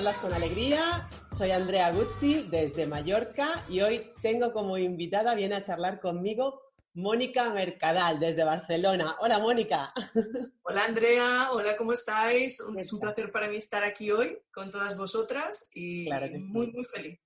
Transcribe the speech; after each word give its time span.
Charlas 0.00 0.16
con 0.16 0.32
Alegría. 0.32 1.06
Soy 1.36 1.50
Andrea 1.50 1.92
Guzzi 1.92 2.46
desde 2.50 2.86
Mallorca 2.86 3.66
y 3.68 3.82
hoy 3.82 4.12
tengo 4.22 4.50
como 4.50 4.78
invitada, 4.78 5.34
viene 5.34 5.56
a 5.56 5.62
charlar 5.62 6.00
conmigo 6.00 6.62
Mónica 6.94 7.50
Mercadal 7.50 8.18
desde 8.18 8.42
Barcelona. 8.42 9.18
Hola 9.20 9.38
Mónica. 9.40 9.92
Hola 10.62 10.86
Andrea, 10.86 11.50
hola, 11.52 11.76
¿cómo 11.76 11.92
estáis? 11.92 12.60
Un- 12.60 12.76
¿Qué 12.76 12.80
Es 12.80 12.90
un 12.94 13.00
placer 13.00 13.30
para 13.30 13.48
mí 13.48 13.56
estar 13.56 13.84
aquí 13.84 14.10
hoy 14.10 14.38
con 14.50 14.70
todas 14.70 14.96
vosotras 14.96 15.68
y 15.74 16.06
Claro 16.06 16.28
sí. 16.28 16.38
muy, 16.38 16.68
muy 16.72 16.84
feliz. 16.86 17.20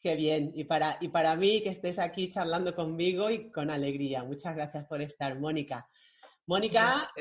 Qué 0.00 0.14
bien. 0.14 0.50
Y 0.54 0.64
para, 0.64 0.96
y 1.02 1.08
para 1.08 1.36
mí 1.36 1.62
que 1.62 1.68
estés 1.68 1.98
aquí 1.98 2.30
charlando 2.30 2.74
conmigo 2.74 3.28
y 3.28 3.50
con 3.52 3.70
alegría. 3.70 4.24
Muchas 4.24 4.56
gracias 4.56 4.86
por 4.86 5.02
estar, 5.02 5.38
Mónica. 5.38 5.86
Mónica. 6.46 7.12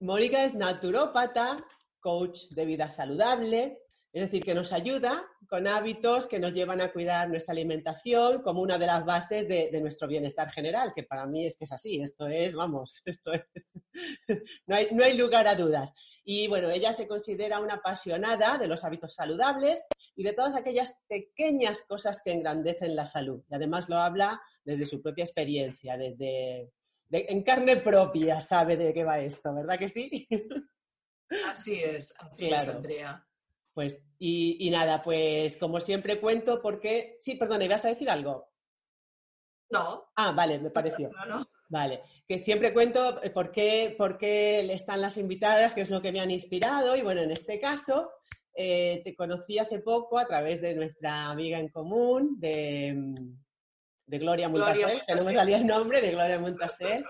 Mónica 0.00 0.44
es 0.44 0.54
naturópata, 0.54 1.64
coach 2.00 2.46
de 2.50 2.64
vida 2.64 2.90
saludable, 2.90 3.78
es 4.12 4.22
decir, 4.22 4.42
que 4.44 4.54
nos 4.54 4.72
ayuda 4.72 5.24
con 5.48 5.66
hábitos 5.66 6.26
que 6.26 6.38
nos 6.38 6.52
llevan 6.52 6.80
a 6.80 6.92
cuidar 6.92 7.28
nuestra 7.28 7.52
alimentación 7.52 8.42
como 8.42 8.60
una 8.60 8.78
de 8.78 8.86
las 8.86 9.04
bases 9.04 9.48
de, 9.48 9.70
de 9.70 9.80
nuestro 9.80 10.06
bienestar 10.08 10.50
general, 10.50 10.92
que 10.94 11.02
para 11.02 11.26
mí 11.26 11.46
es 11.46 11.56
que 11.56 11.64
es 11.64 11.72
así, 11.72 12.00
esto 12.00 12.26
es, 12.26 12.54
vamos, 12.54 13.02
esto 13.06 13.32
es, 13.32 13.72
no 14.66 14.76
hay, 14.76 14.88
no 14.92 15.04
hay 15.04 15.16
lugar 15.16 15.46
a 15.48 15.54
dudas. 15.54 15.94
Y 16.24 16.46
bueno, 16.46 16.70
ella 16.70 16.92
se 16.92 17.06
considera 17.08 17.58
una 17.58 17.74
apasionada 17.74 18.56
de 18.58 18.68
los 18.68 18.84
hábitos 18.84 19.14
saludables 19.14 19.82
y 20.14 20.22
de 20.22 20.32
todas 20.32 20.54
aquellas 20.54 20.96
pequeñas 21.08 21.82
cosas 21.82 22.22
que 22.22 22.32
engrandecen 22.32 22.94
la 22.94 23.06
salud. 23.06 23.42
Y 23.50 23.54
además 23.54 23.88
lo 23.88 23.96
habla 23.96 24.40
desde 24.64 24.86
su 24.86 25.02
propia 25.02 25.24
experiencia, 25.24 25.96
desde 25.96 26.70
de- 27.08 27.26
en 27.28 27.42
carne 27.42 27.76
propia 27.78 28.40
sabe 28.40 28.76
de 28.76 28.94
qué 28.94 29.04
va 29.04 29.18
esto, 29.18 29.52
¿verdad 29.54 29.78
que 29.78 29.88
sí? 29.88 30.28
Así 31.50 31.82
es, 31.82 32.14
así 32.20 32.48
Claro. 32.48 32.62
es, 32.62 32.76
Andrea. 32.76 33.26
Pues, 33.74 34.02
y, 34.18 34.56
y 34.60 34.70
nada, 34.70 35.02
pues 35.02 35.56
como 35.56 35.80
siempre 35.80 36.20
cuento 36.20 36.60
porque... 36.60 37.18
Sí, 37.20 37.36
perdona, 37.36 37.64
¿ibas 37.64 37.84
a 37.84 37.88
decir 37.88 38.10
algo? 38.10 38.50
No, 39.70 40.10
Ah, 40.16 40.32
vale, 40.32 40.58
me 40.58 40.70
pareció. 40.70 41.10
no, 41.10 41.24
no. 41.26 41.48
Vale, 41.70 42.02
que 42.28 42.38
siempre 42.38 42.74
cuento 42.74 43.22
eh, 43.24 43.30
por 43.30 43.50
qué, 43.50 43.94
por 43.96 44.18
qué 44.18 44.60
están 44.74 45.00
las 45.00 45.16
invitadas, 45.16 45.74
qué 45.74 45.80
es 45.80 45.88
lo 45.90 46.02
que 46.02 46.12
me 46.12 46.20
han 46.20 46.30
inspirado. 46.30 46.94
Y 46.96 47.00
bueno, 47.00 47.22
en 47.22 47.30
este 47.30 47.58
caso, 47.58 48.10
eh, 48.54 49.00
te 49.02 49.14
conocí 49.16 49.58
hace 49.58 49.78
poco 49.78 50.18
a 50.18 50.26
través 50.26 50.60
de 50.60 50.74
nuestra 50.74 51.30
amiga 51.30 51.58
en 51.58 51.70
común, 51.70 52.38
de, 52.38 52.92
mm, 52.94 53.14
de 54.04 54.18
Gloria 54.18 54.48
Gloria 54.48 54.74
Montasel, 54.74 55.02
que 55.06 55.14
no 55.14 55.24
me 55.24 55.32
salía 55.32 55.56
el 55.56 55.66
nombre, 55.66 56.02
de 56.02 56.10
Gloria 56.10 56.38
Montasel. 56.38 57.04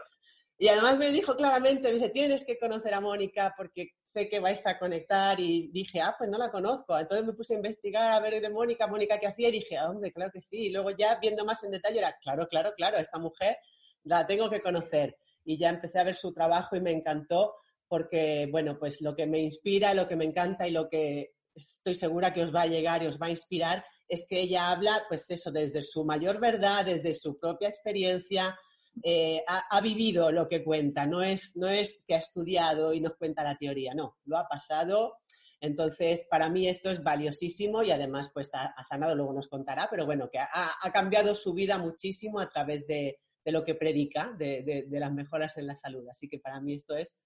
Y 0.62 0.68
además 0.68 0.96
me 0.96 1.10
dijo 1.10 1.34
claramente, 1.34 1.88
me 1.88 1.94
dice, 1.94 2.10
tienes 2.10 2.44
que 2.46 2.56
conocer 2.56 2.94
a 2.94 3.00
Mónica 3.00 3.52
porque 3.56 3.94
sé 4.04 4.28
que 4.28 4.38
vais 4.38 4.64
a 4.64 4.78
conectar. 4.78 5.40
Y 5.40 5.72
dije, 5.72 6.00
ah, 6.00 6.14
pues 6.16 6.30
no 6.30 6.38
la 6.38 6.52
conozco. 6.52 6.96
Entonces 6.96 7.26
me 7.26 7.32
puse 7.32 7.54
a 7.54 7.56
investigar 7.56 8.12
a 8.12 8.20
ver 8.20 8.40
de 8.40 8.48
Mónica, 8.48 8.86
Mónica 8.86 9.18
qué 9.18 9.26
hacía 9.26 9.48
y 9.48 9.58
dije, 9.58 9.76
ah, 9.76 9.90
hombre, 9.90 10.12
claro 10.12 10.30
que 10.32 10.40
sí. 10.40 10.66
Y 10.66 10.70
luego 10.70 10.92
ya 10.92 11.18
viendo 11.20 11.44
más 11.44 11.64
en 11.64 11.72
detalle 11.72 11.98
era, 11.98 12.16
claro, 12.22 12.46
claro, 12.46 12.74
claro, 12.76 12.98
esta 12.98 13.18
mujer 13.18 13.56
la 14.04 14.24
tengo 14.24 14.48
que 14.48 14.60
conocer. 14.60 15.16
Y 15.44 15.58
ya 15.58 15.68
empecé 15.68 15.98
a 15.98 16.04
ver 16.04 16.14
su 16.14 16.32
trabajo 16.32 16.76
y 16.76 16.80
me 16.80 16.92
encantó 16.92 17.56
porque, 17.88 18.46
bueno, 18.48 18.78
pues 18.78 19.00
lo 19.00 19.16
que 19.16 19.26
me 19.26 19.40
inspira, 19.40 19.94
lo 19.94 20.06
que 20.06 20.14
me 20.14 20.26
encanta 20.26 20.68
y 20.68 20.70
lo 20.70 20.88
que 20.88 21.32
estoy 21.56 21.96
segura 21.96 22.32
que 22.32 22.44
os 22.44 22.54
va 22.54 22.62
a 22.62 22.66
llegar 22.66 23.02
y 23.02 23.08
os 23.08 23.20
va 23.20 23.26
a 23.26 23.30
inspirar 23.30 23.84
es 24.06 24.26
que 24.28 24.40
ella 24.40 24.70
habla, 24.70 25.06
pues 25.08 25.28
eso, 25.28 25.50
desde 25.50 25.82
su 25.82 26.04
mayor 26.04 26.38
verdad, 26.38 26.84
desde 26.84 27.14
su 27.14 27.36
propia 27.40 27.68
experiencia, 27.68 28.56
eh, 29.02 29.42
ha, 29.46 29.80
vivido 29.80 30.30
lo 30.30 30.48
que 30.48 30.62
cuenta, 30.62 31.06
no 31.06 31.22
es, 31.22 31.56
no 31.56 31.68
es 31.68 32.04
que 32.06 32.14
ha 32.14 32.18
estudiado 32.18 32.92
y 32.92 33.00
nos 33.00 33.16
cuenta 33.16 33.42
la 33.42 33.56
teoría, 33.56 33.94
no, 33.94 34.16
lo 34.24 34.36
ha 34.36 34.46
pasado. 34.46 35.18
Entonces, 35.60 36.26
para 36.28 36.48
mí 36.48 36.68
esto 36.68 36.90
es 36.90 37.02
valiosísimo 37.02 37.82
y 37.82 37.90
además, 37.90 38.30
pues 38.34 38.50
ha, 38.54 38.74
sanado, 38.84 39.14
luego 39.14 39.32
nos 39.32 39.48
contará, 39.48 39.88
pero 39.90 40.04
bueno, 40.04 40.28
que 40.28 40.38
ha, 40.38 40.90
cambiado 40.92 41.34
su 41.34 41.54
vida 41.54 41.78
muchísimo 41.78 42.40
a 42.40 42.48
través 42.48 42.86
de, 42.86 43.20
lo 43.46 43.64
que 43.64 43.74
predica, 43.74 44.34
de, 44.36 44.86
las 44.90 45.12
mejoras 45.12 45.56
en 45.56 45.68
la 45.68 45.76
salud. 45.76 46.06
Así 46.08 46.28
que 46.28 46.38
para 46.38 46.60
mí 46.60 46.74
esto 46.74 46.96
es 46.96 47.18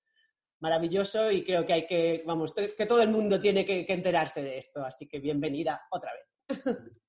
maravilloso 0.61 1.31
y 1.31 1.45
creo 1.45 1.67
que 1.67 1.73
hay 1.73 1.87
que, 1.87 2.23
vamos, 2.27 2.55
que 2.55 2.87
todo 2.87 3.03
el 3.03 3.11
mundo 3.11 3.41
tiene 3.41 3.65
que 3.65 3.87
enterarse 3.89 4.43
de 4.43 4.59
esto. 4.59 4.85
Así 4.85 5.09
que 5.09 5.19
bienvenida 5.19 5.83
otra 5.91 6.13
vez. 6.13 6.27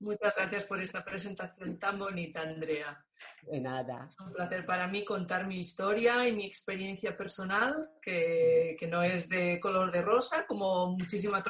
Muchas 0.00 0.34
gracias 0.34 0.64
por 0.64 0.80
esta 0.80 1.04
presentación 1.04 1.78
tan 1.78 1.98
bonita, 1.98 2.40
Andrea. 2.40 3.04
De 3.42 3.60
nada. 3.60 4.08
Es 4.10 4.18
un 4.18 4.32
placer 4.32 4.64
para 4.64 4.88
mí 4.88 5.04
contar 5.04 5.46
mi 5.46 5.58
historia 5.60 6.26
y 6.26 6.32
mi 6.34 6.46
experiencia 6.46 7.14
personal, 7.18 7.90
que, 8.00 8.76
que 8.80 8.86
no 8.86 9.02
es 9.02 9.28
de 9.28 9.60
color 9.60 9.92
de 9.92 10.00
rosa, 10.00 10.46
como 10.46 10.96
muchísimas 10.96 11.44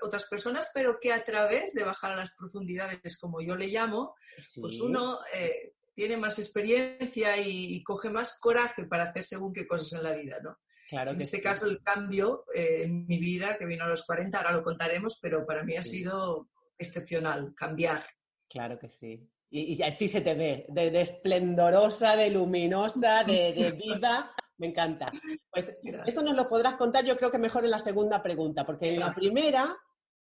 otras- 0.00 0.26
personas, 0.28 0.70
pero 0.74 0.98
que 1.00 1.12
a 1.12 1.22
través 1.24 1.74
de 1.74 1.84
bajar 1.84 2.10
a 2.12 2.16
las 2.16 2.34
profundidades, 2.34 3.16
como 3.18 3.40
yo 3.40 3.54
le 3.54 3.68
llamo, 3.68 4.16
pues 4.60 4.80
uno 4.80 5.20
eh, 5.32 5.74
tiene 5.94 6.16
más 6.16 6.40
experiencia 6.40 7.36
y, 7.36 7.76
y 7.76 7.84
coge 7.84 8.10
más 8.10 8.40
coraje 8.40 8.84
para 8.84 9.04
hacer 9.04 9.22
según 9.22 9.52
qué 9.52 9.64
cosas 9.64 9.92
en 10.00 10.02
la 10.04 10.12
vida, 10.14 10.38
¿no? 10.42 10.58
Claro 10.90 11.12
En 11.12 11.20
este 11.20 11.36
sí. 11.38 11.42
caso, 11.42 11.66
el 11.66 11.82
cambio 11.82 12.44
eh, 12.52 12.82
en 12.84 13.06
mi 13.06 13.18
vida, 13.18 13.56
que 13.56 13.66
vino 13.66 13.84
a 13.84 13.88
los 13.88 14.04
40, 14.04 14.38
ahora 14.38 14.52
lo 14.52 14.62
contaremos, 14.64 15.18
pero 15.22 15.46
para 15.46 15.62
mí 15.64 15.76
ha 15.76 15.82
sido 15.82 16.48
excepcional, 16.78 17.54
cambiar. 17.54 18.04
Claro 18.48 18.78
que 18.78 18.88
sí. 18.88 19.28
Y, 19.50 19.74
y 19.78 19.82
así 19.82 20.08
se 20.08 20.20
te 20.20 20.34
ve, 20.34 20.66
de, 20.68 20.90
de 20.90 21.00
esplendorosa, 21.00 22.16
de 22.16 22.30
luminosa, 22.30 23.24
de, 23.24 23.52
de 23.52 23.70
viva. 23.84 24.32
Me 24.58 24.68
encanta. 24.68 25.12
Pues 25.50 25.76
Gracias. 25.82 26.08
eso 26.08 26.22
nos 26.22 26.34
lo 26.34 26.48
podrás 26.48 26.76
contar 26.76 27.04
yo 27.04 27.16
creo 27.16 27.30
que 27.30 27.38
mejor 27.38 27.64
en 27.64 27.70
la 27.70 27.78
segunda 27.78 28.22
pregunta, 28.22 28.64
porque 28.64 28.94
en 28.94 29.00
la 29.00 29.14
primera 29.14 29.76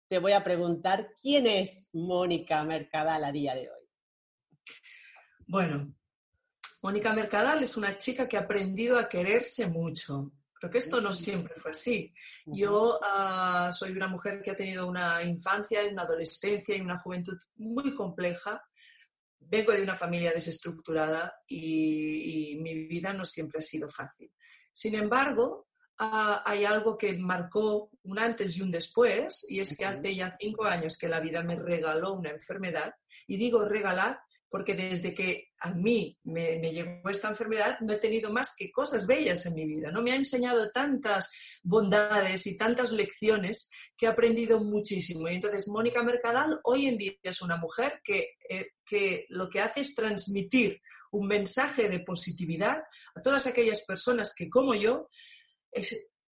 te 0.08 0.18
voy 0.18 0.32
a 0.32 0.44
preguntar 0.44 1.14
quién 1.20 1.46
es 1.46 1.88
Mónica 1.92 2.64
Mercadal 2.64 3.24
a 3.24 3.32
día 3.32 3.54
de 3.54 3.70
hoy. 3.70 3.86
Bueno, 5.46 5.94
Mónica 6.82 7.12
Mercadal 7.12 7.62
es 7.62 7.76
una 7.76 7.96
chica 7.98 8.28
que 8.28 8.36
ha 8.36 8.40
aprendido 8.40 8.98
a 8.98 9.08
quererse 9.08 9.68
mucho. 9.68 10.32
Creo 10.62 10.70
que 10.70 10.78
esto 10.78 11.00
no 11.00 11.12
siempre 11.12 11.56
fue 11.56 11.72
así. 11.72 12.14
Yo 12.46 12.96
ah, 13.02 13.70
soy 13.72 13.90
una 13.90 14.06
mujer 14.06 14.40
que 14.40 14.52
ha 14.52 14.54
tenido 14.54 14.86
una 14.86 15.20
infancia, 15.24 15.80
una 15.90 16.02
adolescencia 16.02 16.76
y 16.76 16.80
una 16.80 17.00
juventud 17.00 17.36
muy 17.56 17.92
compleja. 17.92 18.62
Vengo 19.40 19.72
de 19.72 19.82
una 19.82 19.96
familia 19.96 20.30
desestructurada 20.32 21.34
y, 21.48 22.52
y 22.52 22.60
mi 22.60 22.86
vida 22.86 23.12
no 23.12 23.24
siempre 23.24 23.58
ha 23.58 23.62
sido 23.62 23.88
fácil. 23.88 24.32
Sin 24.70 24.94
embargo, 24.94 25.66
ah, 25.98 26.44
hay 26.46 26.64
algo 26.64 26.96
que 26.96 27.18
marcó 27.18 27.90
un 28.04 28.20
antes 28.20 28.56
y 28.56 28.62
un 28.62 28.70
después, 28.70 29.44
y 29.48 29.58
es 29.58 29.76
que 29.76 29.84
hace 29.84 30.14
ya 30.14 30.36
cinco 30.38 30.64
años 30.64 30.96
que 30.96 31.08
la 31.08 31.18
vida 31.18 31.42
me 31.42 31.56
regaló 31.56 32.12
una 32.12 32.30
enfermedad, 32.30 32.94
y 33.26 33.36
digo 33.36 33.64
regalar 33.64 34.20
porque 34.52 34.74
desde 34.74 35.14
que 35.14 35.48
a 35.60 35.72
mí 35.72 36.18
me, 36.24 36.58
llegó 36.60 37.08
esta 37.08 37.30
enfermedad 37.30 37.80
no 37.80 37.94
he 37.94 37.96
tenido 37.96 38.30
más 38.30 38.54
que 38.54 38.70
cosas 38.70 39.06
bellas 39.06 39.46
en 39.46 39.54
mi 39.54 39.64
vida. 39.64 39.90
No 39.90 40.02
me 40.02 40.12
ha 40.12 40.16
enseñado 40.16 40.70
tantas 40.70 41.32
bondades 41.62 42.46
y 42.46 42.58
tantas 42.58 42.92
lecciones 42.92 43.70
que 43.96 44.04
he 44.04 44.08
aprendido 44.10 44.62
muchísimo. 44.62 45.26
Y 45.26 45.36
entonces 45.36 45.68
Mónica 45.68 46.02
Mercadal 46.02 46.60
hoy 46.64 46.84
en 46.84 46.98
día 46.98 47.14
es 47.22 47.40
una 47.40 47.56
mujer 47.56 48.02
que, 48.04 48.32
eh, 48.46 48.72
que 48.84 49.24
lo 49.30 49.48
que 49.48 49.60
hace 49.60 49.80
es 49.80 49.94
transmitir 49.94 50.82
un 51.12 51.28
mensaje 51.28 51.88
de 51.88 52.00
positividad 52.00 52.76
a 53.14 53.22
todas 53.22 53.46
aquellas 53.46 53.86
personas 53.86 54.34
que 54.36 54.50
como 54.50 54.74
yo 54.74 55.08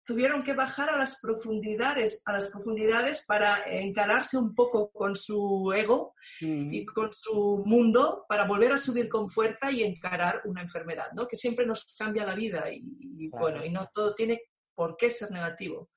tuvieron 0.09 0.41
que 0.41 0.55
bajar 0.55 0.89
a 0.89 0.97
las 0.97 1.19
profundidades, 1.21 2.23
a 2.25 2.33
las 2.33 2.47
profundidades 2.47 3.23
para 3.27 3.63
encararse 3.67 4.39
un 4.39 4.55
poco 4.55 4.89
con 4.91 5.15
su 5.15 5.71
ego 5.71 6.15
Mm, 6.41 6.73
y 6.73 6.85
con 6.85 7.11
su 7.13 7.63
mundo 7.65 8.25
para 8.27 8.45
volver 8.45 8.71
a 8.71 8.77
subir 8.77 9.09
con 9.09 9.29
fuerza 9.29 9.71
y 9.71 9.83
encarar 9.83 10.41
una 10.45 10.61
enfermedad, 10.61 11.07
¿no? 11.15 11.27
Que 11.27 11.35
siempre 11.35 11.65
nos 11.65 11.95
cambia 11.97 12.25
la 12.25 12.35
vida 12.35 12.71
y, 12.71 12.81
y, 12.99 13.29
Claro. 13.29 13.41
bueno, 13.41 13.65
y 13.65 13.69
no 13.69 13.89
todo 13.93 14.15
tiene 14.15 14.41
¿por 14.73 14.95
qué 14.95 15.09
ser 15.09 15.31
negativo? 15.31 15.89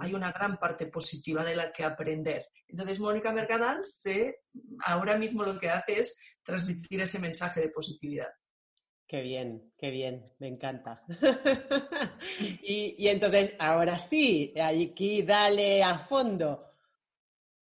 Hay 0.00 0.12
una 0.12 0.32
gran 0.32 0.58
parte 0.58 0.86
positiva 0.86 1.44
de 1.44 1.56
la 1.56 1.72
que 1.72 1.84
aprender. 1.84 2.46
Entonces, 2.66 3.00
Mónica 3.00 3.32
Mercadal 3.32 3.84
se, 3.84 4.40
ahora 4.84 5.16
mismo 5.16 5.44
lo 5.44 5.58
que 5.58 5.70
hace 5.70 6.00
es 6.00 6.20
transmitir 6.42 7.00
ese 7.00 7.18
mensaje 7.20 7.60
de 7.60 7.70
positividad. 7.70 8.28
Qué 9.08 9.22
bien, 9.22 9.72
qué 9.78 9.88
bien, 9.90 10.30
me 10.38 10.48
encanta. 10.48 11.02
y, 12.62 13.08
entonces, 13.08 13.54
ahora 13.58 13.98
sí, 13.98 14.52
aquí 14.60 15.22
dale 15.22 15.82
a 15.82 16.00
fondo. 16.00 16.74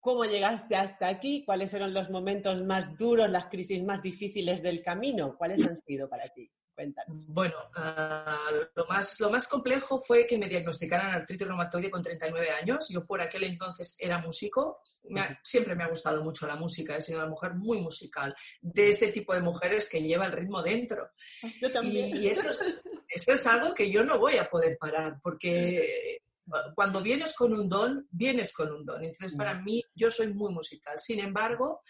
¿Cómo 0.01 0.25
llegaste 0.25 0.75
hasta 0.75 1.07
aquí? 1.07 1.45
¿Cuáles 1.45 1.71
fueron 1.71 1.95
los 1.95 2.11
momentos 2.11 2.65
más 2.65 2.99
duros, 2.99 3.31
las 3.31 3.47
crisis 3.47 3.81
más 3.85 4.03
difíciles 4.03 4.61
del 4.61 4.83
camino? 4.83 5.37
¿Cuáles 5.37 5.65
han 5.65 5.77
sido 5.77 6.09
para 6.09 6.29
ti? 6.31 6.51
Cuéntanos. 6.77 7.29
Bueno, 7.31 7.57
ah, 7.75 8.37
lo, 8.75 8.85
más, 8.87 9.19
lo 9.19 9.31
más 9.31 9.49
complejo 9.49 9.99
fue 10.03 10.27
que 10.27 10.37
me 10.37 10.47
diagnosticaran 10.47 11.15
artritis 11.15 11.47
reumatoide 11.49 11.91
con 11.91 12.03
39 12.03 12.51
años. 12.51 12.87
Yo 12.91 13.07
por 13.07 13.21
aquel 13.23 13.45
entonces 13.45 13.97
era 13.99 14.19
músico. 14.19 14.83
Me 15.09 15.23
ha- 15.23 15.41
siempre 15.43 15.75
me 15.75 15.85
ha 15.85 15.89
gustado 15.89 16.23
mucho 16.23 16.47
la 16.47 16.55
música. 16.57 16.95
He 16.95 17.01
sido 17.01 17.19
una 17.21 17.29
mujer 17.31 17.55
muy 17.55 17.81
musical. 17.81 18.35
De 18.61 18.91
ese 18.91 19.09
tipo 19.09 19.35
de 19.35 19.41
mujeres 19.41 19.89
que 19.89 20.03
lleva 20.03 20.27
el 20.27 20.33
ritmo 20.33 20.63
dentro. 20.63 21.09
Yo 21.63 21.69
Y, 21.83 21.99
y 22.19 22.29
eso, 22.29 22.51
es, 22.51 22.63
eso 23.09 23.33
es 23.33 23.47
algo 23.47 23.73
que 23.75 23.91
yo 23.91 24.05
no 24.05 24.19
voy 24.19 24.37
a 24.37 24.51
poder 24.51 24.77
parar, 24.79 25.19
porque 25.23 26.21
cuando 26.75 27.01
vienes 27.01 27.35
con 27.35 27.55
un 27.55 27.69
don, 27.71 28.07
vienes 28.11 28.53
con 28.53 28.71
un 28.71 28.85
don. 28.85 29.03
Entonces, 29.03 29.37
para 29.37 29.61
mí, 29.63 29.83
yo 29.95 30.11
soy 30.11 30.35
muy 30.35 30.53
musical. 30.53 31.01
Sin 31.01 31.21
embargo, 31.21 31.81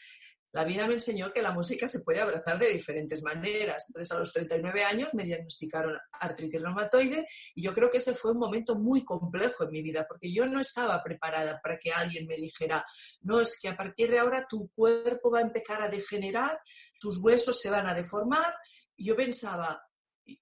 la 0.56 0.64
vida 0.64 0.86
me 0.86 0.94
enseñó 0.94 1.34
que 1.34 1.42
la 1.42 1.52
música 1.52 1.86
se 1.86 2.00
puede 2.00 2.18
abrazar 2.18 2.58
de 2.58 2.72
diferentes 2.72 3.22
maneras. 3.22 3.84
Entonces, 3.88 4.10
a 4.10 4.18
los 4.18 4.32
39 4.32 4.84
años 4.84 5.12
me 5.12 5.24
diagnosticaron 5.24 5.98
artritis 6.18 6.62
reumatoide 6.62 7.26
y 7.54 7.62
yo 7.62 7.74
creo 7.74 7.90
que 7.90 7.98
ese 7.98 8.14
fue 8.14 8.32
un 8.32 8.38
momento 8.38 8.74
muy 8.74 9.04
complejo 9.04 9.64
en 9.64 9.70
mi 9.70 9.82
vida, 9.82 10.06
porque 10.08 10.32
yo 10.32 10.46
no 10.46 10.58
estaba 10.58 11.02
preparada 11.02 11.60
para 11.62 11.76
que 11.76 11.92
alguien 11.92 12.26
me 12.26 12.36
dijera, 12.36 12.86
no, 13.20 13.38
es 13.38 13.58
que 13.60 13.68
a 13.68 13.76
partir 13.76 14.10
de 14.10 14.18
ahora 14.18 14.46
tu 14.48 14.70
cuerpo 14.74 15.30
va 15.30 15.40
a 15.40 15.42
empezar 15.42 15.82
a 15.82 15.90
degenerar, 15.90 16.58
tus 16.98 17.22
huesos 17.22 17.60
se 17.60 17.68
van 17.68 17.86
a 17.86 17.92
deformar. 17.92 18.54
Y 18.96 19.08
yo 19.08 19.14
pensaba, 19.14 19.85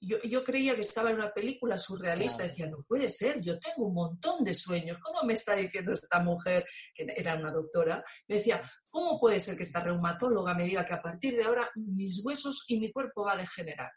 yo, 0.00 0.18
yo 0.22 0.42
creía 0.42 0.74
que 0.74 0.80
estaba 0.80 1.10
en 1.10 1.16
una 1.16 1.32
película 1.32 1.78
surrealista, 1.78 2.38
Claro. 2.38 2.50
decía, 2.50 2.66
no 2.68 2.82
puede 2.88 3.10
ser, 3.10 3.40
yo 3.42 3.58
tengo 3.58 3.86
un 3.86 3.94
montón 3.94 4.42
de 4.42 4.54
sueños, 4.54 4.98
¿cómo 4.98 5.22
me 5.24 5.34
está 5.34 5.54
diciendo 5.54 5.92
esta 5.92 6.20
mujer, 6.20 6.64
que 6.94 7.06
era 7.16 7.34
una 7.34 7.50
doctora? 7.50 8.02
Me 8.28 8.36
decía, 8.36 8.62
¿cómo 8.88 9.20
puede 9.20 9.40
ser 9.40 9.56
que 9.56 9.62
esta 9.64 9.80
reumatóloga 9.82 10.54
me 10.54 10.64
diga 10.64 10.86
que 10.86 10.94
a 10.94 11.02
partir 11.02 11.36
de 11.36 11.44
ahora 11.44 11.70
mis 11.74 12.24
huesos 12.24 12.64
y 12.68 12.80
mi 12.80 12.90
cuerpo 12.90 13.24
va 13.24 13.32
a 13.32 13.36
degenerar? 13.36 13.90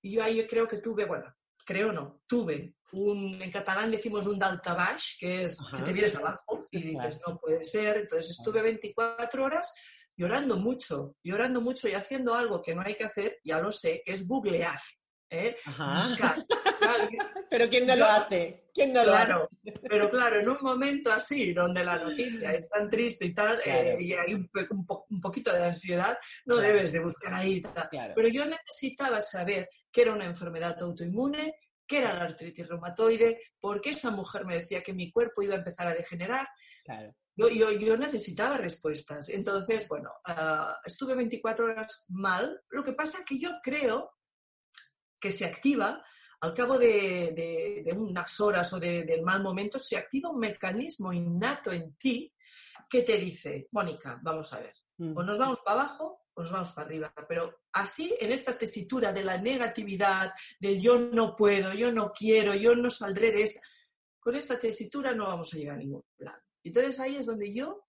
Y 0.00 0.12
yo 0.12 0.22
ahí 0.22 0.46
creo 0.46 0.66
que 0.68 0.78
tuve, 0.78 1.04
bueno, 1.04 1.34
creo 1.66 1.92
no, 1.92 2.22
tuve 2.26 2.74
un, 2.92 3.42
en 3.42 3.50
catalán 3.50 3.90
decimos 3.90 4.26
un 4.26 4.38
daltabaix, 4.38 5.16
que 5.20 5.44
es 5.44 5.60
Ajá. 5.66 5.76
que 5.78 5.82
te 5.84 5.92
vienes 5.92 6.16
abajo 6.16 6.66
y 6.70 6.80
dices, 6.80 7.20
no 7.26 7.38
puede 7.38 7.62
ser. 7.64 7.98
Entonces 7.98 8.30
estuve 8.30 8.62
24 8.62 9.44
horas 9.44 9.74
llorando 10.18 10.56
mucho, 10.58 11.14
llorando 11.22 11.60
mucho 11.62 11.88
y 11.88 11.92
haciendo 11.94 12.34
algo 12.34 12.60
que 12.60 12.74
no 12.74 12.82
hay 12.84 12.94
que 12.96 13.04
hacer, 13.04 13.38
ya 13.44 13.58
lo 13.60 13.72
sé, 13.72 14.02
que 14.04 14.12
es 14.12 14.26
googlear, 14.26 14.78
¿eh? 15.30 15.56
Buscar. 15.64 16.44
Claro, 16.78 17.08
Pero 17.50 17.68
¿quién 17.70 17.86
no 17.86 17.96
lo 17.96 18.04
hace? 18.04 18.68
¿Quién 18.74 18.92
no 18.92 19.04
lo 19.04 19.14
hace? 19.14 19.32
Pero 19.88 20.10
claro, 20.10 20.40
en 20.40 20.48
un 20.48 20.58
momento 20.60 21.10
así, 21.12 21.52
donde 21.54 21.82
la 21.84 21.98
noticia 21.98 22.52
es 22.52 22.68
tan 22.68 22.90
triste 22.90 23.24
y 23.26 23.34
tal, 23.34 23.60
Claro. 23.62 23.80
eh, 23.90 23.96
y 24.02 24.12
hay 24.12 24.34
un, 24.34 24.48
pe- 24.48 24.66
un 24.70 24.84
po- 24.84 25.06
un 25.08 25.20
poquito 25.20 25.52
de 25.52 25.64
ansiedad, 25.64 26.18
no 26.46 26.56
Claro. 26.56 26.72
debes 26.74 26.92
de 26.92 27.00
buscar 27.00 27.32
ahí. 27.34 27.62
tal. 27.62 27.88
Pero 28.14 28.28
yo 28.28 28.44
necesitaba 28.44 29.20
saber 29.20 29.68
que 29.90 30.02
era 30.02 30.12
una 30.12 30.26
enfermedad 30.26 30.76
autoinmune, 30.82 31.54
que 31.86 31.98
era 31.98 32.12
la 32.12 32.24
artritis 32.24 32.68
reumatoide, 32.68 33.38
porque 33.58 33.90
esa 33.90 34.10
mujer 34.10 34.44
me 34.44 34.56
decía 34.58 34.82
que 34.82 34.92
mi 34.92 35.10
cuerpo 35.10 35.42
iba 35.42 35.54
a 35.54 35.58
empezar 35.58 35.86
a 35.86 35.94
degenerar. 35.94 36.46
Claro. 36.84 37.14
Yo, 37.38 37.48
yo, 37.48 37.70
yo 37.70 37.96
necesitaba 37.96 38.56
respuestas. 38.56 39.28
Entonces, 39.28 39.86
bueno, 39.88 40.10
ah, 40.24 40.76
estuve 40.84 41.14
24 41.14 41.66
horas 41.66 42.04
mal. 42.08 42.60
Lo 42.70 42.82
que 42.82 42.92
pasa 42.94 43.24
que 43.24 43.38
yo 43.38 43.50
creo 43.62 44.10
que 45.20 45.30
se 45.30 45.44
activa 45.44 46.04
al 46.40 46.52
cabo 46.54 46.78
de, 46.78 47.32
de- 47.34 47.82
de 47.84 47.92
unas 47.92 48.40
horas 48.40 48.72
o 48.72 48.80
de- 48.80 49.04
del 49.04 49.22
mal 49.22 49.42
momento, 49.42 49.78
se 49.78 49.96
activa 49.96 50.30
un 50.30 50.38
mecanismo 50.40 51.12
innato 51.12 51.70
en 51.72 51.94
ti 51.96 52.32
que 52.90 53.02
te 53.02 53.18
dice, 53.18 53.68
Mónica, 53.72 54.18
vamos 54.22 54.52
a 54.52 54.60
ver, 54.60 54.74
Mm. 54.98 55.16
o 55.16 55.22
nos 55.22 55.38
vamos 55.38 55.60
para 55.64 55.80
abajo 55.82 56.24
o 56.34 56.42
nos 56.42 56.50
vamos 56.52 56.72
para 56.72 56.86
arriba. 56.86 57.12
Pero 57.28 57.60
así, 57.72 58.14
en 58.20 58.32
esta 58.32 58.56
tesitura 58.58 59.12
de 59.12 59.22
la 59.22 59.38
negatividad, 59.38 60.32
del 60.58 60.80
yo 60.80 60.98
no 60.98 61.36
puedo, 61.36 61.72
yo 61.74 61.92
no 61.92 62.10
quiero, 62.12 62.54
yo 62.54 62.74
no 62.74 62.90
saldré 62.90 63.30
de 63.32 63.42
esta, 63.42 63.60
con 64.20 64.34
esta 64.34 64.58
tesitura 64.58 65.14
no 65.14 65.26
vamos 65.26 65.52
a 65.54 65.56
llegar 65.56 65.76
a 65.76 65.78
ningún 65.78 66.02
lado. 66.18 66.42
Entonces 66.68 66.98
ahí 67.00 67.16
es 67.16 67.26
donde 67.26 67.52
yo 67.52 67.84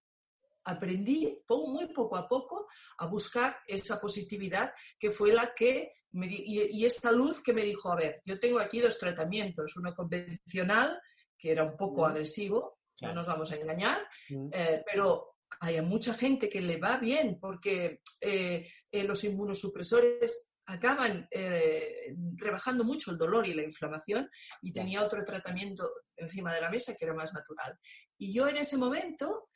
aprendí 0.65 1.41
muy 1.47 1.87
poco 1.93 2.17
a 2.17 2.27
poco 2.27 2.67
a 2.97 3.07
buscar 3.07 3.57
esa 3.67 3.99
positividad 3.99 4.73
que 4.99 5.09
fue 5.09 5.31
la 5.33 5.53
que 5.55 5.93
me 6.11 6.27
di- 6.27 6.43
y, 6.45 6.79
y 6.81 6.85
esta 6.85 7.11
luz 7.11 7.41
que 7.41 7.53
me 7.53 7.63
dijo, 7.63 7.91
a 7.91 7.95
ver, 7.95 8.21
yo 8.25 8.39
tengo 8.39 8.59
aquí 8.59 8.79
dos 8.79 8.97
tratamientos, 8.99 9.75
uno 9.77 9.93
convencional, 9.95 10.99
que 11.37 11.51
era 11.51 11.63
un 11.63 11.77
poco 11.77 12.01
Mm. 12.01 12.05
agresivo, 12.05 12.79
Claro. 12.97 13.13
no 13.15 13.21
nos 13.21 13.27
vamos 13.27 13.51
a 13.51 13.55
engañar, 13.55 13.99
Mm. 14.29 14.49
eh, 14.51 14.83
pero 14.91 15.35
hay 15.61 15.81
mucha 15.81 16.13
gente 16.13 16.49
que 16.49 16.61
le 16.61 16.77
va 16.77 16.97
bien 16.97 17.37
porque 17.39 18.01
eh, 18.21 18.67
eh, 18.91 19.03
los 19.03 19.23
inmunosupresores 19.23 20.47
acaban 20.65 21.27
eh, 21.31 22.13
rebajando 22.35 22.83
mucho 22.83 23.09
el 23.11 23.17
dolor 23.17 23.47
y 23.47 23.53
la 23.55 23.63
inflamación 23.63 24.29
y 24.61 24.71
tenía 24.71 25.03
otro 25.03 25.23
tratamiento 25.25 25.89
encima 26.15 26.53
de 26.53 26.61
la 26.61 26.69
mesa 26.69 26.95
que 26.95 27.05
era 27.05 27.13
más 27.15 27.33
natural. 27.33 27.75
Y 28.19 28.31
yo 28.33 28.47
en 28.47 28.57
ese 28.57 28.77
momento 28.77 29.49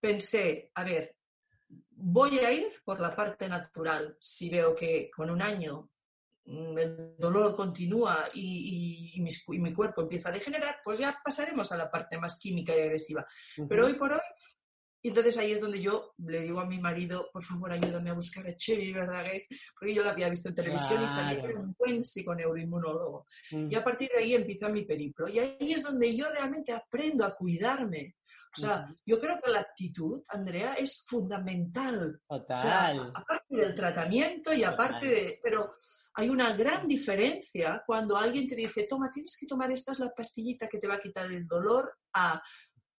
pensé, 0.00 0.70
a 0.74 0.84
ver, 0.84 1.16
voy 1.90 2.38
a 2.40 2.52
ir 2.52 2.72
por 2.84 3.00
la 3.00 3.14
parte 3.14 3.48
natural. 3.48 4.16
Si 4.20 4.50
veo 4.50 4.74
que 4.74 5.10
con 5.14 5.30
un 5.30 5.40
año 5.40 5.88
mm, 6.44 6.78
el 6.78 7.16
dolor 7.18 7.54
continúa 7.54 8.28
y, 8.34 8.40
y- 9.14 9.18
y 9.18 9.20
mis- 9.20 9.44
y 9.48 9.58
mi 9.60 9.72
cuerpo 9.72 10.02
empieza 10.02 10.28
a 10.30 10.32
degenerar, 10.32 10.78
pues 10.84 10.98
ya 10.98 11.16
pasaremos 11.24 11.70
a 11.70 11.76
la 11.76 11.88
parte 11.90 12.18
más 12.18 12.38
química 12.38 12.74
y 12.76 12.80
agresiva. 12.80 13.24
Pero 13.68 13.86
hoy 13.86 13.94
por 13.94 14.12
hoy, 14.12 14.20
y 15.02 15.08
entonces 15.08 15.36
ahí 15.36 15.52
es 15.52 15.60
donde 15.60 15.80
yo 15.80 16.14
le 16.18 16.40
digo 16.42 16.60
a 16.60 16.66
mi 16.66 16.78
marido, 16.78 17.28
por 17.32 17.42
favor, 17.42 17.72
ayúdame 17.72 18.10
a 18.10 18.14
buscar 18.14 18.46
a 18.46 18.54
Cheri 18.56 18.92
Verdaguer, 18.92 19.46
porque 19.78 19.94
yo 19.94 20.04
la 20.04 20.12
había 20.12 20.28
visto 20.28 20.48
en 20.48 20.54
televisión 20.54 21.02
y 21.02 21.06
Claro. 21.06 21.42
que 21.42 21.48
era 21.50 21.60
un 21.60 21.74
buen 21.76 22.04
psiconeuroinmunólogo. 22.04 23.26
Mm. 23.50 23.70
Y 23.70 23.74
a 23.74 23.82
partir 23.82 24.10
de 24.14 24.20
ahí 24.22 24.34
empieza 24.34 24.68
mi 24.68 24.84
periplo. 24.84 25.28
Y 25.28 25.38
ahí 25.40 25.72
es 25.72 25.82
donde 25.82 26.14
yo 26.16 26.30
realmente 26.30 26.72
aprendo 26.72 27.24
a 27.24 27.34
cuidarme. 27.34 28.16
O 28.56 28.60
sea, 28.60 28.84
Ujú. 28.86 28.96
yo 29.06 29.20
creo 29.20 29.40
que 29.42 29.50
la 29.50 29.60
actitud, 29.60 30.22
Andrea, 30.28 30.74
es 30.74 31.04
fundamental. 31.06 32.20
O 32.26 32.36
sea, 32.54 32.92
Total. 32.92 33.12
aparte 33.14 33.56
del 33.56 33.74
tratamiento 33.74 34.52
y 34.52 34.62
aparte 34.62 35.08
Total. 35.08 35.24
de... 35.26 35.40
Pero 35.42 35.74
hay 36.14 36.28
una 36.28 36.52
gran 36.54 36.86
diferencia 36.86 37.82
cuando 37.86 38.16
alguien 38.16 38.46
te 38.46 38.54
dice, 38.54 38.86
toma, 38.88 39.10
tienes 39.10 39.36
que 39.40 39.46
tomar 39.46 39.72
esta 39.72 39.92
es 39.92 39.98
la 39.98 40.12
pastillita 40.14 40.68
que 40.68 40.78
te 40.78 40.86
va 40.86 40.94
a 40.94 41.00
quitar 41.00 41.32
el 41.32 41.46
dolor, 41.46 41.98
a 42.12 42.40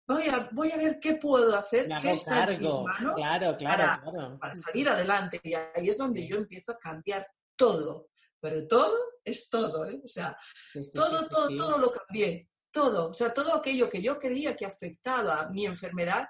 voy 0.07 0.25
a, 0.29 0.49
voy 0.53 0.71
a 0.71 0.77
ver 0.77 0.99
qué 1.01 1.15
puedo 1.17 1.55
hacer, 1.57 1.89
qué 2.01 2.11
está 2.11 2.45
en 2.53 2.61
mis 2.63 2.71
manos 2.73 3.15
Claro, 3.17 3.57
claro, 3.57 3.83
para- 3.83 4.01
claro. 4.03 4.39
para 4.39 4.57
salir 4.57 4.89
adelante. 4.89 5.41
Y 5.43 5.55
ahí 5.55 5.89
es 5.89 5.99
donde 5.99 6.27
yo 6.27 6.37
empiezo 6.37 6.73
a 6.73 6.79
cambiar 6.79 7.27
todo. 7.57 8.09
Pero 8.41 8.67
todo 8.67 8.97
es 9.25 9.49
todo, 9.49 9.87
¿eh? 9.89 10.01
O 10.05 10.09
sea, 10.09 10.37
Sí, 10.73 10.83
sí, 10.85 10.91
todo, 10.93 11.21
sí, 11.21 11.27
todo, 11.31 11.49
todo 11.49 11.79
lo 11.79 11.93
cambié. 11.93 12.49
Todo. 12.73 13.11
O 13.11 13.15
sea, 13.15 13.33
todo 13.33 13.55
aquello 13.55 13.89
que 13.89 14.01
yo 14.03 14.19
creía 14.19 14.57
que 14.57 14.67
afectaba 14.67 15.49
mi 15.51 15.67
enfermedad, 15.67 16.27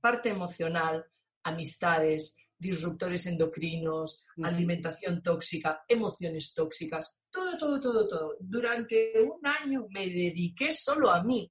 parte 0.00 0.28
emocional, 0.28 1.04
amistades, 1.44 2.36
disruptores 2.58 3.26
endocrinos, 3.26 4.24
alimentación 4.44 5.20
tóxica, 5.20 5.82
emociones 5.88 6.54
tóxicas, 6.54 7.20
todo, 7.30 7.58
todo, 7.58 7.80
todo, 7.80 8.06
todo. 8.08 8.36
Durante 8.38 9.12
un 9.22 9.44
año 9.44 9.86
me 9.90 10.06
dediqué 10.06 10.72
solo 10.72 11.10
a 11.10 11.24
mí, 11.24 11.50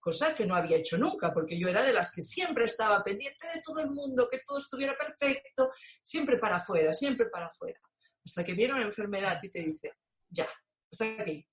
cosa 0.00 0.34
que 0.34 0.46
no 0.46 0.54
había 0.54 0.76
hecho 0.76 0.98
nunca, 0.98 1.32
porque 1.32 1.58
yo 1.58 1.68
era 1.68 1.82
de 1.82 1.92
las 1.92 2.12
que 2.12 2.22
siempre 2.22 2.64
estaba 2.64 3.02
pendiente 3.02 3.46
de 3.54 3.60
todo 3.62 3.80
el 3.80 3.90
mundo, 3.90 4.28
que 4.30 4.40
todo 4.46 4.58
estuviera 4.58 4.94
perfecto, 4.96 5.70
siempre 6.02 6.38
para 6.38 6.56
afuera, 6.56 6.92
siempre 6.92 7.26
para 7.26 7.46
afuera. 7.46 7.80
Hasta 8.24 8.44
que 8.44 8.54
viene 8.54 8.74
una 8.74 8.84
enfermedad 8.84 9.40
y 9.42 9.50
te 9.50 9.60
dice, 9.60 9.92
ya, 10.28 10.48
hasta 10.90 11.22
aquí. 11.22 11.46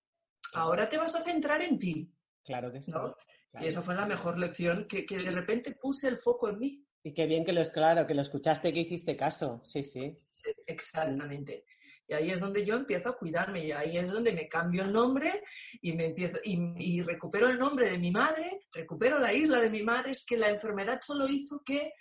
Ahora 0.54 0.88
te 0.88 0.98
vas 0.98 1.16
a 1.16 1.24
centrar 1.24 1.62
en 1.62 1.80
ti. 1.80 2.12
Claro 2.44 2.72
que 2.72 2.82
sí. 2.82 2.92
¿no? 2.92 3.16
claro. 3.52 3.66
Y 3.66 3.68
esa 3.68 3.82
fue 3.82 3.96
la 3.96 4.06
mejor 4.06 4.38
lección, 4.38 4.88
que, 4.88 5.06
que 5.06 5.18
de 5.18 5.32
repente 5.32 5.75
puse 5.80 6.08
el 6.08 6.18
foco 6.18 6.50
en 6.50 6.60
mí. 6.60 6.86
Y 7.04 7.14
qué 7.14 7.25
bien 7.25 7.46
que 7.46 7.54
lo 7.54 7.62
es 7.62 7.70
claro, 7.70 8.08
que 8.08 8.16
lo 8.16 8.22
escuchaste, 8.22 8.74
que 8.74 8.80
hiciste 8.80 9.16
caso. 9.16 9.62
Sí, 9.64 9.84
sí. 9.84 10.18
Sí, 10.22 10.52
exactamente. 10.66 11.66
Y 12.08 12.14
ahí 12.14 12.30
es 12.30 12.40
donde 12.40 12.64
yo 12.66 12.76
empiezo 12.76 13.10
a 13.10 13.18
cuidarme 13.18 13.66
y 13.66 13.72
ahí 13.72 13.98
es 13.98 14.12
donde 14.12 14.32
me 14.32 14.48
cambio 14.48 14.84
el 14.84 14.92
nombre 14.94 15.44
y 15.82 15.94
me 15.94 16.06
empiezo 16.06 16.38
y, 16.44 16.58
y 16.78 17.02
recupero 17.02 17.50
el 17.50 17.58
nombre 17.58 17.90
de 17.90 17.98
mi 17.98 18.12
madre, 18.12 18.68
recupero 18.72 19.18
la 19.20 19.34
isla 19.34 19.60
de 19.60 19.70
mi 19.70 19.82
madre. 19.84 20.12
Es 20.12 20.26
que 20.26 20.38
la 20.38 20.50
enfermedad 20.50 21.00
solo 21.02 21.28
hizo 21.28 21.62
que 21.66 21.94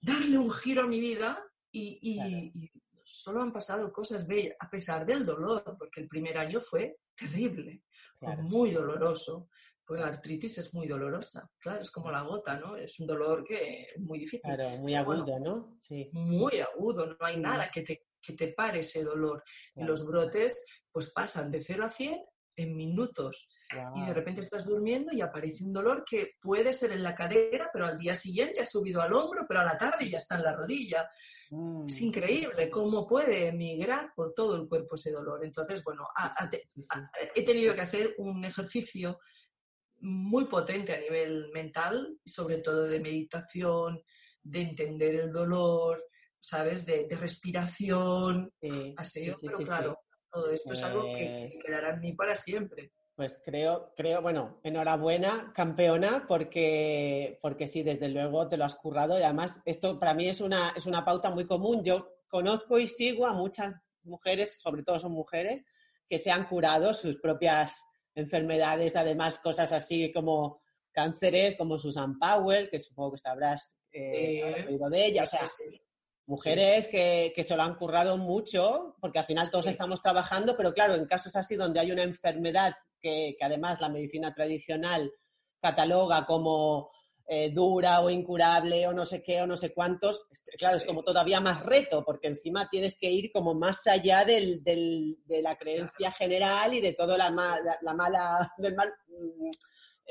darle 0.00 0.38
un 0.38 0.50
giro 0.50 0.82
a 0.82 0.86
mi 0.88 1.00
vida 1.00 1.42
y, 1.70 1.98
y- 2.02 2.16
Claro. 2.16 2.30
y 2.54 2.70
solo 3.04 3.40
han 3.42 3.52
pasado 3.52 3.92
cosas 3.92 4.26
bellas, 4.26 4.54
a 4.58 4.68
pesar 4.68 5.06
del 5.06 5.24
dolor, 5.24 5.76
porque 5.78 6.00
el 6.00 6.08
primer 6.08 6.36
año 6.38 6.60
fue 6.60 6.98
terrible, 7.14 7.82
fue 8.18 8.36
muy 8.36 8.72
doloroso. 8.72 9.48
Pues 9.84 10.00
la 10.00 10.08
artritis 10.08 10.58
es 10.58 10.74
muy 10.74 10.88
dolorosa, 10.88 11.48
claro, 11.60 11.80
es 11.82 11.92
como 11.92 12.10
la 12.10 12.22
gota, 12.22 12.58
¿no? 12.58 12.74
Es 12.76 12.98
un 12.98 13.06
dolor 13.06 13.44
que 13.44 13.82
es 13.82 14.00
muy 14.00 14.18
difícil. 14.18 14.40
Claro, 14.52 14.68
muy 14.78 14.94
bueno, 15.04 15.22
agudo, 15.22 15.38
¿no? 15.38 15.78
Sí. 15.80 16.10
muy 16.12 16.58
agudo, 16.58 17.06
no 17.06 17.16
hay 17.20 17.36
Mm. 17.36 17.42
nada 17.42 17.70
que 17.70 17.82
te, 17.82 18.05
que 18.26 18.32
te 18.34 18.48
pare 18.48 18.80
ese 18.80 19.04
dolor. 19.04 19.42
Y 19.74 19.84
los 19.84 20.06
brotes 20.06 20.64
pues 20.90 21.12
pasan 21.12 21.50
de 21.50 21.60
0 21.60 21.84
a 21.84 21.90
100 21.90 22.24
en 22.58 22.74
minutos 22.74 23.48
y 23.96 24.06
de 24.06 24.14
repente 24.14 24.40
estás 24.40 24.64
durmiendo 24.64 25.12
y 25.12 25.20
aparece 25.20 25.62
un 25.64 25.72
dolor 25.74 26.04
que 26.08 26.34
puede 26.40 26.72
ser 26.72 26.92
en 26.92 27.02
la 27.02 27.14
cadera, 27.14 27.68
pero 27.72 27.84
al 27.84 27.98
día 27.98 28.14
siguiente 28.14 28.60
ha 28.62 28.66
subido 28.66 29.02
al 29.02 29.12
hombro, 29.12 29.44
pero 29.46 29.60
a 29.60 29.64
la 29.64 29.76
tarde 29.76 30.08
ya 30.08 30.18
está 30.18 30.36
en 30.36 30.44
la 30.44 30.54
rodilla. 30.56 31.06
Mm. 31.50 31.84
Es 31.86 32.00
increíble 32.00 32.70
cómo 32.70 33.06
puede 33.06 33.52
migrar 33.52 34.12
por 34.14 34.32
todo 34.32 34.54
el 34.56 34.68
cuerpo 34.68 34.94
ese 34.94 35.10
dolor. 35.12 35.44
Entonces, 35.44 35.82
bueno, 35.84 36.06
a- 36.16 36.32
a- 36.44 36.48
te- 36.48 36.70
Sí, 36.74 36.82
sí. 36.82 36.88
a- 36.92 37.10
he 37.34 37.44
tenido 37.44 37.74
que 37.74 37.80
hacer 37.82 38.14
un 38.18 38.42
ejercicio 38.44 39.18
muy 40.00 40.44
potente 40.46 40.94
a 40.94 41.00
nivel 41.00 41.50
mental, 41.52 42.18
sobre 42.24 42.58
todo 42.58 42.84
de 42.84 43.00
meditación, 43.00 44.00
de 44.42 44.60
entender 44.60 45.16
el 45.16 45.32
dolor, 45.32 46.04
¿sabes? 46.46 46.86
De, 46.86 47.04
de 47.08 47.16
respiración. 47.16 48.52
Sí, 48.60 48.94
Ha 48.96 49.04
sí, 49.04 49.20
sido, 49.24 49.36
sí, 49.36 49.46
pero 49.46 49.58
sí, 49.58 49.64
claro, 49.64 49.98
todo 50.30 50.50
esto 50.50 50.72
es 50.74 50.82
algo 50.84 51.12
que, 51.12 51.48
Pues- 51.50 51.62
quedará 51.64 51.90
en 51.94 52.00
mí 52.00 52.12
para 52.12 52.34
siempre. 52.36 52.92
Pues 53.16 53.40
creo, 53.42 53.94
creo, 53.96 54.20
bueno, 54.20 54.60
enhorabuena, 54.62 55.50
campeona, 55.54 56.26
porque, 56.28 57.38
porque 57.40 57.66
sí, 57.66 57.82
desde 57.82 58.10
luego 58.10 58.46
te 58.46 58.58
lo 58.58 58.64
has 58.66 58.76
currado 58.76 59.18
y 59.18 59.22
además 59.22 59.58
esto 59.64 59.98
para 59.98 60.12
mí 60.12 60.28
es 60.28 60.42
una, 60.42 60.74
es 60.76 60.84
una 60.86 61.02
pauta 61.02 61.30
muy 61.30 61.46
común. 61.46 61.82
Yo 61.82 62.18
conozco 62.28 62.78
y 62.78 62.88
sigo 62.88 63.26
a 63.26 63.32
muchas 63.32 63.74
mujeres, 64.02 64.56
sobre 64.60 64.82
todo 64.82 64.98
son 65.00 65.12
mujeres, 65.12 65.64
que 66.08 66.18
se 66.18 66.30
han 66.30 66.44
curado 66.46 66.92
sus 66.92 67.16
propias 67.16 67.82
enfermedades, 68.14 68.94
además 68.96 69.38
cosas 69.38 69.72
así 69.72 70.12
como 70.12 70.60
cánceres, 70.92 71.56
como 71.56 71.78
Susan 71.78 72.18
Powell, 72.18 72.68
que 72.68 72.78
supongo 72.80 73.12
que 73.12 73.18
sabrás, 73.18 73.76
eh, 73.92 74.54
Sí. 74.58 74.66
oído 74.68 74.90
de 74.90 75.06
ella, 75.06 75.22
o 75.24 75.26
sea, 75.26 75.46
Sí, 75.46 75.80
mujeres 76.26 76.88
Que, 76.88 77.32
que 77.34 77.44
se 77.44 77.56
lo 77.56 77.62
han 77.62 77.76
currado 77.76 78.16
mucho, 78.18 78.96
porque 79.00 79.18
al 79.18 79.26
final 79.26 79.50
todos 79.50 79.64
Sí. 79.66 79.70
estamos 79.70 80.02
trabajando, 80.02 80.56
pero 80.56 80.72
claro, 80.72 80.94
en 80.94 81.06
casos 81.06 81.34
así 81.36 81.56
donde 81.56 81.80
hay 81.80 81.90
una 81.92 82.02
enfermedad 82.02 82.74
que, 83.00 83.36
que 83.38 83.44
además 83.44 83.80
la 83.80 83.88
medicina 83.88 84.32
tradicional 84.32 85.12
cataloga 85.60 86.24
como 86.26 86.90
eh, 87.28 87.50
dura 87.50 88.00
o 88.00 88.08
incurable 88.10 88.86
o 88.86 88.92
no 88.92 89.04
sé 89.04 89.20
qué 89.20 89.42
o 89.42 89.46
no 89.48 89.56
sé 89.56 89.74
cuántos, 89.74 90.26
claro, 90.56 90.76
es 90.76 90.84
como 90.84 91.02
todavía 91.02 91.40
más 91.40 91.64
reto, 91.64 92.04
porque 92.04 92.28
encima 92.28 92.68
tienes 92.70 92.96
que 92.96 93.10
ir 93.10 93.32
como 93.32 93.52
más 93.52 93.84
allá 93.88 94.24
del, 94.24 94.62
del- 94.62 95.16
de 95.24 95.42
la 95.42 95.56
creencia 95.56 96.12
general 96.12 96.72
y 96.74 96.80
de 96.80 96.92
todo 96.92 97.16
la, 97.16 97.30
ma- 97.32 97.58
la- 97.60 97.78
la 97.82 97.94
mala, 97.94 98.52
del 98.58 98.74
mal 98.76 98.92
mm, 99.08 99.50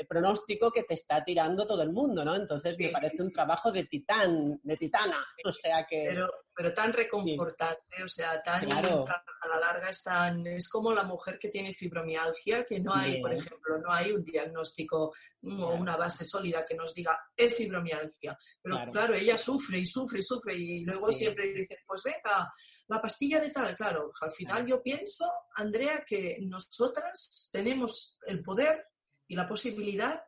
pronóstico 0.03 0.71
que 0.71 0.83
te 0.83 0.95
está 0.95 1.23
tirando 1.23 1.65
todo 1.65 1.81
el 1.83 1.91
mundo, 1.91 2.25
¿no? 2.25 2.35
Entonces 2.35 2.77
me 2.77 2.87
Sí, 2.87 2.91
parece 2.93 3.15
sí, 3.17 3.21
un 3.23 3.27
sí. 3.29 3.33
trabajo 3.33 3.71
de 3.71 3.85
titán, 3.85 4.59
de 4.61 4.75
titana, 4.77 5.23
o 5.45 5.53
sea 5.53 5.85
que... 5.89 6.05
pero, 6.09 6.29
pero 6.53 6.73
tan 6.73 6.91
reconfortante, 6.91 8.03
o 8.03 8.07
sea, 8.07 8.41
tan, 8.41 8.65
Claro. 8.65 9.05
a 9.07 9.47
la 9.47 9.59
larga 9.59 9.89
es 9.89 10.03
tan, 10.03 10.45
es 10.47 10.67
como 10.69 10.93
la 10.93 11.03
mujer 11.03 11.37
que 11.39 11.49
tiene 11.49 11.73
fibromialgia, 11.73 12.65
que 12.65 12.79
no 12.79 12.93
hay, 12.93 13.21
por 13.21 13.33
ejemplo, 13.33 13.77
no 13.79 13.91
hay 13.91 14.11
un 14.11 14.23
diagnóstico 14.23 15.13
mm, 15.41 15.61
o 15.63 15.73
una 15.75 15.95
base 15.97 16.25
sólida 16.25 16.65
que 16.65 16.75
nos 16.75 16.93
diga 16.93 17.17
es 17.35 17.55
fibromialgia. 17.55 18.37
Pero 18.61 18.75
Claro. 18.75 18.91
claro, 18.91 19.13
ella 19.15 19.37
sufre 19.37 19.79
y 19.79 19.85
sufre 19.85 20.19
y 20.19 20.23
sufre 20.23 20.55
y 20.55 20.83
luego 20.85 21.11
siempre 21.11 21.47
dice, 21.53 21.77
pues 21.85 22.01
venga, 22.03 22.51
la 22.87 23.01
pastilla 23.01 23.39
de 23.39 23.51
tal, 23.51 23.75
claro, 23.75 24.11
al 24.21 24.31
final 24.31 24.65
yo 24.65 24.81
pienso, 24.81 25.25
Andrea, 25.55 26.03
que 26.07 26.37
nosotras 26.41 27.49
tenemos 27.51 28.17
el 28.25 28.41
poder 28.43 28.85
y 29.27 29.35
la 29.35 29.47
posibilidad 29.47 30.23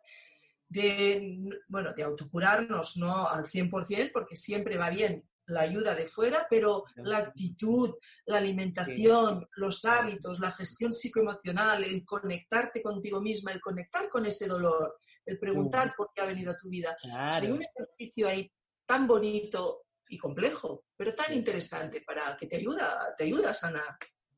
de, 0.70 1.50
bueno, 1.68 1.94
de 1.94 2.04
autocurarnos, 2.04 2.98
no 2.98 3.27
al 3.27 3.46
100%, 3.46 4.12
porque 4.12 4.36
siempre 4.36 4.77
va 4.77 4.89
bien 4.89 5.27
la 5.48 5.62
ayuda 5.62 5.96
de 5.96 6.06
fuera, 6.06 6.46
pero 6.50 6.84
la 6.98 7.20
actitud, 7.20 7.96
la 8.25 8.38
alimentación, 8.39 9.48
los 9.56 9.86
hábitos, 9.86 10.39
la 10.42 10.51
gestión 10.51 10.92
psicoemocional, 10.92 11.86
el 11.86 12.04
conectarte 12.04 12.82
contigo 12.82 13.22
misma, 13.22 13.54
el 13.54 13.62
conectar 13.62 14.10
con 14.10 14.25
ese 14.25 14.46
dolor, 14.46 15.00
el 15.25 15.39
preguntar 15.39 15.94
por 15.96 16.10
qué 16.13 16.22
ha 16.22 16.25
venido 16.25 16.51
a 16.51 16.58
tu 16.58 16.70
vida. 16.70 16.98
Hay 17.01 17.10
Claro. 17.10 17.56
un 17.56 17.63
ejercicio 17.63 18.27
ahí 18.27 18.51
tan 18.86 19.08
bonito 19.08 19.86
y 20.10 20.18
complejo, 20.18 20.84
pero 20.98 21.16
tan 21.16 21.34
interesante 21.34 22.01
para 22.01 22.36
que 22.36 22.48
te 22.48 22.58
ayuda, 22.58 23.13
te 23.18 23.24
ayuda 23.24 23.51
a 23.51 23.54
sanar. 23.54 23.98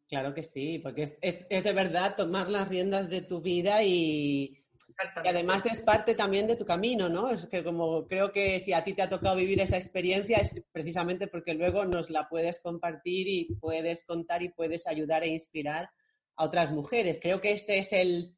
Claro 0.10 0.34
que 0.34 0.44
sí, 0.44 0.80
porque 0.80 1.04
es, 1.04 1.18
es- 1.22 1.46
es 1.50 1.64
de 1.64 1.72
verdad 1.74 2.16
tomar 2.16 2.50
las 2.50 2.68
riendas 2.68 3.10
de 3.10 3.22
tu 3.22 3.42
vida 3.42 3.84
y, 3.84 4.56
además 5.24 5.66
es 5.68 5.82
parte 5.82 6.16
también 6.16 6.48
de 6.48 6.56
tu 6.56 6.66
camino, 6.66 7.08
¿no? 7.10 7.30
Es 7.30 7.46
que 7.46 7.64
como 7.64 8.08
creo 8.08 8.32
que 8.32 8.58
si 8.60 8.74
a 8.74 8.84
ti 8.84 8.94
te 8.94 9.04
ha 9.04 9.10
tocado 9.10 9.36
vivir 9.36 9.60
esa 9.62 9.78
experiencia 9.78 10.38
es 10.38 10.52
precisamente 10.72 11.28
porque 11.28 11.54
luego 11.54 11.86
nos 11.86 12.10
la 12.10 12.28
puedes 12.28 12.60
compartir 12.60 13.28
y 13.28 13.56
puedes 13.62 14.04
contar 14.04 14.42
y 14.42 14.50
puedes 14.50 14.88
ayudar 14.88 15.24
e 15.24 15.28
inspirar 15.28 15.90
a 16.36 16.46
otras 16.46 16.72
mujeres. 16.72 17.20
Creo 17.22 17.40
que 17.40 17.52
este 17.52 17.78
es 17.80 17.94
el 17.94 18.36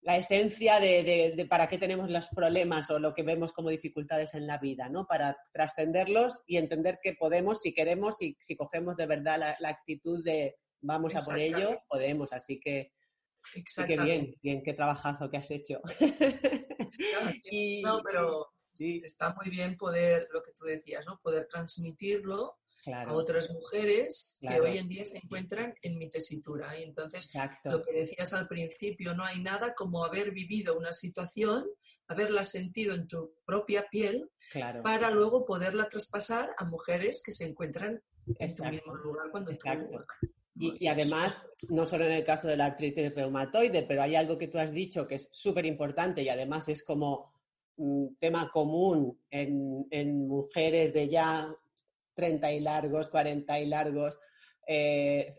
la 0.00 0.16
esencia 0.16 0.80
de, 0.80 1.02
de- 1.02 1.32
de 1.36 1.44
para 1.46 1.68
qué 1.68 1.76
tenemos 1.76 2.08
los 2.08 2.28
problemas 2.28 2.88
o 2.90 2.98
lo 2.98 3.12
que 3.12 3.24
vemos 3.24 3.52
como 3.52 3.68
dificultades 3.68 4.32
en 4.34 4.46
la 4.46 4.56
vida, 4.56 4.88
¿no? 4.88 5.06
Para 5.06 5.36
trascenderlos 5.52 6.42
y 6.46 6.56
entender 6.56 6.98
que 7.02 7.12
podemos, 7.14 7.60
si 7.60 7.74
queremos 7.74 8.22
y 8.22 8.36
si 8.40 8.56
cogemos 8.56 8.96
de 8.96 9.06
verdad 9.06 9.38
la, 9.38 9.56
la 9.60 9.68
actitud 9.68 10.24
de 10.24 10.56
vamos 10.80 11.14
a 11.16 11.24
por 11.24 11.38
ello, 11.38 11.80
podemos. 11.88 12.32
Así 12.32 12.60
que 12.60 12.92
Sí, 13.44 13.52
qué 13.54 13.60
Exactamente. 13.60 14.04
bien, 14.04 14.36
bien, 14.42 14.62
qué 14.62 14.74
trabajazo 14.74 15.30
que 15.30 15.36
has 15.38 15.50
hecho. 15.50 15.80
Y- 17.50 17.82
No, 17.82 18.02
pero 18.02 18.48
sí, 18.74 19.00
está 19.04 19.34
muy 19.34 19.50
bien 19.50 19.76
poder, 19.76 20.26
lo 20.32 20.42
que 20.42 20.52
tú 20.52 20.64
decías, 20.64 21.06
¿no? 21.06 21.20
Poder 21.22 21.46
transmitirlo 21.48 22.58
a 22.86 23.12
otras 23.12 23.50
mujeres 23.50 24.38
Claro. 24.40 24.64
que 24.64 24.70
hoy 24.70 24.78
en 24.78 24.88
día 24.88 25.04
se 25.04 25.18
encuentran 25.18 25.74
en 25.82 25.98
mi 25.98 26.08
tesitura. 26.08 26.78
Y 26.78 26.84
entonces, 26.84 27.32
lo 27.64 27.82
que 27.82 27.92
decías 27.92 28.32
al 28.32 28.48
principio, 28.48 29.14
no 29.14 29.24
hay 29.24 29.42
nada 29.42 29.74
como 29.74 30.04
haber 30.04 30.30
vivido 30.32 30.76
una 30.78 30.92
situación, 30.92 31.66
haberla 32.06 32.44
sentido 32.44 32.94
en 32.94 33.06
tu 33.06 33.34
propia 33.44 33.86
piel, 33.90 34.30
Claro, 34.50 34.82
para 34.82 35.10
luego 35.10 35.44
poderla 35.44 35.88
traspasar 35.88 36.54
a 36.56 36.64
mujeres 36.64 37.22
que 37.24 37.32
se 37.32 37.46
encuentran 37.46 38.02
en 38.38 38.56
tu 38.56 38.64
mismo 38.64 38.94
lugar 38.94 39.30
cuando 39.30 39.50
tú... 39.50 39.56
Exacto. 39.56 40.04
Y, 40.60 40.84
y 40.84 40.88
además, 40.88 41.34
no 41.68 41.86
solo 41.86 42.04
en 42.06 42.12
el 42.12 42.24
caso 42.24 42.48
de 42.48 42.56
la 42.56 42.66
artritis 42.66 43.14
reumatoide, 43.14 43.82
pero 43.84 44.02
hay 44.02 44.16
algo 44.16 44.36
que 44.38 44.48
tú 44.48 44.58
has 44.58 44.72
dicho 44.72 45.06
que 45.06 45.16
es 45.16 45.28
súper 45.32 45.64
importante 45.66 46.22
y 46.22 46.28
además 46.28 46.68
es 46.68 46.82
como 46.82 47.32
un 47.76 48.16
tema 48.18 48.50
común 48.50 49.20
en, 49.30 49.86
en 49.90 50.26
mujeres 50.26 50.92
de 50.92 51.08
ya 51.08 51.54
30 52.14 52.52
y 52.52 52.60
largos, 52.60 53.08
40 53.08 53.60
y 53.60 53.66
largos, 53.66 54.18
eh, 54.66 55.32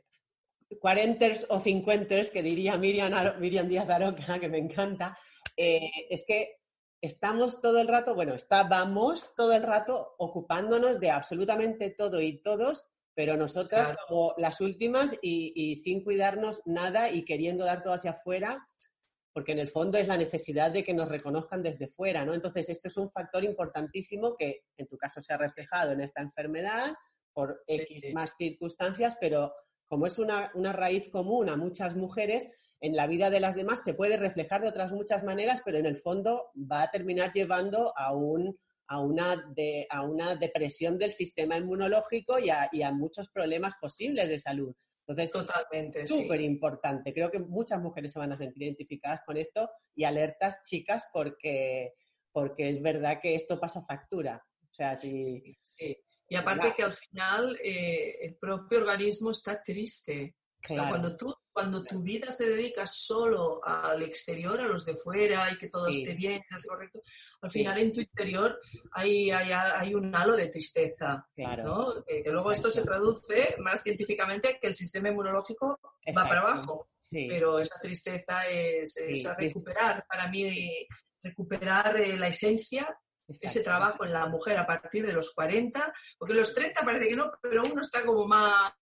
40 0.80 1.26
o 1.50 1.60
50 1.60 2.22
que 2.32 2.44
diría 2.44 2.78
Miriam, 2.78 3.12
Aro- 3.12 3.38
Miriam 3.40 3.68
Díaz 3.68 3.90
Aroca, 3.90 4.40
que 4.40 4.48
me 4.50 4.58
encanta, 4.60 5.18
eh, 5.58 5.90
es 6.10 6.24
que 6.26 6.58
estamos 7.02 7.60
todo 7.62 7.80
el 7.80 7.88
rato, 7.88 8.14
bueno, 8.16 8.36
estábamos 8.36 9.34
todo 9.36 9.54
el 9.54 9.64
rato 9.64 10.16
ocupándonos 10.18 11.00
de 11.00 11.12
absolutamente 11.12 11.90
todo 11.90 12.22
y 12.22 12.38
todos, 12.42 12.88
pero 13.16 13.36
nosotras 13.38 13.90
Claro. 13.90 14.00
como 14.08 14.34
las 14.38 14.62
últimas 14.62 15.14
y, 15.22 15.52
y 15.56 15.76
sin 15.76 16.04
cuidarnos 16.04 16.62
nada 16.66 17.10
y 17.10 17.26
queriendo 17.26 17.66
dar 17.66 17.82
todo 17.82 17.94
hacia 17.94 18.12
afuera, 18.12 18.66
porque 19.34 19.52
en 19.52 19.60
el 19.60 19.70
fondo 19.70 19.98
es 19.98 20.08
la 20.08 20.18
necesidad 20.18 20.72
de 20.72 20.84
que 20.84 20.94
nos 20.94 21.08
reconozcan 21.08 21.62
desde 21.62 21.88
fuera, 21.88 22.26
¿no? 22.26 22.34
Entonces, 22.34 22.68
esto 22.70 22.88
es 22.88 22.98
un 22.98 23.12
factor 23.12 23.44
importantísimo 23.44 24.36
que 24.36 24.64
en 24.78 24.88
tu 24.88 24.98
caso 24.98 25.22
se 25.22 25.34
ha 25.34 25.38
reflejado 25.38 25.92
en 25.92 26.02
esta 26.02 26.22
enfermedad 26.22 26.94
por 27.34 27.62
Sí, 27.68 27.82
X 27.82 28.04
sí. 28.08 28.14
más 28.14 28.36
circunstancias, 28.38 29.18
pero 29.20 29.54
como 29.88 30.08
es 30.08 30.18
una, 30.20 30.52
una 30.56 30.74
raíz 30.74 31.10
común 31.10 31.50
a 31.50 31.56
muchas 31.56 31.96
mujeres, 31.96 32.50
en 32.82 32.96
la 32.96 33.08
vida 33.08 33.30
de 33.30 33.40
las 33.40 33.56
demás 33.56 33.84
se 33.84 33.94
puede 33.94 34.18
reflejar 34.18 34.62
de 34.62 34.68
otras 34.70 34.92
muchas 34.92 35.24
maneras, 35.24 35.62
pero 35.64 35.78
en 35.78 35.86
el 35.86 35.98
fondo 35.98 36.52
va 36.56 36.84
a 36.84 36.92
terminar 36.92 37.32
llevando 37.32 37.94
a, 37.98 38.14
un, 38.14 38.58
a, 38.90 39.00
una, 39.00 39.36
de, 39.56 39.88
a 39.90 40.04
una 40.04 40.36
depresión 40.36 40.98
del 40.98 41.12
sistema 41.12 41.58
inmunológico 41.58 42.40
y 42.40 42.50
a, 42.50 42.68
y 42.72 42.82
a 42.82 42.92
muchos 42.92 43.30
problemas 43.30 43.74
posibles 43.80 44.28
de 44.28 44.40
salud. 44.40 44.76
Entonces, 45.08 45.32
Totalmente, 45.32 46.06
sí. 46.06 46.22
súper 46.24 46.42
importante. 46.42 47.14
Creo 47.14 47.32
que 47.32 47.40
muchas 47.40 47.82
mujeres 47.82 48.12
se 48.12 48.20
van 48.20 48.32
a 48.32 48.38
sentir 48.38 48.64
identificadas 48.64 49.22
con 49.26 49.38
esto 49.38 49.70
y 49.96 50.04
alertas, 50.04 50.62
chicas, 50.64 51.06
porque, 51.14 51.94
porque 52.32 52.70
es 52.70 52.82
verdad 52.82 53.20
que 53.22 53.36
esto 53.36 53.60
pasa 53.60 53.86
factura. 53.86 54.44
O 54.64 54.74
sea, 54.74 54.96
si... 54.96 55.26
Sí, 55.26 55.58
sí. 55.62 55.98
Y 56.28 56.36
aparte 56.36 56.62
Claro. 56.62 56.76
que 56.76 56.84
al 56.84 56.92
final 56.92 57.60
eh, 57.64 58.18
el 58.22 58.36
propio 58.38 58.80
organismo 58.80 59.32
está 59.32 59.64
triste. 59.64 60.36
O 60.64 60.68
sea, 60.68 60.76
Claro. 60.76 60.90
Cuando 60.90 61.16
tú, 61.18 61.34
cuando 61.60 61.84
tu 61.84 62.02
vida 62.02 62.32
se 62.32 62.46
dedica 62.50 62.88
solo 62.88 63.60
al 63.66 64.02
exterior, 64.04 64.62
a 64.62 64.68
los 64.68 64.86
de 64.86 64.96
fuera 64.96 65.52
y 65.52 65.58
que 65.58 65.68
todo 65.68 65.88
Sí. 65.92 66.00
esté 66.04 66.16
bien, 66.16 66.42
es 66.56 66.66
correcto, 66.66 67.02
al 67.42 67.52
Sí. 67.52 67.60
final 67.60 67.78
en 67.80 67.92
tu 67.92 68.00
interior 68.00 68.58
hay, 68.94 69.30
hay, 69.30 69.52
hay 69.52 69.94
un 69.94 70.16
halo 70.16 70.38
de 70.38 70.48
tristeza. 70.48 71.28
Claro. 71.36 71.64
¿no? 71.66 72.04
Que, 72.06 72.24
que 72.24 72.32
luego 72.32 72.52
esto 72.54 72.72
se 72.72 72.84
traduce 72.84 73.56
más 73.60 73.84
científicamente 73.84 74.58
que 74.62 74.68
el 74.68 74.76
sistema 74.76 75.10
inmunológico 75.10 75.80
va 76.18 76.24
para 76.30 76.42
abajo, 76.42 76.88
Sí. 77.02 77.26
pero 77.28 77.60
esa 77.60 77.78
tristeza 77.82 78.48
es, 78.48 78.96
es 78.98 79.22
Sí, 79.22 79.28
a 79.28 79.36
sí. 79.36 79.42
recuperar, 79.48 80.06
para 80.08 80.30
mí, 80.30 80.88
recuperar 81.22 82.00
eh, 82.00 82.16
la 82.18 82.30
esencia 82.30 82.98
ese 83.42 83.64
trabajo 83.64 84.06
en 84.06 84.14
la 84.14 84.28
mujer 84.28 84.58
a 84.58 84.66
partir 84.66 85.06
de 85.06 85.14
los 85.14 85.34
40, 85.34 85.94
porque 86.18 86.34
los 86.34 86.54
30 86.54 86.82
parece 86.84 87.10
que 87.10 87.16
no, 87.16 87.32
pero 87.42 87.64
uno 87.64 87.82
está 87.82 88.04
como 88.06 88.28
más, 88.28 88.74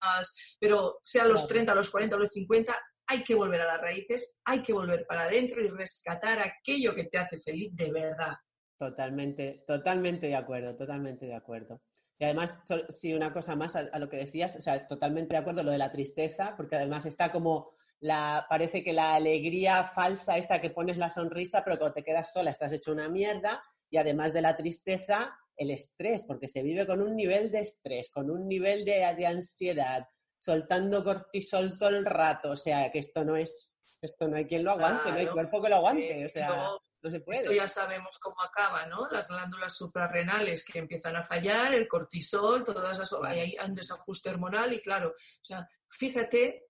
pero 0.59 0.99
sea 1.03 1.25
los 1.25 1.41
Claro. 1.41 1.47
30, 1.47 1.75
los 1.75 1.89
40 1.89 2.15
o 2.15 2.19
los 2.19 2.31
50, 2.31 2.75
hay 3.07 3.23
que 3.23 3.35
volver 3.35 3.61
a 3.61 3.65
las 3.65 3.81
raíces, 3.81 4.39
hay 4.45 4.61
que 4.61 4.73
volver 4.73 5.05
para 5.07 5.23
adentro 5.23 5.61
y 5.61 5.69
rescatar 5.69 6.39
aquello 6.39 6.93
que 6.93 7.05
te 7.05 7.17
hace 7.17 7.37
feliz 7.37 7.69
de 7.73 7.91
verdad. 7.91 8.33
Totalmente, 8.77 9.63
totalmente 9.65 10.27
de 10.27 10.35
acuerdo, 10.35 10.75
totalmente 10.75 11.25
de 11.25 11.35
acuerdo. 11.35 11.81
Y 12.19 12.25
además, 12.25 12.59
sí, 12.89 13.13
una 13.13 13.31
cosa 13.31 13.55
más 13.55 13.75
a, 13.75 13.79
a 13.91 13.99
lo 13.99 14.09
que 14.09 14.17
decías, 14.17 14.55
o 14.55 14.61
sea, 14.61 14.87
totalmente 14.87 15.33
de 15.33 15.39
acuerdo 15.39 15.63
lo 15.63 15.71
de 15.71 15.77
la 15.77 15.91
tristeza, 15.91 16.55
porque 16.57 16.75
además 16.75 17.05
está 17.05 17.31
como 17.31 17.75
la, 17.99 18.45
parece 18.49 18.83
que 18.83 18.93
la 18.93 19.15
alegría 19.15 19.85
falsa 19.95 20.37
esta 20.37 20.61
que 20.61 20.69
pones 20.69 20.97
la 20.97 21.09
sonrisa, 21.09 21.63
pero 21.63 21.77
cuando 21.77 21.95
te 21.95 22.03
quedas 22.03 22.31
sola 22.31 22.51
estás 22.51 22.71
hecho 22.71 22.91
una 22.91 23.09
mierda, 23.09 23.63
y 23.89 23.97
además 23.97 24.33
de 24.33 24.41
la 24.41 24.55
tristeza, 24.55 25.37
el 25.55 25.71
estrés, 25.71 26.23
porque 26.25 26.47
se 26.47 26.61
vive 26.61 26.85
con 26.85 27.01
un 27.01 27.15
nivel 27.15 27.51
de 27.51 27.61
estrés, 27.61 28.09
con 28.09 28.29
un 28.29 28.47
nivel 28.47 28.85
de, 28.85 29.13
de 29.17 29.25
ansiedad, 29.25 30.07
soltando 30.37 31.03
cortisol 31.03 31.71
todo 31.77 31.89
el 31.89 32.05
rato, 32.05 32.51
o 32.51 32.57
sea, 32.57 32.91
que 32.91 32.99
esto 32.99 33.23
no 33.23 33.35
es, 33.35 33.71
esto 34.01 34.27
no 34.27 34.37
hay 34.37 34.45
quien 34.45 34.63
lo 34.63 34.71
aguante, 34.71 35.11
no 35.11 35.17
hay 35.17 35.27
cuerpo 35.27 35.61
que 35.61 35.69
lo 35.69 35.77
aguante, 35.77 36.25
o 36.25 36.29
sea, 36.29 36.47
luego, 36.47 36.81
no 37.01 37.11
se 37.11 37.23
Esto 37.27 37.51
ya 37.51 37.67
sabemos 37.67 38.19
cómo 38.19 38.41
acaba, 38.41 38.85
¿no? 38.85 39.07
Las 39.09 39.29
glándulas 39.29 39.75
suprarrenales 39.75 40.63
que 40.65 40.79
empiezan 40.79 41.15
a 41.15 41.23
fallar, 41.23 41.73
el 41.73 41.87
cortisol, 41.87 42.63
todas 42.63 42.99
esas, 42.99 43.19
hay, 43.23 43.39
hay 43.39 43.57
un 43.65 43.73
desajuste 43.73 44.29
hormonal 44.29 44.73
y 44.73 44.81
claro, 44.81 45.09
o 45.09 45.45
sea, 45.45 45.67
fíjate 45.87 46.67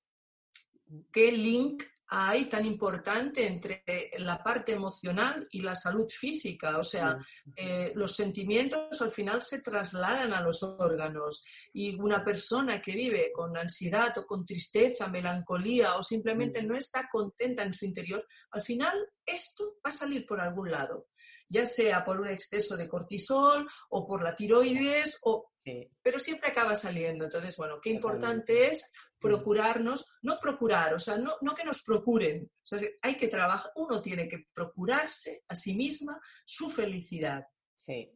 qué 1.11 1.31
link 1.31 1.83
hay 2.09 2.45
tan 2.45 2.65
importante 2.65 3.45
entre 3.45 3.83
la 4.19 4.41
parte 4.41 4.73
emocional 4.73 5.47
y 5.51 5.61
la 5.61 5.75
salud 5.75 6.07
física. 6.09 6.77
O 6.77 6.83
sea, 6.83 7.17
eh, 7.55 7.91
los 7.95 8.15
sentimientos 8.15 9.01
al 9.01 9.11
final 9.11 9.41
se 9.41 9.61
trasladan 9.61 10.33
a 10.33 10.41
los 10.41 10.63
órganos 10.63 11.43
y 11.73 11.95
una 11.95 12.23
persona 12.23 12.81
que 12.81 12.93
vive 12.93 13.31
con 13.33 13.57
ansiedad 13.57 14.17
o 14.17 14.25
con 14.25 14.45
tristeza, 14.45 15.07
melancolía 15.07 15.95
o 15.95 16.03
simplemente 16.03 16.63
no 16.63 16.77
está 16.77 17.09
contenta 17.11 17.63
en 17.63 17.73
su 17.73 17.85
interior, 17.85 18.25
al 18.51 18.61
final 18.61 18.95
esto 19.25 19.77
va 19.85 19.89
a 19.89 19.91
salir 19.91 20.25
por 20.25 20.39
algún 20.39 20.71
lado, 20.71 21.07
ya 21.49 21.65
sea 21.65 22.03
por 22.03 22.19
un 22.19 22.27
exceso 22.27 22.75
de 22.77 22.87
cortisol 22.87 23.67
o 23.89 24.07
por 24.07 24.23
la 24.23 24.35
tiroides, 24.35 25.19
o... 25.23 25.51
Sí. 25.57 25.89
pero 26.01 26.17
siempre 26.17 26.49
acaba 26.49 26.75
saliendo. 26.75 27.25
Entonces, 27.25 27.57
bueno, 27.57 27.79
qué 27.81 27.89
importante 27.89 28.69
es 28.69 28.89
procurarnos, 29.19 30.05
no 30.21 30.39
procurar, 30.39 30.93
o 30.93 30.99
sea, 30.99 31.17
no, 31.17 31.33
no 31.41 31.55
que 31.55 31.65
nos 31.65 31.83
procuren, 31.83 32.43
o 32.45 32.65
sea, 32.65 32.79
hay 33.01 33.17
que 33.17 33.27
trabajar, 33.27 33.71
uno 33.75 34.01
tiene 34.01 34.29
que 34.29 34.45
procurarse 34.53 35.43
a 35.47 35.55
sí 35.55 35.75
misma 35.75 36.21
su 36.45 36.69
felicidad. 36.69 37.43
Sí, 37.75 38.11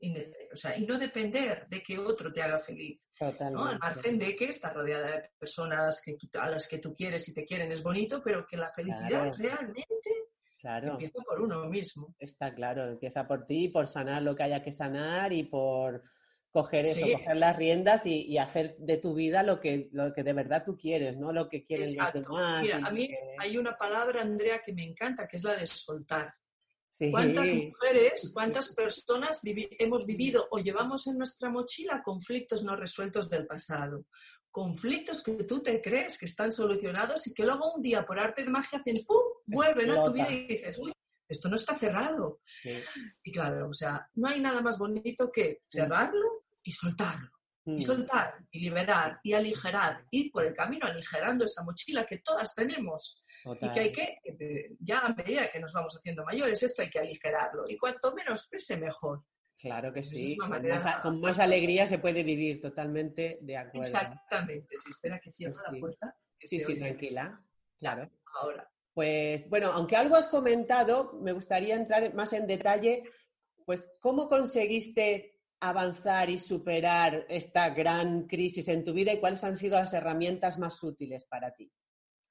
O 0.51 0.57
sea, 0.57 0.75
y 0.75 0.85
no 0.85 0.97
depender 0.97 1.67
de 1.69 1.81
que 1.81 1.97
otro 1.97 2.33
te 2.33 2.41
haga 2.41 2.57
feliz. 2.57 3.09
¿no? 3.51 3.65
Al 3.65 3.79
margen 3.79 4.17
de 4.17 4.35
que 4.35 4.45
estás 4.45 4.73
rodeada 4.73 5.11
de 5.11 5.29
personas 5.37 6.01
que, 6.03 6.17
a 6.39 6.49
las 6.49 6.67
que 6.67 6.79
tú 6.79 6.95
quieres 6.95 7.27
y 7.29 7.33
te 7.33 7.45
quieren 7.45 7.71
es 7.71 7.83
bonito, 7.83 8.21
pero 8.23 8.45
que 8.45 8.57
la 8.57 8.69
felicidad 8.69 9.33
Claro. 9.33 9.37
realmente 9.37 10.09
Claro, 10.61 10.91
empieza 10.93 11.19
por 11.27 11.41
uno 11.41 11.65
mismo. 11.67 12.15
está 12.19 12.53
claro. 12.53 12.87
Empieza 12.87 13.27
por 13.27 13.45
ti, 13.47 13.67
por 13.69 13.87
sanar 13.87 14.21
lo 14.21 14.35
que 14.35 14.43
haya 14.43 14.61
que 14.61 14.71
sanar 14.71 15.33
y 15.33 15.43
por 15.43 16.03
coger 16.51 16.85
eso, 16.85 17.05
Sí. 17.05 17.13
coger 17.13 17.37
las 17.37 17.55
riendas 17.57 18.05
y, 18.05 18.23
y 18.27 18.37
hacer 18.37 18.75
de 18.77 18.97
tu 18.97 19.13
vida 19.15 19.41
lo 19.41 19.59
que, 19.59 19.89
lo 19.93 20.13
que 20.13 20.21
de 20.23 20.33
verdad 20.33 20.63
tú 20.65 20.77
quieres, 20.77 21.17
no 21.17 21.31
lo 21.31 21.47
que 21.49 21.63
quieren 21.63 21.87
Exacto. 21.89 22.19
los 22.19 22.27
demás. 22.27 22.61
Mira, 22.61 22.77
a 22.85 22.91
mí 22.91 23.07
que- 23.07 23.17
hay 23.39 23.57
una 23.57 23.75
palabra, 23.77 24.21
Andrea, 24.21 24.61
que 24.63 24.73
me 24.73 24.83
encanta, 24.83 25.27
que 25.27 25.37
es 25.37 25.43
la 25.43 25.55
de 25.55 25.65
soltar. 25.65 26.33
Sí. 26.89 27.09
¿Cuántas 27.09 27.47
mujeres, 27.53 28.31
cuántas 28.33 28.75
personas 28.75 29.39
vivi- 29.41 29.69
hemos 29.79 30.05
vivido 30.05 30.45
o 30.51 30.59
llevamos 30.59 31.07
en 31.07 31.17
nuestra 31.17 31.49
mochila 31.49 32.03
conflictos 32.03 32.63
no 32.65 32.75
resueltos 32.75 33.29
del 33.29 33.47
pasado? 33.47 34.05
Conflictos 34.51 35.23
que 35.23 35.43
tú 35.45 35.63
te 35.63 35.81
crees 35.81 36.17
que 36.17 36.25
están 36.25 36.51
solucionados 36.51 37.25
y 37.27 37.33
que 37.33 37.43
luego 37.43 37.73
un 37.73 37.81
día 37.81 38.05
por 38.05 38.19
arte 38.19 38.43
de 38.43 38.49
magia 38.49 38.79
hacen 38.79 38.97
¡pum! 39.07 39.23
vuelven 39.45 39.91
a 39.91 40.03
tu 40.03 40.11
vida 40.11 40.29
y 40.29 40.45
dices, 40.45 40.77
uy, 40.77 40.91
esto 41.27 41.47
no 41.47 41.55
está 41.55 41.73
cerrado. 41.73 42.41
Sí. 42.61 42.77
Y 43.23 43.31
claro, 43.31 43.69
o 43.69 43.73
sea, 43.73 44.09
no 44.15 44.27
hay 44.27 44.41
nada 44.41 44.61
más 44.61 44.77
bonito 44.77 45.31
que 45.31 45.59
cerrarlo 45.61 46.43
y 46.61 46.71
soltarlo. 46.71 47.29
Mm, 47.65 47.77
Y 47.77 47.81
soltar, 47.81 48.33
y 48.49 48.59
liberar, 48.59 49.19
y 49.23 49.33
aligerar, 49.33 50.05
ir 50.09 50.31
por 50.31 50.45
el 50.45 50.55
camino 50.55 50.87
aligerando 50.87 51.45
esa 51.45 51.63
mochila 51.63 52.05
que 52.05 52.17
todas 52.17 52.55
tenemos 52.55 53.23
y 53.61 53.71
que 53.71 53.79
hay 53.79 53.91
que, 53.91 54.19
eh, 54.23 54.75
ya 54.79 54.99
a 54.99 55.13
medida 55.13 55.49
que 55.49 55.59
nos 55.59 55.71
vamos 55.73 55.95
haciendo 55.95 56.23
mayores, 56.25 56.61
esto 56.63 56.81
hay 56.81 56.89
que 56.89 56.99
aligerarlo. 56.99 57.69
Y 57.69 57.77
cuanto 57.77 58.13
menos 58.15 58.47
pese, 58.49 58.77
mejor. 58.77 59.23
Claro 59.61 59.93
que 59.93 60.03
sí. 60.03 60.35
Con 60.37 60.49
manera- 60.49 60.75
más, 60.75 60.85
a- 60.85 61.01
con 61.01 61.19
más 61.21 61.37
alegría 61.39 61.85
se 61.85 61.99
puede 61.99 62.23
vivir, 62.23 62.59
totalmente 62.61 63.37
de 63.41 63.57
acuerdo. 63.57 63.79
Exactamente. 63.87 64.75
Si 64.77 64.89
espera 64.89 65.19
que 65.19 65.31
cierre 65.31 65.53
Pues 65.53 65.63
la 65.71 65.79
puerta. 65.79 66.15
que 66.39 66.47
Sí, 66.47 66.57
sí, 66.59 66.65
oye. 66.65 66.75
tranquila. 66.79 67.39
Claro. 67.79 68.09
Ahora. 68.41 68.67
Pues 68.93 69.47
bueno, 69.49 69.71
aunque 69.71 69.95
algo 69.95 70.15
has 70.15 70.27
comentado, 70.27 71.13
me 71.21 71.31
gustaría 71.31 71.75
entrar 71.75 72.13
más 72.15 72.33
en 72.33 72.47
detalle, 72.47 73.03
pues 73.65 73.89
cómo 73.99 74.27
conseguiste 74.27 75.37
avanzar 75.59 76.29
y 76.31 76.39
superar 76.39 77.25
esta 77.29 77.69
gran 77.69 78.25
crisis 78.27 78.67
en 78.67 78.83
tu 78.83 78.93
vida 78.93 79.13
y 79.13 79.19
cuáles 79.19 79.43
han 79.43 79.55
sido 79.55 79.77
las 79.77 79.93
herramientas 79.93 80.57
más 80.57 80.81
útiles 80.83 81.25
para 81.25 81.53
ti. 81.53 81.71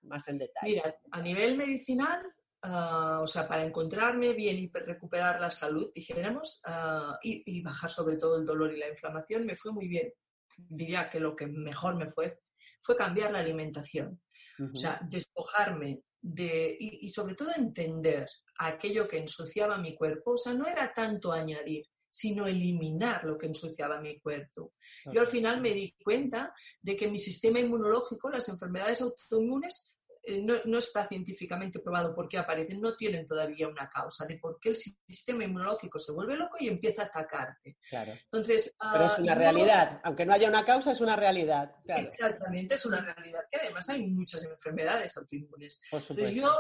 Más 0.03 0.27
en 0.29 0.39
detalle. 0.39 0.75
Mira, 0.75 0.97
a 1.13 1.23
nivel 1.23 1.57
medicinal, 1.57 2.21
ah, 2.63 3.21
o 3.23 3.27
sea, 3.27 3.47
para 3.49 3.65
encontrarme 3.65 4.33
bien 4.33 4.59
y 4.59 4.71
recuperar 4.73 5.41
la 5.41 5.51
salud, 5.51 5.91
dijéramos, 5.95 6.61
ah, 6.67 7.19
y, 7.23 7.43
y 7.47 7.63
bajar 7.63 7.91
sobre 7.91 8.17
todo 8.17 8.37
el 8.39 8.47
dolor 8.47 8.73
y 8.73 8.79
la 8.79 8.89
inflamación, 8.89 9.47
me 9.47 9.55
fue 9.55 9.73
muy 9.73 9.89
bien. 9.89 10.13
Diría 10.57 11.09
que 11.09 11.21
lo 11.21 11.35
que 11.35 11.47
mejor 11.47 11.97
me 11.97 12.07
fue 12.07 12.41
fue 12.83 12.97
cambiar 12.97 13.31
la 13.33 13.41
alimentación. 13.41 14.21
Ujú. 14.59 14.73
O 14.73 14.77
sea, 14.77 15.01
despojarme 15.09 16.03
de, 16.21 16.77
y, 16.79 17.07
y 17.07 17.11
sobre 17.11 17.35
todo 17.35 17.51
entender 17.57 18.27
aquello 18.59 19.09
que 19.09 19.19
ensuciaba 19.19 19.79
mi 19.79 19.95
cuerpo. 19.95 20.33
O 20.33 20.39
sea, 20.39 20.53
no 20.53 20.67
era 20.67 20.93
tanto 20.93 21.33
añadir, 21.33 21.85
sino 22.11 22.47
eliminar 22.47 23.25
lo 23.25 23.39
que 23.39 23.47
ensuciaba 23.47 24.01
mi 24.01 24.19
cuerpo. 24.19 24.75
Yo 25.13 25.21
al 25.21 25.27
final 25.27 25.61
me 25.61 25.73
di 25.73 25.95
cuenta 26.03 26.53
de 26.83 26.97
que 26.97 27.09
mi 27.09 27.19
sistema 27.19 27.61
inmunológico, 27.61 28.29
las 28.31 28.49
enfermedades 28.49 29.01
autoinmunes, 29.01 29.97
no, 30.43 30.55
no 30.67 30.79
está 30.79 31.07
científicamente 31.07 31.81
probado 31.81 32.15
por 32.15 32.29
qué 32.29 32.39
aparecen, 32.39 32.81
no 32.81 32.95
tienen 32.95 33.27
todavía 33.27 33.69
una 33.69 33.89
causa 33.89 34.27
de 34.27 34.39
por 34.39 34.59
qué 34.61 34.71
el 34.71 34.77
sistema 34.77 35.45
inmunológico 35.45 35.99
se 35.99 36.13
vuelve 36.13 36.37
loco 36.37 36.57
y 36.61 36.69
empieza 36.69 37.03
a 37.03 37.07
atacarte. 37.07 37.79
Claro. 37.89 38.13
Entonces, 38.13 38.75
Pero 38.79 39.05
ah, 39.05 39.07
es 39.07 39.19
una 39.19 39.35
realidad. 39.35 40.01
Aunque 40.05 40.27
no 40.27 40.33
haya 40.35 40.49
una 40.49 40.65
causa, 40.65 40.93
es 40.93 41.01
una 41.01 41.17
realidad. 41.17 41.75
Claro, 41.85 42.09
Exactamente, 42.09 42.75
es 42.75 42.87
una 42.87 43.01
realidad 43.01 43.41
que 43.51 43.59
además 43.59 43.89
hay 43.89 44.07
muchas 44.07 44.45
enfermedades 44.45 45.17
autoinmunes. 45.17 45.83
Entonces 45.91 46.35
yo 46.35 46.55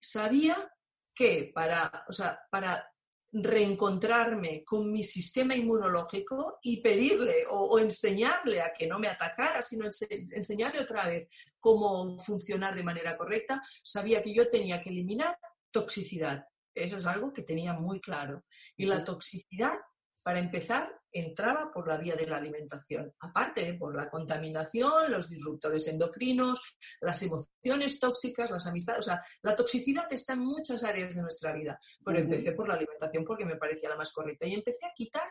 sabía 0.00 0.56
que 1.14 1.50
para, 1.54 2.04
o 2.08 2.12
sea, 2.12 2.38
para 2.50 2.92
reencontrarme 3.42 4.64
con 4.64 4.90
mi 4.90 5.02
sistema 5.04 5.54
inmunológico 5.54 6.58
y 6.62 6.80
pedirle 6.80 7.46
o, 7.50 7.60
o 7.64 7.78
enseñarle 7.78 8.60
a 8.62 8.72
que 8.72 8.86
no 8.86 8.98
me 8.98 9.08
atacara, 9.08 9.62
sino 9.62 9.84
ense- 9.86 10.28
enseñarle 10.32 10.80
otra 10.80 11.06
vez 11.08 11.28
cómo 11.60 12.18
funcionar 12.18 12.74
de 12.74 12.82
manera 12.82 13.16
correcta, 13.16 13.62
sabía 13.82 14.22
que 14.22 14.32
yo 14.32 14.48
tenía 14.48 14.80
que 14.80 14.90
eliminar 14.90 15.38
toxicidad. 15.70 16.44
Eso 16.74 16.96
es 16.96 17.06
algo 17.06 17.32
que 17.32 17.42
tenía 17.42 17.72
muy 17.72 18.00
claro. 18.00 18.44
Y 18.76 18.86
la 18.86 19.04
toxicidad, 19.04 19.74
para 20.22 20.38
empezar, 20.38 20.95
entraba 21.18 21.70
por 21.72 21.88
la 21.88 21.96
vía 21.96 22.14
de 22.14 22.26
la 22.26 22.36
alimentación, 22.36 23.12
aparte 23.20 23.64
de 23.64 23.74
por 23.74 23.94
la 23.94 24.10
contaminación, 24.10 25.10
los 25.10 25.28
disruptores 25.28 25.88
endocrinos, 25.88 26.60
las 27.00 27.22
emociones 27.22 27.98
tóxicas, 28.00 28.50
las 28.50 28.66
amistades. 28.66 29.00
O 29.00 29.02
sea, 29.02 29.22
la 29.42 29.56
toxicidad 29.56 30.12
está 30.12 30.34
en 30.34 30.40
muchas 30.40 30.82
áreas 30.84 31.14
de 31.14 31.22
nuestra 31.22 31.52
vida, 31.52 31.78
pero 32.04 32.18
empecé 32.18 32.52
por 32.52 32.68
la 32.68 32.74
alimentación 32.74 33.24
porque 33.24 33.44
me 33.44 33.56
parecía 33.56 33.88
la 33.88 33.96
más 33.96 34.12
correcta 34.12 34.46
y 34.46 34.54
empecé 34.54 34.84
a 34.86 34.92
quitar 34.94 35.28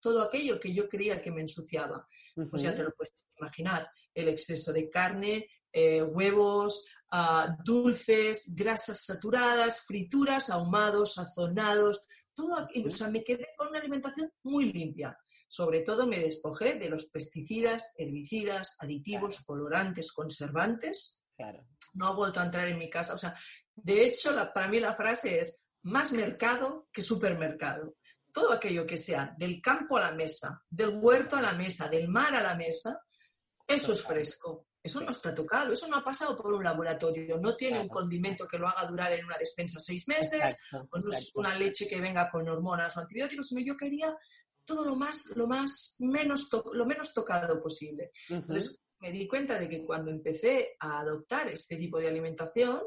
todo 0.00 0.22
aquello 0.22 0.60
que 0.60 0.72
yo 0.72 0.88
creía 0.88 1.20
que 1.20 1.30
me 1.30 1.42
ensuciaba. 1.42 2.06
Pues 2.50 2.62
ya 2.62 2.74
te 2.74 2.84
lo 2.84 2.92
puedes 2.92 3.12
imaginar, 3.36 3.88
el 4.14 4.28
exceso 4.28 4.72
de 4.72 4.88
carne, 4.88 5.48
eh, 5.72 6.02
huevos, 6.02 6.88
ah, 7.10 7.56
dulces, 7.64 8.54
grasas 8.54 9.04
saturadas, 9.04 9.80
frituras, 9.80 10.50
ahumados, 10.50 11.14
sazonados, 11.14 12.06
todo 12.38 12.56
aquí, 12.56 12.84
o 12.86 12.90
sea, 12.90 13.08
me 13.10 13.24
quedé 13.24 13.48
con 13.56 13.68
una 13.68 13.80
alimentación 13.80 14.32
muy 14.44 14.72
limpia. 14.72 15.18
Sobre 15.48 15.80
todo 15.80 16.06
me 16.06 16.18
despojé 16.20 16.74
de 16.74 16.88
los 16.90 17.06
pesticidas, 17.06 17.94
herbicidas, 17.96 18.76
aditivos, 18.80 19.42
colorantes, 19.44 20.12
conservantes 20.12 21.26
Claro. 21.36 21.66
no 21.94 22.06
ha 22.08 22.14
vuelto 22.14 22.40
a 22.40 22.44
entrar 22.44 22.68
en 22.68 22.78
mi 22.78 22.90
casa. 22.90 23.14
O 23.14 23.18
sea, 23.18 23.34
de 23.74 24.04
hecho, 24.06 24.32
la- 24.32 24.52
para 24.52 24.68
mí 24.68 24.78
la 24.80 24.94
frase 24.94 25.38
es 25.40 25.70
más 25.82 26.12
mercado 26.12 26.88
que 26.92 27.02
supermercado. 27.02 27.96
Todo 28.32 28.52
aquello 28.52 28.86
que 28.86 28.96
sea 28.96 29.34
del 29.38 29.60
campo 29.62 29.96
a 29.96 30.00
la 30.02 30.12
mesa, 30.12 30.62
del 30.68 30.90
huerto 31.00 31.36
a 31.36 31.40
la 31.42 31.52
mesa, 31.52 31.88
del 31.88 32.08
mar 32.08 32.34
a 32.34 32.42
la 32.42 32.54
mesa, 32.54 33.00
eso 33.66 33.92
es 33.92 34.02
fresco. 34.02 34.66
Eso 34.82 35.00
no 35.00 35.10
está 35.10 35.34
tocado, 35.34 35.72
eso 35.72 35.88
no 35.88 35.96
ha 35.96 36.04
pasado 36.04 36.36
por 36.36 36.52
un 36.54 36.62
laboratorio, 36.64 37.38
no 37.38 37.56
tiene 37.56 37.80
un 37.80 37.88
condimento 37.88 38.46
que 38.46 38.58
lo 38.58 38.68
haga 38.68 38.86
durar 38.88 39.12
en 39.12 39.24
una 39.24 39.36
despensa 39.36 39.78
seis 39.80 40.06
meses, 40.08 40.40
Exacto, 40.42 40.88
o 40.92 40.98
no 41.00 41.08
es 41.10 41.18
exacto. 41.18 41.40
una 41.40 41.54
leche 41.58 41.86
que 41.88 42.00
venga 42.00 42.30
con 42.30 42.48
hormonas 42.48 42.96
o 42.96 43.00
antibióticos, 43.00 43.48
sino 43.48 43.60
yo 43.60 43.76
quería 43.76 44.14
todo 44.68 44.84
lo 44.84 44.94
más, 44.94 45.32
lo 45.34 45.46
más 45.48 45.96
menos, 46.00 46.48
lo 46.72 46.84
menos 46.84 47.14
tocado 47.14 47.60
posible. 47.60 48.12
Ujú. 48.28 48.40
Entonces 48.40 48.84
me 49.00 49.10
di 49.10 49.26
cuenta 49.26 49.58
de 49.58 49.68
que 49.68 49.84
cuando 49.84 50.10
empecé 50.10 50.76
a 50.78 51.00
adoptar 51.00 51.48
este 51.48 51.76
tipo 51.76 51.98
de 51.98 52.08
alimentación, 52.08 52.82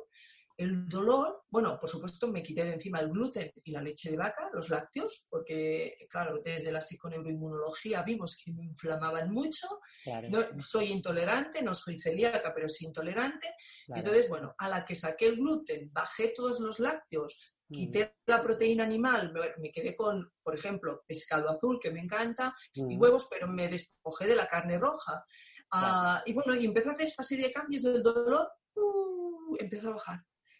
el 0.57 0.87
dolor, 0.87 1.45
bueno, 1.49 1.79
por 1.79 1.89
supuesto 1.89 2.27
me 2.27 2.43
quité 2.43 2.63
de 2.63 2.73
encima 2.73 2.99
el 2.99 3.09
gluten 3.09 3.51
y 3.63 3.71
la 3.71 3.81
leche 3.81 4.11
de 4.11 4.17
vaca, 4.17 4.47
los 4.53 4.69
lácteos, 4.69 5.25
porque, 5.27 5.95
claro, 6.07 6.39
desde 6.43 6.71
la 6.71 6.81
psiconeuroinmunología 6.81 8.03
vimos 8.03 8.39
que 8.43 8.53
me 8.53 8.65
inflamaban 8.65 9.31
mucho. 9.31 9.67
Claro, 10.03 10.29
No, 10.29 10.61
soy 10.61 10.91
intolerante, 10.91 11.63
no 11.63 11.73
soy 11.73 11.99
celíaca, 11.99 12.53
pero 12.53 12.69
sí 12.69 12.85
intolerante. 12.85 13.55
claro. 13.87 14.01
Entonces, 14.01 14.29
bueno, 14.29 14.53
a 14.55 14.69
la 14.69 14.85
que 14.85 14.93
saqué 14.93 15.29
el 15.29 15.37
gluten, 15.37 15.89
bajé 15.91 16.27
todos 16.35 16.59
los 16.59 16.79
lácteos. 16.79 17.55
Quité 17.71 18.15
la 18.27 18.41
proteína 18.41 18.83
animal, 18.83 19.33
me, 19.59 19.71
quedé 19.71 19.95
con, 19.95 20.31
por 20.43 20.55
ejemplo, 20.55 21.03
pescado 21.07 21.49
azul, 21.49 21.79
que 21.81 21.91
me 21.91 21.99
encanta, 22.01 22.53
y 22.73 22.81
Mm. 22.95 23.01
huevos, 23.01 23.27
pero 23.29 23.47
me 23.47 23.67
despojé 23.67 24.27
de 24.27 24.35
la 24.35 24.47
carne 24.47 24.77
roja. 24.77 25.23
Ah, 25.71 26.21
y 26.25 26.33
bueno, 26.33 26.53
y 26.53 26.65
empecé 26.65 26.89
a 26.89 26.91
hacer 26.93 27.07
esta 27.07 27.23
serie 27.23 27.47
de 27.47 27.53
cambios 27.53 27.83
del 27.83 28.03
dolor, 28.03 28.51
uh, 28.75 29.55
empezó 29.57 29.89
a 29.89 29.95
bajar. 29.95 30.19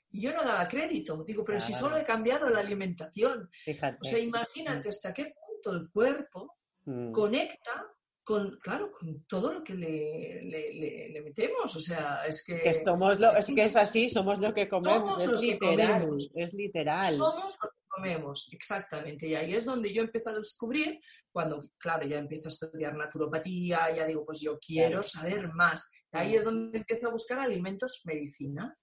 Y 0.10 0.22
yo 0.22 0.34
no 0.34 0.44
daba 0.44 0.68
crédito, 0.68 1.24
digo, 1.26 1.44
pero 1.44 1.60
si 1.60 1.72
Claro. 1.74 1.88
solo 1.88 1.98
he 1.98 2.04
cambiado 2.06 2.50
la 2.50 2.60
alimentación. 2.62 3.50
Fíjate. 3.66 3.98
O 4.02 4.04
sea, 4.04 4.20
imagínate 4.20 4.90
hasta 4.90 5.14
qué 5.14 5.34
punto 5.34 5.72
el 5.78 5.90
cuerpo 5.92 6.58
Mm. 6.86 7.12
conecta 7.12 7.88
con, 8.32 8.58
claro, 8.62 8.92
con 8.92 9.24
todo 9.26 9.52
lo 9.54 9.64
que 9.64 9.74
le, 9.74 10.42
le- 10.44 10.74
le- 10.74 11.10
le 11.10 11.22
metemos. 11.22 11.76
O 11.76 11.80
sea, 11.80 12.24
es 12.26 12.44
que, 12.46 12.62
Que 12.62 12.74
somos 12.74 13.20
lo, 13.20 13.36
es 13.36 13.46
que 13.48 13.64
es 13.64 13.76
así, 13.76 14.10
somos 14.10 14.40
lo 14.40 14.54
que 14.54 14.70
comemos, 14.70 15.22
Somos 15.22 15.24
es 15.24 15.30
lo 15.32 15.40
que 15.42 15.46
literal, 15.48 16.02
comemos. 16.02 16.32
es 16.36 16.54
literal. 16.54 17.14
somos 17.14 17.58
lo 17.62 17.70
que 17.70 17.78
comemos, 17.90 18.50
exactamente. 18.54 19.28
Y 19.28 19.36
ahí 19.36 19.54
es 19.54 19.66
donde 19.66 19.92
yo 19.94 20.02
empiezo 20.04 20.30
a 20.30 20.36
descubrir, 20.36 21.00
cuando, 21.32 21.70
claro, 21.78 22.08
ya 22.08 22.18
empiezo 22.20 22.48
a 22.48 22.54
estudiar 22.54 22.96
naturopatía, 22.96 23.94
ya 23.96 24.06
digo, 24.06 24.26
pues 24.26 24.40
yo 24.40 24.58
quiero 24.66 25.02
Claro. 25.02 25.04
saber 25.04 25.50
más. 25.54 25.90
Y 26.14 26.18
ahí 26.18 26.36
es 26.36 26.44
donde 26.46 26.78
empiezo 26.78 27.08
a 27.10 27.12
buscar 27.12 27.40
alimentos 27.40 28.02
medicina. 28.06 28.78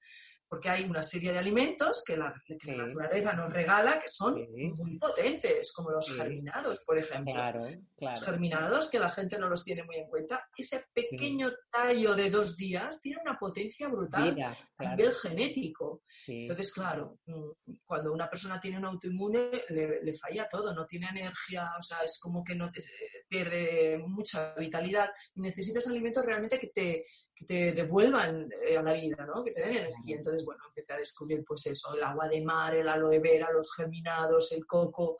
Porque 0.48 0.70
hay 0.70 0.84
una 0.84 1.02
serie 1.02 1.32
de 1.32 1.38
alimentos 1.38 2.02
que 2.06 2.16
la, 2.16 2.32
que 2.46 2.54
la 2.54 2.84
Sí. 2.84 2.90
naturaleza 2.90 3.32
nos 3.34 3.52
regala 3.52 4.00
que 4.00 4.08
son 4.08 4.34
Sí. 4.34 4.72
muy 4.76 4.98
potentes, 4.98 5.72
como 5.72 5.90
los 5.90 6.06
Sí. 6.06 6.14
germinados, 6.14 6.80
por 6.86 6.98
ejemplo. 6.98 7.32
Claro, 7.34 7.66
Los 8.00 8.24
germinados 8.24 8.90
que 8.90 8.98
la 8.98 9.10
gente 9.10 9.38
no 9.38 9.48
los 9.48 9.62
tiene 9.64 9.82
muy 9.84 9.96
en 9.96 10.08
cuenta. 10.08 10.48
Ese 10.56 10.84
pequeño 10.92 11.50
tallo 11.70 12.14
de 12.14 12.30
dos 12.30 12.56
días 12.56 13.00
tiene 13.00 13.20
una 13.20 13.38
potencia 13.38 13.88
brutal 13.88 14.34
Mira, 14.34 14.56
a 14.78 14.84
nivel 14.94 15.12
genético. 15.14 16.02
Entonces, 16.26 16.72
claro, 16.72 17.18
mm, 17.26 17.74
cuando 17.84 18.12
una 18.12 18.28
persona 18.30 18.60
tiene 18.60 18.78
un 18.78 18.84
autoinmune, 18.86 19.50
le, 19.68 20.02
le 20.02 20.14
falla 20.14 20.48
todo, 20.48 20.72
no 20.74 20.86
tiene 20.86 21.08
energía, 21.08 21.70
o 21.78 21.82
sea, 21.82 21.98
es 22.04 22.18
como 22.20 22.42
que 22.42 22.54
no 22.54 22.70
te, 22.70 22.82
pierde 23.28 23.98
mucha 24.06 24.54
vitalidad 24.54 25.10
necesitas 25.34 25.86
alimentos 25.86 26.24
realmente 26.24 26.58
que 26.58 26.68
te, 26.68 27.04
que 27.38 27.44
te 27.44 27.72
devuelvan 27.72 28.48
eh, 28.66 28.76
a 28.76 28.82
la 28.82 28.92
vida, 28.92 29.24
¿no? 29.24 29.44
Que 29.44 29.52
te 29.52 29.60
den 29.60 29.76
energía. 29.76 30.16
Entonces, 30.16 30.44
bueno, 30.44 30.62
empecé 30.68 30.92
a 30.92 30.98
descubrir, 30.98 31.44
pues 31.46 31.66
eso, 31.66 31.94
el 31.94 32.02
agua 32.02 32.28
de 32.28 32.42
mar, 32.42 32.74
el 32.74 32.88
aloe 32.88 33.20
vera, 33.20 33.52
los 33.52 33.72
germinados, 33.74 34.50
el 34.52 34.66
coco. 34.66 35.18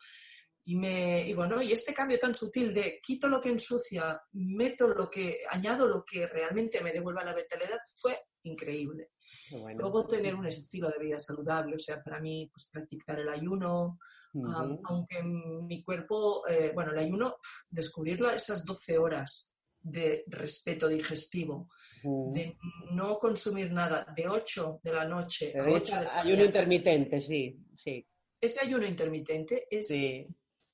Y, 0.65 0.77
me, 0.77 1.27
y 1.27 1.33
bueno, 1.33 1.63
y 1.63 1.73
este 1.73 1.95
cambio 1.95 2.19
tan 2.19 2.35
sutil 2.35 2.75
de 2.75 2.99
quito 3.01 3.29
lo 3.29 3.41
que 3.41 3.51
ensucia, 3.51 4.21
meto 4.33 4.89
lo 4.89 5.09
que, 5.09 5.39
añado 5.49 5.87
lo 5.87 6.05
que 6.05 6.27
realmente 6.27 6.81
me 6.83 6.93
devuelva 6.93 7.25
la 7.25 7.35
vitalidad, 7.35 7.79
fue 7.97 8.21
increíble. 8.43 9.11
Bueno. 9.51 9.81
Luego 9.81 10.07
tener 10.07 10.35
un 10.35 10.47
estilo 10.47 10.91
de 10.91 10.99
vida 10.99 11.19
saludable, 11.21 11.77
o 11.77 11.79
sea, 11.79 12.03
para 12.03 12.21
mí, 12.21 12.51
pues 12.53 12.69
practicar 12.71 13.21
el 13.21 13.29
ayuno, 13.29 13.99
Ujú. 14.35 14.53
am- 14.53 14.79
aunque 14.85 15.23
mi 15.23 15.83
cuerpo, 15.83 16.47
eh, 16.49 16.73
bueno, 16.75 16.93
el 16.93 16.99
ayuno, 16.99 17.37
descubrirlo 17.71 18.29
a 18.29 18.35
esas 18.35 18.65
12 18.67 18.99
horas 18.99 19.58
de 19.81 20.25
respeto 20.27 20.89
digestivo, 20.89 21.69
de 22.03 22.57
no 22.93 23.19
consumir 23.19 23.73
nada, 23.73 24.07
de 24.17 24.29
8 24.29 24.81
de 24.83 24.93
la 24.93 25.05
noche 25.05 25.49
a 25.51 25.65
Pero 25.65 25.75
8 25.75 25.97
de 25.99 26.05
la 26.05 26.21
Ayuno 26.21 26.45
intermitente, 26.45 27.21
sí, 27.21 27.59
sí, 27.77 28.07
Ese 28.41 28.61
ayuno 28.61 28.87
intermitente 28.87 29.67
es 29.71 29.89
sí. 29.89 30.27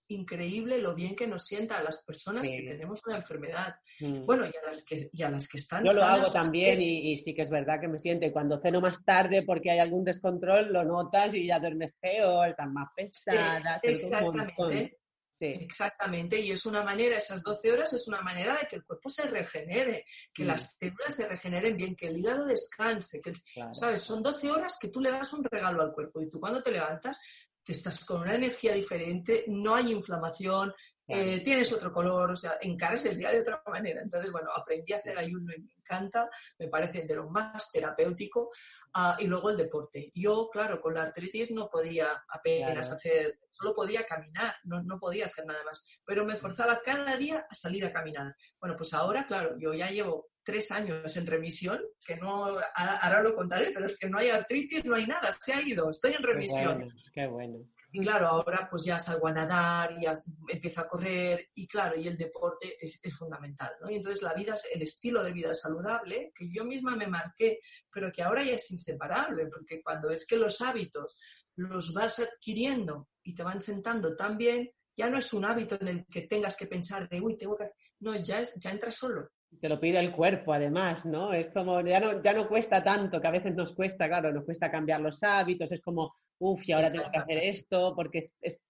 increíble 0.08 0.78
lo 0.78 0.94
bien 0.94 1.16
que 1.16 1.26
nos 1.26 1.46
sienta 1.46 1.78
a 1.78 1.82
las 1.82 2.04
personas 2.04 2.46
Sí. 2.46 2.58
que 2.58 2.70
tenemos 2.72 3.00
una 3.06 3.16
enfermedad. 3.16 3.74
Mm. 4.00 4.26
Bueno, 4.26 4.44
y 4.44 4.48
a 4.50 4.66
las 4.68 4.84
que, 4.86 5.08
y 5.10 5.22
a 5.22 5.30
las 5.30 5.48
que 5.48 5.56
están 5.56 5.82
Yo 5.84 5.94
lo 5.94 6.02
hago 6.02 6.30
también 6.30 6.82
y, 6.82 7.12
y 7.12 7.16
sí 7.16 7.32
que 7.34 7.40
es 7.42 7.50
verdad 7.50 7.80
que 7.80 7.88
me 7.88 7.98
siento. 7.98 8.26
Y 8.26 8.32
cuando 8.32 8.60
ceno 8.60 8.82
más 8.82 9.02
tarde 9.04 9.42
porque 9.44 9.70
hay 9.70 9.78
algún 9.78 10.04
descontrol, 10.04 10.72
lo 10.72 10.84
notas 10.84 11.34
y 11.34 11.46
ya 11.46 11.58
duermes 11.58 11.94
peor, 12.00 12.50
estás 12.50 12.68
más 12.68 12.88
pesada. 12.94 13.80
exactamente. 13.82 14.98
Sí, 15.38 15.46
Exactamente, 15.46 16.38
y 16.40 16.52
es 16.52 16.64
una 16.64 16.82
manera, 16.84 17.16
esas 17.16 17.42
12 17.42 17.72
horas 17.72 17.92
es 17.92 18.06
una 18.08 18.20
manera 18.22 18.56
de 18.56 18.66
que 18.68 18.76
el 18.76 18.84
cuerpo 18.84 19.08
se 19.08 19.26
regenere, 19.28 20.04
que 20.32 20.44
Mm. 20.44 20.46
las 20.46 20.76
células 20.78 21.14
se 21.16 21.28
regeneren 21.28 21.76
bien, 21.76 21.96
que 21.96 22.06
el 22.06 22.16
hígado 22.18 22.46
descanse, 22.46 23.20
que, 23.20 23.32
claro. 23.52 23.74
¿sabes? 23.74 24.02
Son 24.02 24.22
12 24.22 24.50
horas 24.50 24.78
que 24.80 24.88
tú 24.88 25.00
le 25.00 25.10
das 25.10 25.32
un 25.32 25.44
regalo 25.44 25.82
al 25.82 25.92
cuerpo 25.92 26.22
y 26.22 26.28
tú 26.30 26.38
cuando 26.40 26.62
te 26.62 26.70
levantas 26.70 27.20
te 27.66 27.72
estás 27.72 28.04
con 28.04 28.20
una 28.20 28.34
energía 28.34 28.74
diferente, 28.74 29.44
no 29.48 29.74
hay 29.74 29.90
inflamación, 29.92 30.74
Claro. 31.06 31.22
eh, 31.22 31.40
tienes 31.42 31.72
otro 31.72 31.92
color, 31.92 32.30
o 32.32 32.36
sea, 32.36 32.58
encaras 32.60 33.04
el 33.06 33.16
día 33.16 33.30
de 33.30 33.40
otra 33.40 33.62
manera. 33.66 34.02
Entonces, 34.02 34.30
bueno, 34.30 34.50
aprendí 34.54 34.92
a 34.92 34.98
hacer 34.98 35.18
ayuno 35.18 35.50
y 35.54 35.60
me 35.62 35.72
encanta, 35.78 36.28
me 36.58 36.68
parece 36.68 37.02
de 37.02 37.14
lo 37.14 37.28
más 37.30 37.70
terapéutico, 37.70 38.50
ah, 38.94 39.16
y 39.18 39.26
luego 39.26 39.48
el 39.50 39.56
deporte. 39.56 40.10
Yo, 40.14 40.48
claro, 40.52 40.78
con 40.80 40.92
la 40.94 41.02
artritis 41.04 41.50
no 41.52 41.68
podía 41.70 42.22
apenas 42.28 42.86
Claro. 42.88 42.96
hacer, 42.96 43.38
solo 43.54 43.74
podía 43.74 44.04
caminar, 44.04 44.54
no, 44.64 44.82
no 44.82 44.98
podía 44.98 45.26
hacer 45.26 45.46
nada 45.46 45.62
más, 45.64 45.86
pero 46.04 46.24
me 46.24 46.36
forzaba 46.36 46.80
cada 46.84 47.16
día 47.16 47.46
a 47.48 47.54
salir 47.54 47.84
a 47.84 47.92
caminar. 47.92 48.34
Bueno, 48.60 48.76
pues 48.76 48.92
ahora, 48.94 49.26
claro, 49.26 49.56
yo 49.58 49.72
ya 49.72 49.88
llevo 49.90 50.28
tres 50.42 50.70
años 50.70 51.16
en 51.16 51.26
remisión, 51.26 51.80
que 52.06 52.16
no, 52.16 52.58
ahora 52.74 53.22
lo 53.22 53.34
contaré, 53.34 53.70
pero 53.72 53.86
es 53.86 53.96
que 53.98 54.08
no 54.10 54.18
hay 54.18 54.28
artritis, 54.28 54.84
no 54.84 54.94
hay 54.94 55.06
nada, 55.06 55.30
se 55.40 55.54
ha 55.54 55.62
ido, 55.62 55.88
estoy 55.88 56.12
en 56.12 56.18
Qué 56.18 56.26
remisión. 56.26 56.76
bueno, 56.78 56.94
qué 57.14 57.26
bueno. 57.26 57.58
Y 57.96 58.00
claro, 58.00 58.26
ahora 58.26 58.66
pues 58.68 58.82
ya 58.84 58.98
salgo 58.98 59.28
a 59.28 59.32
nadar, 59.32 59.96
ya 60.02 60.14
empiezo 60.48 60.80
a 60.80 60.88
correr 60.88 61.48
y 61.54 61.68
claro, 61.68 61.94
y 61.96 62.08
el 62.08 62.18
deporte 62.18 62.76
es, 62.84 62.98
es 63.00 63.16
fundamental, 63.16 63.70
¿no? 63.80 63.88
Y 63.88 63.94
entonces 63.94 64.20
la 64.20 64.34
vida, 64.34 64.54
es- 64.54 64.66
el 64.74 64.82
estilo 64.82 65.22
de 65.22 65.32
vida 65.32 65.54
saludable, 65.54 66.32
que 66.34 66.50
yo 66.52 66.64
misma 66.64 66.96
me 66.96 67.06
marqué, 67.06 67.60
pero 67.92 68.10
que 68.10 68.22
ahora 68.24 68.42
ya 68.42 68.54
es 68.56 68.68
inseparable, 68.72 69.46
porque 69.46 69.80
cuando 69.80 70.10
es 70.10 70.26
que 70.26 70.36
los 70.36 70.60
hábitos 70.60 71.20
los 71.54 71.94
vas 71.94 72.18
adquiriendo 72.18 73.08
y 73.24 73.34
te 73.34 73.42
van 73.42 73.60
sentando 73.60 74.14
tan 74.14 74.36
bien, 74.38 74.70
ya 74.96 75.10
no 75.10 75.18
es 75.18 75.32
un 75.32 75.44
hábito 75.44 75.76
en 75.80 75.88
el 75.88 76.06
que 76.06 76.22
tengas 76.22 76.56
que 76.56 76.66
pensar 76.66 77.08
de, 77.08 77.20
uy, 77.20 77.36
tengo 77.36 77.56
que... 77.56 77.64
hacer-". 77.64 77.76
No, 78.00 78.14
ya, 78.16 78.40
es, 78.40 78.54
ya 78.60 78.70
entra 78.70 78.90
solo. 78.90 79.28
Te 79.60 79.68
lo 79.68 79.80
pide 79.80 79.98
el 80.00 80.12
cuerpo, 80.12 80.52
además, 80.52 81.06
¿no? 81.06 81.32
Es 81.32 81.50
como, 81.50 81.80
ya 81.80 82.00
no, 82.00 82.22
ya 82.22 82.32
no 82.34 82.48
cuesta 82.48 82.82
tanto, 82.82 83.20
que 83.20 83.26
a 83.28 83.30
veces 83.32 83.54
nos 83.54 83.72
cuesta, 83.74 84.06
claro, 84.08 84.32
nos 84.32 84.44
cuesta 84.44 84.70
cambiar 84.70 85.00
los 85.00 85.22
hábitos, 85.22 85.70
es 85.72 85.80
como, 85.80 86.14
uff, 86.38 86.68
y 86.68 86.72
ahora 86.72 86.90
tengo 86.90 87.04
que 87.10 87.18
hacer 87.18 87.38
esto, 87.38 87.94
porque 87.96 88.18
es, 88.18 88.32
es- 88.40 88.60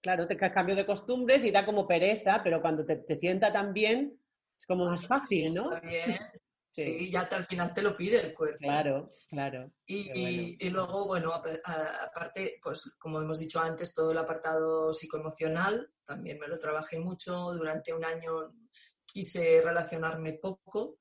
claro, 0.00 0.26
te 0.26 0.36
ca- 0.36 0.52
cambio 0.52 0.76
de 0.76 0.86
costumbres 0.86 1.44
y 1.44 1.50
da 1.50 1.66
como 1.66 1.86
pereza, 1.86 2.40
pero 2.44 2.60
cuando 2.62 2.84
te, 2.86 2.96
te 2.96 3.18
sienta 3.18 3.52
tan 3.52 3.72
bien, 3.74 4.18
es 4.58 4.66
como 4.66 4.86
más 4.86 5.06
fácil, 5.06 5.52
¿no? 5.52 5.74
Está 5.74 5.86
bien. 5.88 6.18
Sí. 6.80 6.98
Sí, 6.98 7.10
ya 7.10 7.20
al 7.22 7.44
final 7.46 7.72
te 7.74 7.82
lo 7.82 7.96
pide 7.96 8.20
el 8.20 8.34
cuerpo. 8.34 8.58
Claro, 8.58 9.10
claro. 9.28 9.72
Y, 9.86 10.08
bueno. 10.08 10.18
y- 10.18 10.56
y 10.60 10.70
luego, 10.70 11.06
bueno, 11.06 11.32
aparte, 11.32 12.58
pues 12.62 12.96
como 12.98 13.20
hemos 13.20 13.38
dicho 13.38 13.60
antes, 13.60 13.94
todo 13.94 14.10
el 14.12 14.18
apartado 14.18 14.92
psicoemocional, 14.92 15.92
también 16.04 16.38
me 16.38 16.48
lo 16.48 16.58
trabajé 16.58 16.98
mucho. 16.98 17.52
Durante 17.52 17.92
un 17.92 18.04
año 18.04 18.52
quise 19.06 19.60
relacionarme 19.62 20.34
poco 20.34 20.98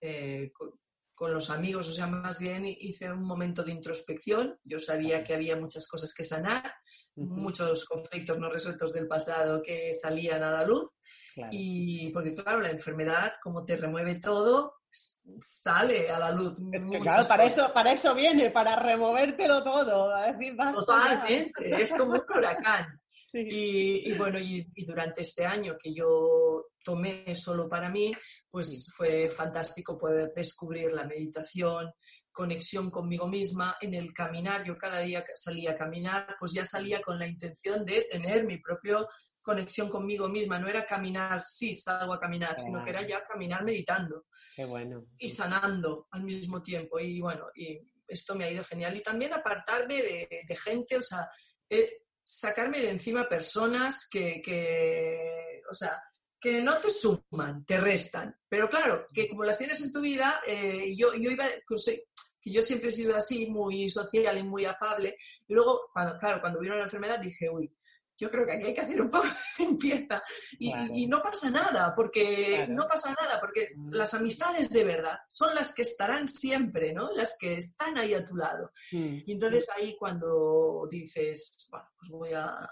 eh, 0.00 0.50
con, 0.52 0.70
con 1.14 1.32
los 1.32 1.50
amigos, 1.50 1.88
o 1.88 1.92
sea, 1.92 2.06
más 2.06 2.38
bien 2.38 2.64
hice 2.64 3.12
un 3.12 3.22
momento 3.24 3.62
de 3.62 3.72
introspección. 3.72 4.58
Yo 4.64 4.78
sabía 4.78 5.22
que 5.22 5.34
había 5.34 5.56
muchas 5.56 5.86
cosas 5.86 6.12
que 6.14 6.24
sanar, 6.24 6.72
Ujú, 7.16 7.34
muchos 7.34 7.84
conflictos 7.84 8.38
no 8.38 8.48
resueltos 8.48 8.92
del 8.94 9.06
pasado 9.06 9.60
que 9.62 9.92
salían 9.92 10.42
a 10.42 10.52
la 10.52 10.64
luz. 10.64 10.88
claro. 11.34 11.50
Y 11.52 12.08
porque, 12.12 12.34
claro, 12.34 12.60
la 12.60 12.70
enfermedad, 12.70 13.34
como 13.42 13.64
te 13.64 13.76
remueve 13.76 14.20
todo, 14.20 14.79
sale 14.90 16.10
a 16.10 16.18
la 16.18 16.30
luz. 16.32 16.58
Es 16.72 16.80
que, 16.80 16.86
muchas 16.86 17.02
claro, 17.02 17.28
para 17.28 17.44
cosas. 17.44 17.58
eso, 17.58 17.72
para 17.72 17.92
eso 17.92 18.14
viene, 18.14 18.50
para 18.50 18.76
removértelo 18.76 19.62
todo, 19.62 20.14
a 20.14 20.32
decir, 20.32 20.54
basta 20.56 20.80
ya. 20.80 20.86
Totalmente, 20.86 21.82
es 21.82 21.92
como 21.92 22.12
un 22.12 22.22
huracán. 22.28 22.86
Sí. 23.30 23.46
Y, 23.48 24.10
y 24.10 24.18
bueno, 24.18 24.40
y, 24.40 24.72
y 24.74 24.84
durante 24.84 25.22
este 25.22 25.46
año 25.46 25.76
que 25.80 25.94
yo 25.94 26.64
tomé 26.82 27.32
solo 27.36 27.68
para 27.68 27.88
mí, 27.88 28.12
pues 28.50 28.92
fue 28.96 29.30
fantástico 29.30 29.96
poder 29.96 30.32
descubrir 30.34 30.90
la 30.92 31.04
meditación, 31.04 31.92
conexión 32.32 32.90
conmigo 32.90 33.28
misma, 33.28 33.76
en 33.80 33.94
el 33.94 34.12
caminar. 34.12 34.64
Yo 34.64 34.76
cada 34.76 34.98
día 35.00 35.24
salía 35.34 35.72
a 35.72 35.76
caminar, 35.76 36.34
pues 36.40 36.52
ya 36.52 36.64
salía 36.64 37.00
con 37.00 37.20
la 37.20 37.28
intención 37.28 37.84
de 37.84 38.04
tener 38.10 38.44
mi 38.44 38.58
propio 38.58 39.08
conexión 39.50 39.88
conmigo 39.88 40.28
misma. 40.28 40.58
No 40.58 40.68
era 40.68 40.84
caminar, 40.86 41.42
sí, 41.44 41.74
salgo 41.74 42.12
a 42.14 42.20
caminar, 42.20 42.54
sino 42.56 42.82
que 42.82 42.90
era 42.90 43.02
ya 43.06 43.24
caminar 43.26 43.64
meditando 43.64 44.26
Qué 44.56 44.64
bueno. 44.64 45.04
y 45.18 45.28
sanando 45.30 46.06
al 46.10 46.22
mismo 46.22 46.62
tiempo. 46.62 46.98
Y 46.98 47.20
bueno, 47.20 47.46
y 47.54 47.78
esto 48.06 48.34
me 48.34 48.44
ha 48.44 48.50
ido 48.50 48.64
genial. 48.64 48.96
Y 48.96 49.02
también 49.02 49.32
apartarme 49.32 49.96
de, 50.02 50.42
de 50.48 50.56
gente, 50.56 50.96
o 50.96 51.02
sea, 51.02 51.28
eh, 51.68 52.02
sacarme 52.22 52.78
de 52.80 52.90
encima 52.90 53.28
personas 53.28 54.08
que, 54.10 54.40
que, 54.42 55.62
o 55.70 55.74
sea, 55.74 56.00
que 56.40 56.62
no 56.62 56.76
te 56.78 56.90
suman, 56.90 57.64
te 57.66 57.78
restan. 57.78 58.34
Pero 58.48 58.68
claro, 58.68 59.06
que 59.12 59.28
como 59.28 59.44
las 59.44 59.58
tienes 59.58 59.80
en 59.82 59.92
tu 59.92 60.00
vida, 60.00 60.40
eh, 60.46 60.94
yo, 60.96 61.12
yo 61.14 61.30
iba, 61.30 61.44
que 61.46 61.76
soy- 61.78 62.02
que 62.42 62.50
yo 62.52 62.62
siempre 62.62 62.88
he 62.88 62.92
sido 62.92 63.14
así, 63.16 63.50
muy 63.50 63.90
social 63.90 64.38
y 64.38 64.42
muy 64.42 64.64
afable. 64.64 65.14
Y 65.46 65.52
luego, 65.52 65.90
cuando, 65.92 66.18
claro, 66.18 66.40
cuando 66.40 66.58
vino 66.60 66.74
la 66.74 66.84
enfermedad 66.84 67.18
dije, 67.20 67.50
uy, 67.50 67.70
yo 68.20 68.30
creo 68.30 68.46
que 68.46 68.52
aquí 68.52 68.64
hay 68.66 68.74
que 68.74 68.80
hacer 68.82 69.00
un 69.00 69.10
poco 69.10 69.26
de 69.26 69.32
limpieza. 69.64 70.22
Y, 70.58 70.70
Claro. 70.72 70.92
y 70.94 71.06
no 71.06 71.22
pasa 71.22 71.50
nada, 71.50 71.94
porque 71.96 72.54
Claro. 72.56 72.72
no 72.74 72.86
pasa 72.86 73.14
nada, 73.20 73.40
porque 73.40 73.70
Mm. 73.74 73.90
las 73.94 74.14
amistades 74.14 74.68
de 74.70 74.84
verdad 74.84 75.18
son 75.28 75.54
las 75.54 75.74
que 75.74 75.82
estarán 75.82 76.28
siempre, 76.28 76.92
¿no? 76.92 77.10
Las 77.12 77.36
que 77.40 77.54
están 77.54 77.96
ahí 77.98 78.14
a 78.14 78.24
tu 78.24 78.36
lado. 78.36 78.70
Mm. 78.92 79.18
Y 79.26 79.32
entonces 79.32 79.66
ahí 79.76 79.96
cuando 79.98 80.86
dices, 80.90 81.66
bueno, 81.70 81.86
pues 81.98 82.10
voy 82.10 82.32
a, 82.34 82.44
a- 82.44 82.68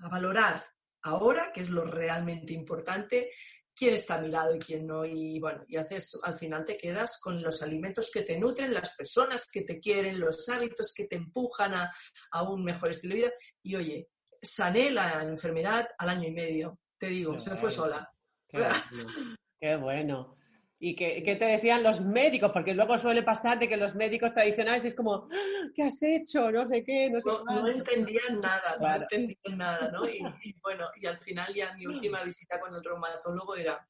a 0.00 0.08
valorar 0.08 0.64
ahora, 1.02 1.52
que 1.52 1.60
es 1.60 1.70
lo 1.70 1.84
realmente 1.84 2.52
importante, 2.52 3.30
quién 3.76 3.94
está 3.94 4.14
a 4.16 4.20
mi 4.22 4.28
lado 4.28 4.54
y 4.54 4.58
quién 4.58 4.86
no. 4.86 5.04
Y 5.04 5.38
bueno, 5.40 5.64
y 5.68 5.76
haces, 5.76 6.18
al 6.22 6.34
final 6.34 6.64
te 6.64 6.76
quedas 6.76 7.18
con 7.20 7.42
los 7.42 7.62
alimentos 7.62 8.10
que 8.12 8.22
te 8.22 8.38
nutren, 8.38 8.72
las 8.72 8.94
personas 8.94 9.46
que 9.52 9.62
te 9.62 9.78
quieren, 9.80 10.20
los 10.20 10.48
hábitos 10.48 10.92
que 10.96 11.06
te 11.06 11.16
empujan 11.16 11.74
a, 11.74 11.92
a 12.32 12.42
un 12.42 12.64
mejor 12.64 12.90
estilo 12.90 13.14
de 13.14 13.20
vida. 13.20 13.32
Y 13.62 13.76
oye, 13.76 14.08
sané 14.44 14.90
la 14.90 15.22
enfermedad 15.22 15.88
al 15.98 16.08
año 16.10 16.28
y 16.28 16.32
medio, 16.32 16.78
te 16.98 17.06
digo, 17.06 17.32
Qué 17.34 17.40
se 17.40 17.50
fue 17.50 17.58
bueno. 17.58 17.70
sola. 17.70 18.12
Qué 18.48 18.58
bueno. 18.58 18.74
Qué 19.60 19.76
bueno. 19.76 20.36
¿Y 20.78 20.94
qué, 20.94 21.22
qué 21.22 21.36
te 21.36 21.46
decían 21.46 21.82
los 21.82 22.00
médicos? 22.02 22.50
Porque 22.52 22.74
luego 22.74 22.98
suele 22.98 23.22
pasar 23.22 23.58
de 23.58 23.68
que 23.68 23.76
los 23.78 23.94
médicos 23.94 24.34
tradicionales 24.34 24.84
es 24.84 24.94
como, 24.94 25.28
"Ah, 25.32 25.68
¿qué 25.74 25.84
has 25.84 26.02
hecho? 26.02 26.50
No 26.50 26.68
sé 26.68 26.84
qué, 26.84 27.08
no 27.08 27.20
sé 27.20 27.26
no, 27.28 27.38
no 27.38 27.44
cuánto". 27.44 27.68
entendían 27.68 28.40
nada, 28.42 28.76
Claro. 28.76 28.98
no 28.98 29.02
entendían 29.04 29.56
nada, 29.58 29.90
¿no? 29.90 30.06
Y, 30.06 30.18
y 30.44 30.54
bueno, 30.60 30.86
y 31.00 31.06
al 31.06 31.16
final 31.18 31.54
ya 31.54 31.72
mi 31.74 31.86
última 31.86 32.22
visita 32.22 32.60
con 32.60 32.74
el 32.74 32.84
reumatólogo 32.84 33.56
era, 33.56 33.88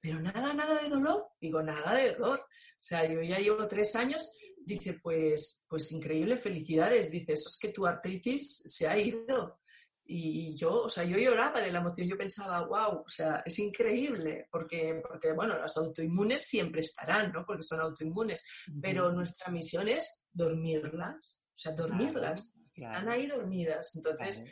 pero 0.00 0.20
nada, 0.20 0.52
nada 0.52 0.82
de 0.82 0.88
dolor. 0.90 1.28
Digo, 1.40 1.62
nada 1.62 1.94
de 1.94 2.12
dolor. 2.14 2.40
O 2.40 2.78
sea, 2.78 3.06
yo 3.06 3.22
ya 3.22 3.38
llevo 3.38 3.66
tres 3.66 3.96
años. 3.96 4.38
Dice, 4.66 4.94
pues, 4.94 5.64
pues 5.68 5.92
increíble, 5.92 6.36
felicidades. 6.38 7.10
Dice, 7.10 7.34
eso 7.34 7.48
es 7.48 7.56
que 7.56 7.68
tu 7.68 7.86
artritis 7.86 8.64
se 8.66 8.88
ha 8.88 8.98
ido. 8.98 9.60
Y 10.08 10.56
yo, 10.56 10.82
o 10.82 10.88
sea, 10.88 11.04
yo 11.04 11.16
lloraba 11.18 11.60
de 11.60 11.70
la 11.70 11.78
emoción. 11.78 12.08
Yo 12.08 12.18
pensaba, 12.18 12.66
wow, 12.66 13.02
o 13.06 13.08
sea, 13.08 13.42
es 13.46 13.58
increíble, 13.60 14.48
porque, 14.50 15.00
porque 15.08 15.32
bueno, 15.32 15.56
las 15.56 15.76
autoinmunes 15.76 16.42
siempre 16.42 16.80
estarán, 16.80 17.32
¿no? 17.32 17.44
Porque 17.46 17.62
son 17.62 17.80
autoinmunes 17.80 18.44
pero 18.82 19.12
nuestra 19.12 19.52
misión 19.52 19.88
es 19.88 20.26
dormirlas, 20.32 21.44
o 21.54 21.58
sea, 21.58 21.72
dormirlas. 21.72 22.54
Claro, 22.74 22.98
Están 22.98 23.08
ahí 23.08 23.26
dormidas. 23.28 23.94
Entonces. 23.94 24.44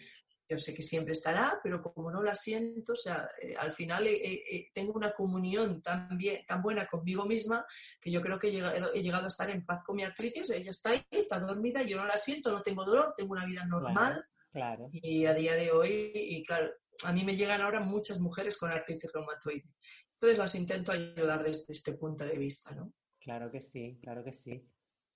Yo 0.48 0.59
sé 0.59 0.74
que 0.74 0.83
siempre 0.83 1.12
estará, 1.12 1.59
pero 1.62 1.83
como 1.83 2.11
no 2.11 2.22
la 2.22 2.35
siento, 2.35 2.92
o 2.92 2.96
sea, 2.96 3.28
eh, 3.40 3.54
al 3.57 3.72
final 3.72 4.07
eh, 4.07 4.42
eh, 4.50 4.70
tengo 4.74 4.92
una 4.92 5.12
comunión 5.12 5.80
tan, 5.80 6.16
bien, 6.18 6.44
tan 6.46 6.61
buena 6.61 6.87
conmigo 6.87 7.24
misma 7.24 7.64
que 8.00 8.11
yo 8.11 8.20
creo 8.20 8.38
que 8.38 8.48
he 8.48 8.52
llegado, 8.52 8.92
he 8.92 9.02
llegado 9.02 9.24
a 9.24 9.28
estar 9.28 9.48
en 9.48 9.64
paz 9.64 9.83
con 9.85 9.96
mi 9.96 10.02
artritis. 10.02 10.50
Ella 10.50 10.70
está 10.70 10.90
ahí, 10.90 11.02
está 11.11 11.38
dormida, 11.38 11.83
yo 11.83 11.96
no 11.96 12.07
la 12.07 12.18
siento, 12.18 12.50
no 12.50 12.62
tengo 12.62 12.85
dolor, 12.85 13.14
tengo 13.16 13.33
una 13.33 13.46
vida 13.46 13.64
normal. 13.64 14.24
Claro. 14.52 14.88
Y 14.92 15.24
a 15.24 15.35
día 15.35 15.54
de 15.54 15.72
hoy, 15.72 16.12
y 16.14 16.44
claro, 16.44 16.70
a 17.04 17.12
mí 17.12 17.24
me 17.24 17.37
llegan 17.37 17.61
ahora 17.61 17.80
muchas 17.80 18.20
mujeres 18.20 18.57
con 18.57 18.70
artritis 18.70 19.11
reumatoide. 19.12 19.64
Entonces 20.12 20.38
las 20.38 20.54
intento 20.54 20.92
ayudar 20.92 21.42
desde 21.42 21.72
este 21.72 21.94
punto 21.94 22.24
de 22.24 22.38
vista, 22.38 22.72
¿no? 22.74 22.92
Claro 23.18 23.50
que 23.50 23.61
sí, 23.62 23.98
claro 24.02 24.22
que 24.22 24.33
sí. 24.33 24.62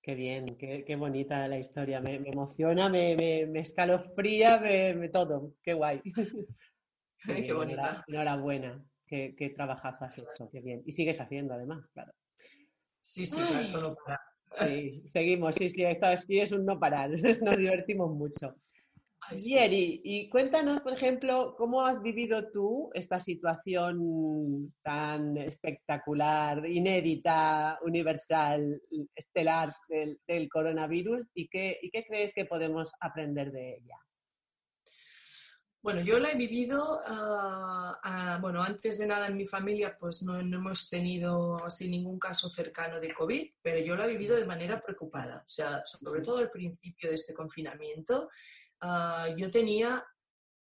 Qué 0.09 0.15
bien, 0.15 0.55
qué, 0.57 0.83
qué 0.87 0.95
bonita 0.95 1.47
la 1.47 1.59
historia. 1.59 2.01
Me, 2.01 2.17
me 2.17 2.29
emociona, 2.29 2.89
me, 2.89 3.15
me, 3.15 3.45
me 3.45 3.59
escalofría, 3.59 4.59
me, 4.59 5.07
todo. 5.09 5.53
Qué 5.61 5.73
guay. 5.73 6.01
Qué 7.27 7.33
bien, 7.41 7.55
bonita. 7.55 7.81
enhora- 7.83 8.03
Enhorabuena. 8.07 8.83
Qué, 9.05 9.35
qué 9.37 9.51
trabajazo 9.51 10.05
has 10.05 10.17
hecho. 10.17 10.49
Qué 10.51 10.61
bien. 10.61 10.81
Y 10.87 10.93
sigues 10.93 11.21
haciendo, 11.21 11.53
además, 11.53 11.85
claro. 11.93 12.11
Sí, 12.99 13.27
sí, 13.27 13.39
esto 13.61 13.81
no 13.81 13.93
para. 13.93 14.19
Sí, 14.67 15.03
seguimos, 15.09 15.55
sí, 15.55 15.69
sí, 15.69 15.83
esto 15.83 16.07
es, 16.07 16.25
es 16.27 16.51
un 16.53 16.65
no 16.65 16.79
parar. 16.79 17.11
Nos 17.43 17.57
divertimos 17.57 18.09
mucho. 18.09 18.55
Bien, 19.31 19.69
y, 19.71 20.29
cuéntanos, 20.29 20.81
por 20.81 20.93
ejemplo, 20.93 21.55
cómo 21.57 21.85
has 21.85 22.01
vivido 22.01 22.49
tú 22.49 22.89
esta 22.93 23.19
situación 23.19 24.73
tan 24.81 25.37
espectacular, 25.37 26.65
inédita, 26.67 27.79
universal, 27.83 28.81
estelar 29.15 29.75
del, 29.87 30.19
del 30.27 30.49
coronavirus 30.49 31.27
y 31.33 31.47
qué, 31.47 31.77
y 31.81 31.91
qué 31.91 32.05
crees 32.05 32.33
que 32.33 32.45
podemos 32.45 32.91
aprender 32.99 33.51
de 33.51 33.77
ella. 33.77 33.97
Bueno, 35.81 36.01
yo 36.01 36.19
la 36.19 36.31
he 36.31 36.35
vivido, 36.35 37.01
ah, 37.05 37.97
ah, 38.03 38.37
bueno, 38.41 38.61
antes 38.61 38.97
de 38.97 39.07
nada 39.07 39.27
en 39.27 39.37
mi 39.37 39.47
familia 39.47 39.95
pues 39.97 40.23
no, 40.23 40.41
no 40.43 40.57
hemos 40.57 40.89
tenido 40.89 41.55
así 41.65 41.89
ningún 41.89 42.19
caso 42.19 42.49
cercano 42.49 42.99
de 42.99 43.13
COVID, 43.13 43.49
pero 43.61 43.79
yo 43.79 43.95
la 43.95 44.05
he 44.05 44.09
vivido 44.09 44.35
de 44.35 44.45
manera 44.45 44.81
preocupada. 44.81 45.37
O 45.37 45.49
sea, 45.49 45.81
sobre 45.85 46.21
todo 46.21 46.39
al 46.39 46.51
principio 46.51 47.07
de 47.07 47.15
este 47.15 47.33
confinamiento, 47.33 48.27
ah, 48.81 49.27
yo 49.37 49.49
tenía, 49.51 50.03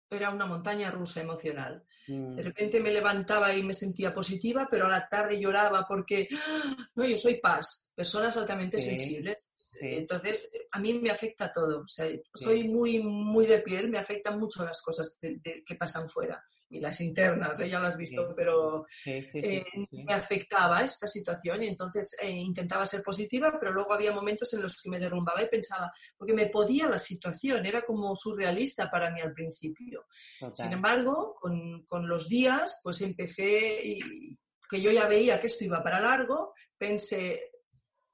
era 0.10 0.30
una 0.30 0.45
montaña 0.45 0.91
rusa 0.91 1.21
emocional. 1.21 1.84
Mm, 2.08 2.36
De 2.36 2.43
repente 2.43 2.80
me 2.80 2.91
levantaba 2.91 3.54
y 3.54 3.63
me 3.63 3.73
sentía 3.73 4.13
positiva, 4.13 4.67
pero 4.69 4.86
a 4.86 4.89
la 4.89 5.08
tarde 5.08 5.39
lloraba 5.39 5.86
porque, 5.88 6.28
¡ah! 6.32 6.89
no, 6.95 7.06
yo 7.06 7.17
soy 7.17 7.39
paz, 7.39 7.91
personas 7.95 8.36
altamente 8.38 8.78
Sí, 8.80 8.89
sensibles. 8.89 9.51
sí. 9.56 9.88
Entonces, 9.88 10.51
a 10.71 10.80
mí 10.80 10.93
me 10.93 11.10
afecta 11.12 11.51
todo. 11.51 11.82
O 11.82 11.88
sea, 11.88 12.08
soy 12.34 12.67
muy, 12.69 12.99
muy 12.99 13.45
de 13.45 13.60
piel, 13.60 13.89
me 13.89 13.97
afectan 13.99 14.39
mucho 14.39 14.63
las 14.63 14.82
cosas 14.82 15.17
de- 15.19 15.38
de- 15.43 15.63
que 15.65 15.75
pasan 15.75 16.10
fuera. 16.10 16.41
Y 16.76 16.80
las 16.80 17.00
internas, 17.02 17.60
¿eh? 17.60 17.70
ya 17.70 17.80
lo 17.80 17.88
has 17.88 17.98
visto, 17.98 18.28
Sí. 18.28 18.34
pero 18.36 18.86
Sí, 19.04 19.22
sí, 19.24 19.42
sí, 19.42 19.48
eh, 19.48 19.66
me 19.92 20.14
afectaba 20.14 20.82
esta 20.82 21.08
situación 21.08 21.64
y 21.64 21.68
entonces 21.68 22.16
eh, 22.22 22.30
intentaba 22.30 22.86
ser 22.86 23.02
positiva, 23.02 23.58
pero 23.60 23.72
luego 23.72 23.94
había 23.94 24.12
momentos 24.12 24.54
en 24.54 24.62
los 24.62 24.82
que 24.82 24.90
me 24.90 25.00
derrumbaba 25.00 25.42
y 25.42 25.48
pensaba, 25.50 25.92
porque 26.18 26.34
me 26.34 26.48
podía 26.48 26.88
la 26.90 26.98
situación, 27.00 27.66
era 27.66 27.84
como 27.84 28.16
surrealista 28.16 28.90
para 28.92 29.12
mí 29.12 29.22
al 29.22 29.34
principio. 29.34 30.06
Sin 30.54 30.74
embargo, 30.74 31.36
con, 31.40 31.86
con 31.86 32.08
los 32.08 32.28
días, 32.28 32.82
pues 32.84 33.02
empecé, 33.02 33.80
y 33.84 34.38
que 34.70 34.82
yo 34.82 34.92
ya 34.92 35.08
veía 35.08 35.40
que 35.40 35.48
esto 35.48 35.64
iba 35.66 35.84
para 35.84 36.00
largo, 36.00 36.54
pensé 36.78 37.52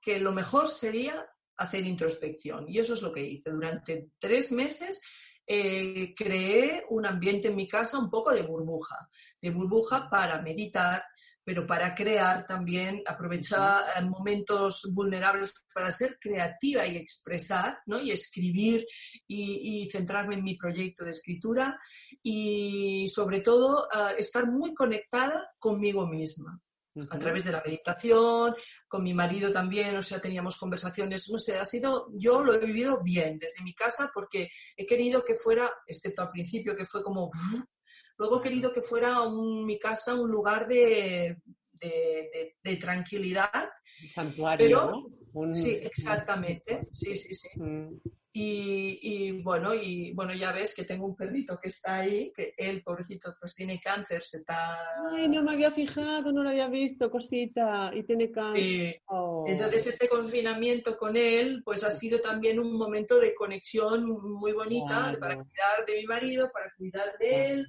que 0.02 0.19
lo 0.19 0.32
mejor 0.32 0.69
sería 0.69 1.26
hacer 1.58 1.86
introspección. 1.86 2.67
Y 2.67 2.80
eso 2.80 2.93
es 2.93 3.02
lo 3.02 3.12
que 3.12 3.24
hice. 3.24 3.50
Durante 3.52 4.10
tres 4.19 4.52
meses 4.52 5.02
eh, 5.45 6.13
creé 6.15 6.86
un 6.89 7.06
ambiente 7.06 7.49
en 7.49 7.56
mi 7.56 7.67
casa 7.67 7.99
un 7.99 8.10
poco 8.10 8.32
de 8.32 8.43
burbuja, 8.43 9.10
de 9.41 9.49
burbuja 9.49 10.10
para 10.10 10.41
meditar, 10.41 11.04
pero 11.43 11.65
para 11.65 11.95
crear 11.95 12.45
también, 12.45 13.01
aprovechar 13.06 13.84
eh, 13.97 14.01
momentos 14.01 14.91
vulnerables 14.93 15.54
para 15.73 15.91
ser 15.91 16.17
creativa 16.19 16.86
y 16.86 16.97
expresar, 16.97 17.80
¿no? 17.88 17.99
Y 17.99 18.12
escribir 18.12 18.86
y, 19.27 19.84
y 19.84 19.89
centrarme 19.89 20.36
en 20.36 20.43
mi 20.43 20.56
proyecto 20.56 21.04
de 21.04 21.12
escritura 21.12 21.80
y 22.21 23.08
sobre 23.10 23.41
todo 23.41 23.88
ah, 23.91 24.13
estar 24.17 24.47
muy 24.47 24.73
conectada 24.73 25.51
conmigo 25.60 26.08
misma 26.08 26.62
a 27.10 27.17
través 27.19 27.45
de 27.45 27.51
la 27.54 27.63
meditación, 27.65 28.54
con 28.88 29.04
mi 29.04 29.13
marido 29.13 29.51
también, 29.51 29.95
o 29.95 30.04
sea, 30.04 30.19
teníamos 30.19 30.58
conversaciones, 30.58 31.30
no 31.32 31.38
sé, 31.39 31.58
ha 31.58 31.65
sido, 31.65 32.08
yo 32.13 32.43
lo 32.43 32.54
he 32.54 32.65
vivido 32.65 33.01
bien 33.01 33.39
desde 33.39 33.63
mi 33.63 33.73
casa 33.73 34.12
porque 34.13 34.49
he 34.75 34.86
querido 34.86 35.23
que 35.23 35.36
fuera, 35.36 35.69
excepto 35.88 36.21
al 36.23 36.32
principio 36.32 36.75
que 36.75 36.86
fue 36.86 37.01
como, 37.04 37.30
luego 38.17 38.39
he 38.39 38.43
querido 38.43 38.73
que 38.73 38.82
fuera 38.82 39.21
un- 39.21 39.65
mi 39.65 39.80
casa 39.80 40.15
un 40.15 40.30
lugar 40.30 40.67
de, 40.67 41.38
de, 41.71 41.89
de- 42.34 42.56
de 42.62 42.75
tranquilidad. 42.77 43.69
Un 44.04 44.10
santuario, 44.10 44.65
Pero- 44.67 44.91
¿no? 44.91 45.08
Un- 45.34 45.56
Sí, 45.56 45.77
exactamente, 45.82 46.82
sí, 46.91 47.15
sí, 47.15 47.34
sí. 47.34 47.47
Mm, 47.56 47.95
Y, 48.33 48.99
y, 49.01 49.41
bueno, 49.41 49.73
y 49.73 50.13
bueno, 50.13 50.33
ya 50.33 50.53
ves 50.53 50.73
que 50.73 50.85
tengo 50.85 51.05
un 51.05 51.17
perrito 51.17 51.59
que 51.61 51.67
está 51.67 51.97
ahí, 51.97 52.31
que 52.33 52.53
él, 52.57 52.81
pobrecito, 52.81 53.35
pues 53.37 53.55
tiene 53.55 53.81
cáncer, 53.81 54.23
se 54.23 54.37
está... 54.37 54.77
Ay, 55.13 55.27
no 55.27 55.43
me 55.43 55.51
había 55.51 55.71
fijado, 55.71 56.31
no 56.31 56.41
lo 56.41 56.49
había 56.49 56.67
visto, 56.67 57.11
cosita. 57.11 57.91
Y 57.93 58.03
tiene 58.03 58.31
cáncer. 58.31 58.63
Sí. 58.63 58.95
Oh. 59.07 59.43
Entonces 59.47 59.87
este 59.87 60.07
confinamiento 60.07 60.97
con 60.97 61.17
él 61.17 61.61
pues 61.65 61.83
ha 61.83 61.91
sido 61.91 62.19
también 62.19 62.59
un 62.59 62.77
momento 62.77 63.19
de 63.19 63.35
conexión 63.35 64.05
muy 64.05 64.53
bonita 64.53 65.15
para 65.19 65.35
cuidar 65.35 65.85
de 65.85 65.95
mi 65.97 66.05
marido, 66.05 66.49
para 66.53 66.71
cuidar 66.77 67.17
de 67.19 67.51
él 67.51 67.67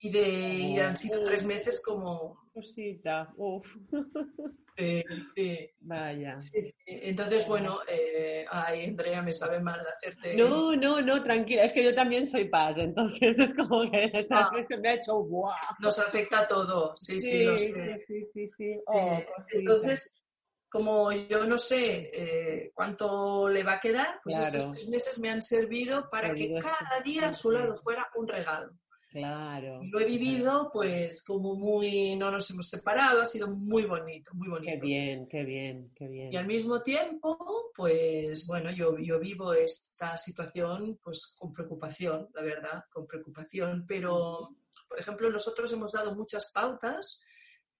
y, 0.00 0.10
de, 0.10 0.28
y 0.28 0.78
han 0.78 0.96
sido 0.96 1.22
tres 1.24 1.44
meses 1.44 1.82
como... 1.84 2.38
Cosita, 2.52 3.32
uf. 3.36 3.76
de- 4.76 5.04
de- 5.36 5.74
Vaya. 5.80 6.40
sí, 6.40 6.62
sí. 6.62 6.74
Entonces, 6.86 7.46
bueno, 7.48 7.80
eh, 7.88 8.44
ay, 8.50 8.84
Andrea, 8.86 9.22
me 9.22 9.32
sabe 9.32 9.60
mal 9.60 9.80
hacerte... 9.86 10.36
No, 10.36 10.74
no, 10.76 11.00
no, 11.00 11.22
tranquila, 11.22 11.64
es 11.64 11.72
que 11.72 11.82
yo 11.84 11.94
también 11.94 12.26
soy 12.26 12.44
paz, 12.48 12.76
entonces 12.78 13.38
es 13.38 13.54
como 13.54 13.90
que 13.90 14.04
esta 14.14 14.36
Ah. 14.46 14.50
me 14.80 14.88
ha 14.88 14.94
hecho 14.94 15.14
guau. 15.16 15.52
Nos 15.80 15.98
afecta 15.98 16.40
a 16.40 16.46
todo, 16.48 16.96
sí, 16.96 17.20
sí, 17.20 17.44
lo 17.44 17.58
sé. 17.58 17.72
sí, 17.98 18.04
sí, 18.06 18.24
sí, 18.32 18.48
sí. 18.56 18.80
Oh, 18.86 19.18
entonces, 19.52 20.24
como 20.68 21.10
yo 21.12 21.44
no 21.44 21.58
sé 21.58 22.10
eh, 22.12 22.70
cuánto 22.74 23.48
le 23.48 23.62
va 23.64 23.74
a 23.74 23.80
quedar, 23.80 24.20
pues 24.22 24.36
Claro. 24.36 24.58
estos 24.58 24.72
tres 24.74 24.88
meses 24.88 25.18
me 25.18 25.30
han 25.30 25.42
servido 25.42 26.08
para 26.10 26.34
que 26.34 26.54
cada 26.60 27.00
día 27.04 27.28
a 27.30 27.34
su 27.34 27.50
lado 27.50 27.74
fuera 27.76 28.06
un 28.16 28.28
regalo. 28.28 28.72
Claro. 29.08 29.80
Lo 29.84 30.00
he 30.00 30.04
vivido 30.04 30.70
pues 30.72 31.22
como 31.24 31.54
muy, 31.54 32.14
no 32.16 32.30
nos 32.30 32.50
hemos 32.50 32.68
separado, 32.68 33.22
ha 33.22 33.26
sido 33.26 33.48
muy 33.48 33.84
bonito, 33.84 34.32
muy 34.34 34.46
Qué 34.46 34.52
bonito. 34.52 34.84
bien, 34.84 35.26
qué 35.28 35.44
bien, 35.44 35.90
qué 35.94 36.06
bien. 36.08 36.32
Y 36.32 36.36
al 36.36 36.46
mismo 36.46 36.82
tiempo, 36.82 37.70
pues 37.74 38.46
bueno, 38.46 38.70
yo, 38.70 38.98
yo 38.98 39.18
vivo 39.18 39.54
esta 39.54 40.16
situación 40.16 40.98
pues 41.02 41.36
con 41.38 41.52
preocupación, 41.52 42.28
la 42.34 42.42
verdad, 42.42 42.84
con 42.92 43.06
preocupación, 43.06 43.86
pero 43.86 44.56
por 44.86 45.00
ejemplo 45.00 45.30
nosotros 45.30 45.72
hemos 45.72 45.92
dado 45.92 46.14
muchas 46.14 46.50
pautas 46.52 47.24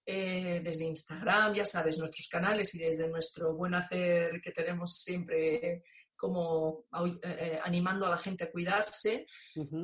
eh, 0.06 0.62
desde 0.64 0.84
Instagram, 0.84 1.54
ya 1.54 1.66
sabes, 1.66 1.98
nuestros 1.98 2.26
canales 2.28 2.74
y 2.74 2.78
desde 2.78 3.06
nuestro 3.08 3.54
buen 3.54 3.74
hacer 3.74 4.40
que 4.40 4.52
tenemos 4.52 4.94
siempre 4.94 5.82
como 6.18 6.84
eh, 7.04 7.18
eh, 7.22 7.60
animando 7.62 8.06
a 8.06 8.10
la 8.10 8.18
gente 8.18 8.44
a 8.44 8.50
cuidarse, 8.50 9.26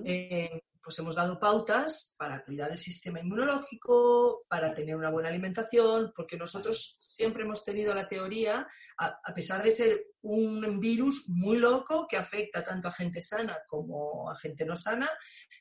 eh, 0.04 0.62
pues 0.84 0.98
hemos 0.98 1.14
dado 1.14 1.40
pautas 1.40 2.14
para 2.18 2.44
cuidar 2.44 2.70
el 2.70 2.78
sistema 2.78 3.18
inmunológico, 3.20 4.44
para 4.48 4.74
tener 4.74 4.94
una 4.94 5.10
buena 5.10 5.30
alimentación, 5.30 6.12
porque 6.14 6.36
nosotros 6.36 6.98
siempre 7.00 7.44
hemos 7.44 7.64
tenido 7.64 7.94
la 7.94 8.06
teoría, 8.06 8.66
a, 8.98 9.06
a 9.24 9.34
pesar 9.34 9.62
de 9.62 9.72
ser 9.72 10.06
un 10.20 10.78
virus 10.80 11.28
muy 11.28 11.56
loco 11.58 12.06
que 12.08 12.16
afecta 12.16 12.62
tanto 12.62 12.88
a 12.88 12.92
gente 12.92 13.20
sana 13.22 13.58
como 13.66 14.30
a 14.30 14.36
gente 14.36 14.64
no 14.64 14.76
sana, 14.76 15.08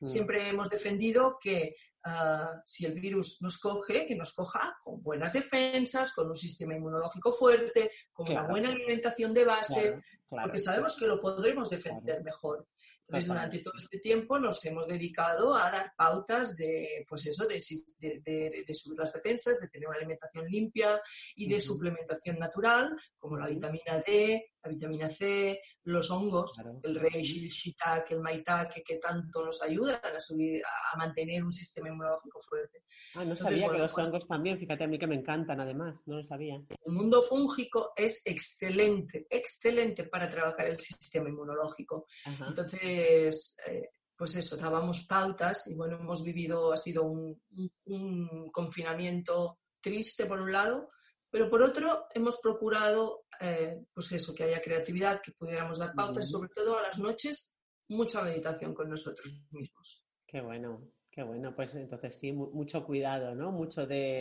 Mm. 0.01 0.05
siempre 0.05 0.49
hemos 0.49 0.69
defendido 0.69 1.37
que 1.39 1.75
ah, 2.05 2.61
si 2.65 2.85
el 2.85 2.99
virus 2.99 3.41
nos 3.41 3.57
coge, 3.59 4.05
que 4.05 4.15
nos 4.15 4.33
coja 4.33 4.75
con 4.83 5.01
buenas 5.01 5.31
defensas, 5.31 6.13
con 6.13 6.27
un 6.29 6.35
sistema 6.35 6.75
inmunológico 6.75 7.31
fuerte, 7.31 7.91
con 8.11 8.29
una 8.31 8.47
buena 8.47 8.69
alimentación 8.69 9.33
de 9.33 9.45
base, 9.45 9.81
Claro, 9.81 10.01
claro. 10.27 10.43
porque 10.47 10.59
sabemos 10.59 10.97
que 10.97 11.07
lo 11.07 11.21
podremos 11.21 11.69
defender 11.69 12.23
mejor. 12.23 12.67
Entonces, 13.13 13.27
Totalmente. 13.27 13.57
durante 13.57 13.63
todo 13.63 13.73
este 13.77 13.99
tiempo 13.99 14.39
nos 14.39 14.65
hemos 14.65 14.87
dedicado 14.87 15.55
a 15.55 15.69
dar 15.69 15.91
pautas 15.95 16.55
de, 16.55 17.05
pues 17.07 17.27
eso, 17.27 17.47
de, 17.47 17.61
de- 17.99 18.19
de- 18.21 18.63
de 18.65 18.73
subir 18.73 18.97
las 18.99 19.13
defensas, 19.13 19.59
de 19.59 19.67
tener 19.67 19.87
una 19.87 19.97
alimentación 19.97 20.45
limpia 20.47 20.99
y 21.35 21.47
de 21.47 21.59
suplementación 21.61 22.39
natural, 22.39 22.95
como 23.17 23.37
la 23.37 23.47
vitamina 23.47 23.99
D, 24.05 24.52
la 24.63 24.69
vitamina 24.71 25.09
C, 25.09 25.59
los 25.83 26.09
hongos, 26.11 26.53
Claro. 26.53 26.79
el 26.83 26.99
reishi, 26.99 27.43
el 27.45 27.49
shiitake, 27.51 28.11
el 28.13 28.21
maitake, 28.21 28.81
que 28.83 28.97
tanto 28.97 29.43
nos 29.45 29.61
ayudan 29.61 29.99
a 30.03 30.19
subir, 30.19 30.61
a 30.93 30.97
mantener 30.97 31.43
un 31.43 31.51
sistema 31.51 31.89
inmunológico 31.89 32.39
fuerte. 32.39 32.83
Ah, 33.15 33.17
no 33.25 33.31
Entonces, 33.33 33.43
sabía 33.59 33.69
que 33.71 33.77
los 33.77 33.93
bueno. 33.93 34.09
hongos 34.09 34.27
también, 34.27 34.57
fíjate 34.59 34.83
a 34.83 34.87
mí 34.87 34.97
que 34.97 35.07
me 35.07 35.15
encantan 35.15 35.59
además, 35.59 36.01
no 36.05 36.17
lo 36.17 36.23
sabía. 36.23 36.55
El 36.85 36.93
mundo 36.93 37.21
fúngico 37.21 37.91
es 37.95 38.21
excelente, 38.25 39.27
excelente 39.29 40.05
para 40.05 40.29
trabajar 40.29 40.67
el 40.67 40.79
sistema 40.79 41.29
inmunológico. 41.29 42.05
Ajá. 42.25 42.45
Entonces, 42.47 43.57
eh, 43.67 43.89
pues 44.15 44.35
eso, 44.35 44.55
dábamos 44.57 45.03
pautas 45.05 45.67
y 45.67 45.75
bueno, 45.75 45.97
hemos 45.99 46.23
vivido, 46.23 46.71
ha 46.71 46.77
sido 46.77 47.03
un, 47.03 47.41
un- 47.55 47.71
un 47.85 48.51
confinamiento 48.51 49.59
triste 49.81 50.25
por 50.25 50.39
un 50.39 50.51
lado, 50.51 50.89
pero 51.33 51.49
por 51.49 51.63
otro 51.63 52.05
hemos 52.13 52.37
procurado, 52.37 53.25
eh, 53.41 53.81
pues 53.91 54.11
eso, 54.11 54.35
que 54.35 54.43
haya 54.43 54.61
creatividad, 54.61 55.19
que 55.19 55.31
pudiéramos 55.31 55.79
dar 55.79 55.95
pautas 55.95 56.29
sobre 56.29 56.49
todo 56.49 56.77
a 56.77 56.83
las 56.83 56.99
noches 56.99 57.57
mucha 57.87 58.21
meditación 58.21 58.75
con 58.75 58.87
nosotros 58.87 59.33
mismos. 59.49 60.03
Qué 60.27 60.41
bueno, 60.41 60.91
qué 61.09 61.23
bueno. 61.23 61.55
Pues 61.55 61.73
entonces 61.73 62.15
sí, 62.19 62.31
mu- 62.31 62.51
mucho 62.51 62.85
cuidado, 62.85 63.33
¿no? 63.33 63.51
Mucho 63.51 63.87
de... 63.87 64.19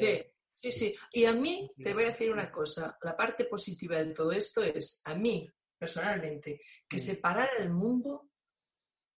Sí, 0.55 0.71
sí, 0.71 0.73
sí. 0.73 0.97
Y 1.13 1.27
a 1.27 1.33
mí, 1.35 1.71
te 1.85 1.93
voy 1.93 2.05
a 2.05 2.13
decir 2.13 2.33
una 2.33 2.51
cosa, 2.51 2.97
la 3.03 3.15
parte 3.15 3.45
positiva 3.45 3.99
de 4.03 4.15
todo 4.15 4.33
esto 4.33 4.63
es, 4.63 5.03
a 5.05 5.15
mí, 5.15 5.47
personalmente, 5.79 6.61
que 6.89 6.97
Mm. 6.97 7.01
separar 7.01 7.51
el 7.59 7.71
mundo 7.73 8.31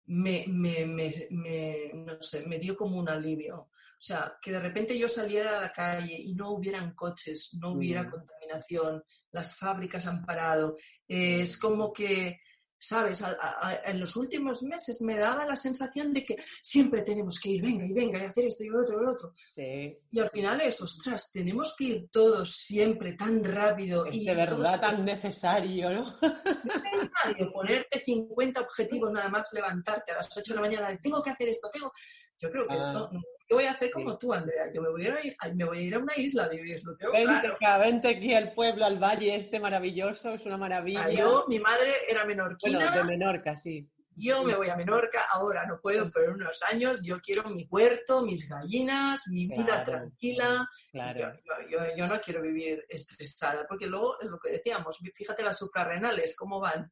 me, 0.07 0.45
me, 0.49 0.85
me, 0.85 1.13
me- 1.31 1.91
no 1.95 2.21
sé, 2.21 2.47
me 2.47 2.59
dio 2.59 2.77
como 2.77 2.99
un 2.99 3.09
alivio. 3.09 3.71
O 4.05 4.07
sea, 4.07 4.37
que 4.43 4.53
de 4.53 4.61
repente 4.61 4.99
yo 4.99 5.09
saliera 5.09 5.57
a 5.57 5.63
la 5.63 5.73
calle 5.73 6.15
y 6.15 6.35
no 6.35 6.51
hubieran 6.51 6.95
coches, 6.95 7.57
no 7.59 7.71
hubiera 7.71 8.03
Mm. 8.03 8.11
contaminación, 8.11 9.03
las 9.31 9.57
fábricas 9.57 10.07
han 10.07 10.23
parado. 10.27 10.77
Eh, 11.09 11.41
es 11.41 11.59
como 11.59 11.91
que, 11.91 12.39
¿sabes? 12.79 13.23
A- 13.23 13.35
a- 13.41 13.81
en 13.91 13.99
los 13.99 14.15
últimos 14.17 14.63
meses 14.63 15.01
me 15.01 15.17
daba 15.17 15.47
la 15.47 15.57
sensación 15.57 16.13
de 16.13 16.23
que 16.23 16.37
siempre 16.61 17.01
tenemos 17.01 17.41
que 17.41 17.53
ir, 17.53 17.63
venga 17.63 17.87
y 17.87 17.93
venga 17.95 18.19
y 18.19 18.27
hacer 18.27 18.45
esto 18.45 18.63
y 18.65 18.69
lo 18.69 18.83
otro 18.83 19.01
y 19.01 19.05
lo 19.07 19.13
otro. 19.13 19.33
Sí. 19.55 19.97
Y 20.11 20.19
al 20.21 20.29
final 20.29 20.61
es, 20.61 20.83
ostras, 20.83 21.31
tenemos 21.33 21.75
que 21.75 21.85
ir 21.85 22.09
todos 22.13 22.55
siempre 22.55 23.15
tan 23.15 23.43
rápido 23.43 24.05
Es 24.05 24.17
y 24.17 24.27
de 24.27 24.35
verdad 24.35 24.57
todos- 24.59 24.81
tan 24.83 25.03
necesario, 25.07 25.89
¿no? 25.95 26.19
es 26.63 26.83
necesario 26.93 27.51
ponerte 27.55 28.01
50 28.01 28.61
objetivos 28.61 29.11
nada 29.11 29.31
más 29.31 29.47
levantarte 29.53 30.13
a 30.13 30.17
las 30.17 30.29
8 30.37 30.53
de 30.53 30.57
la 30.57 30.61
mañana 30.61 30.99
tengo 31.03 31.23
que 31.23 31.31
hacer 31.31 31.49
esto, 31.49 31.71
tengo... 31.73 31.91
Yo 32.39 32.51
creo 32.51 32.67
que 32.67 32.75
Ah. 32.75 32.77
esto, 32.77 33.11
yo 33.49 33.57
voy 33.57 33.65
a 33.67 33.73
hacer 33.73 33.91
como 33.91 34.13
Sí. 34.13 34.17
tú, 34.21 34.33
Andrea, 34.33 34.71
yo 34.73 34.81
me 34.83 34.89
voy 34.89 35.07
a 35.07 35.25
ir, 35.25 35.37
a- 35.39 35.49
me 35.53 35.65
voy 35.65 35.79
a 35.79 35.83
ir 35.83 35.95
a 35.95 35.99
una 35.99 36.17
isla 36.17 36.45
a 36.45 36.49
vivir, 36.49 36.83
lo 36.85 36.97
tengo 36.97 37.13
Vente, 37.13 37.27
claro. 37.29 37.55
acá, 37.55 37.79
vente 37.79 38.09
aquí 38.09 38.35
al 38.35 38.53
pueblo, 38.55 38.85
al 38.87 38.99
valle 38.99 39.35
este 39.37 39.61
maravilloso, 39.61 40.35
es 40.35 40.47
una 40.47 40.57
maravilla. 40.57 41.05
Ah, 41.05 41.11
Yo, 41.11 41.45
mi 41.49 41.59
madre 41.61 41.93
era 42.09 42.25
bueno, 42.25 42.45
menorquina, 42.45 42.91
de 42.91 43.05
Menorca, 43.05 43.55
sí. 43.57 43.89
yo 44.17 44.45
me 44.45 44.55
voy 44.55 44.69
a 44.71 44.77
Menorca, 44.77 45.25
ahora 45.33 45.67
no 45.67 45.79
puedo, 45.81 46.11
pero 46.11 46.29
en 46.29 46.35
unos 46.37 46.63
años 46.71 47.03
yo 47.03 47.21
quiero 47.21 47.51
mi 47.51 47.67
huerto, 47.71 48.23
mis 48.25 48.49
gallinas, 48.49 49.25
mi 49.29 49.47
vida 49.47 49.83
tranquila. 49.85 50.69
Claro. 50.93 51.33
Yo- 51.69 51.97
yo 51.97 52.07
no 52.07 52.21
quiero 52.21 52.41
vivir 52.41 52.85
estresada, 52.89 53.67
porque 53.69 53.87
luego 53.87 54.19
es 54.21 54.31
lo 54.31 54.39
que 54.39 54.53
decíamos, 54.53 54.99
fíjate 55.15 55.43
las 55.43 55.59
suprarrenales, 55.59 56.37
cómo 56.37 56.61
van. 56.61 56.91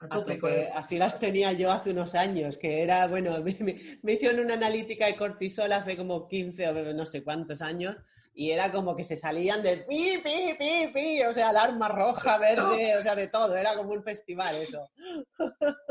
A 0.00 0.04
A 0.06 0.08
tope 0.08 0.38
Así 0.74 0.98
las 0.98 1.18
tenía 1.18 1.52
yo 1.52 1.70
hace 1.70 1.90
unos 1.90 2.14
años, 2.14 2.58
que 2.58 2.82
era, 2.82 3.06
bueno, 3.06 3.40
me, 3.42 3.54
me- 3.60 3.80
me 4.02 4.12
hicieron 4.12 4.40
una 4.44 4.54
analítica 4.54 5.06
de 5.06 5.16
cortisol 5.16 5.72
hace 5.72 5.96
como 5.96 6.28
15 6.28 6.68
o 6.68 6.92
no 6.94 7.06
sé 7.06 7.22
cuántos 7.22 7.62
años 7.62 7.96
y 8.38 8.50
era 8.50 8.70
como 8.70 8.94
que 8.94 9.02
se 9.02 9.16
salían 9.16 9.62
de 9.62 9.78
pi, 9.78 10.18
pi, 10.22 10.54
pi, 10.58 10.88
pi, 10.92 11.22
o 11.22 11.32
sea, 11.32 11.48
alarma 11.48 11.88
roja, 11.88 12.36
verde, 12.36 12.98
o 12.98 13.02
sea, 13.02 13.14
de 13.14 13.28
todo, 13.28 13.56
era 13.56 13.74
como 13.74 13.94
un 13.94 14.02
festival 14.02 14.56
eso. 14.56 14.90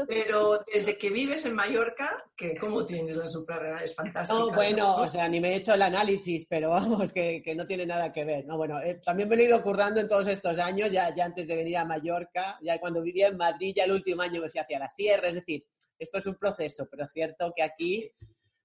Pero 0.08 0.64
desde 0.72 0.96
que 0.96 1.10
vives 1.10 1.44
en 1.48 1.56
Mallorca, 1.56 2.24
que 2.38 2.56
¿cómo 2.56 2.86
tienes 2.86 3.18
la 3.18 3.28
suprarrenal? 3.28 3.84
Es 3.84 3.96
fantástica. 3.96 4.40
No, 4.40 4.52
bueno, 4.52 4.96
¿no? 4.96 4.96
o 4.98 5.08
sea, 5.08 5.28
ni 5.28 5.42
me 5.42 5.54
he 5.54 5.56
hecho 5.56 5.74
el 5.74 5.82
análisis, 5.82 6.46
pero 6.46 6.70
vamos, 6.70 7.12
que, 7.12 7.42
que 7.44 7.56
no 7.56 7.66
tiene 7.66 7.88
nada 7.88 8.14
que 8.14 8.24
ver. 8.24 8.46
No, 8.46 8.58
bueno, 8.58 8.80
eh, 8.80 9.02
también 9.04 9.28
me 9.28 9.36
lo 9.36 9.42
he 9.42 9.46
ido 9.46 9.64
currando 9.64 10.00
en 10.00 10.08
todos 10.08 10.28
estos 10.28 10.60
años, 10.60 10.92
ya, 10.92 11.14
ya 11.16 11.26
antes 11.26 11.48
de 11.48 11.56
venir 11.56 11.78
a 11.78 11.86
Mallorca, 11.86 12.60
ya 12.62 12.80
cuando 12.80 13.02
vivía 13.02 13.30
en 13.30 13.38
Madrid, 13.38 13.74
ya 13.76 13.86
el 13.86 13.92
último 13.92 14.22
año 14.22 14.40
me 14.40 14.52
fui 14.52 14.60
hacia 14.60 14.78
la 14.78 14.90
sierra, 14.90 15.30
es 15.30 15.36
decir, 15.36 15.66
esto 15.98 16.20
es 16.20 16.28
un 16.28 16.36
proceso, 16.36 16.88
pero 16.92 17.06
es 17.06 17.12
cierto 17.12 17.52
que 17.56 17.64
aquí, 17.64 18.12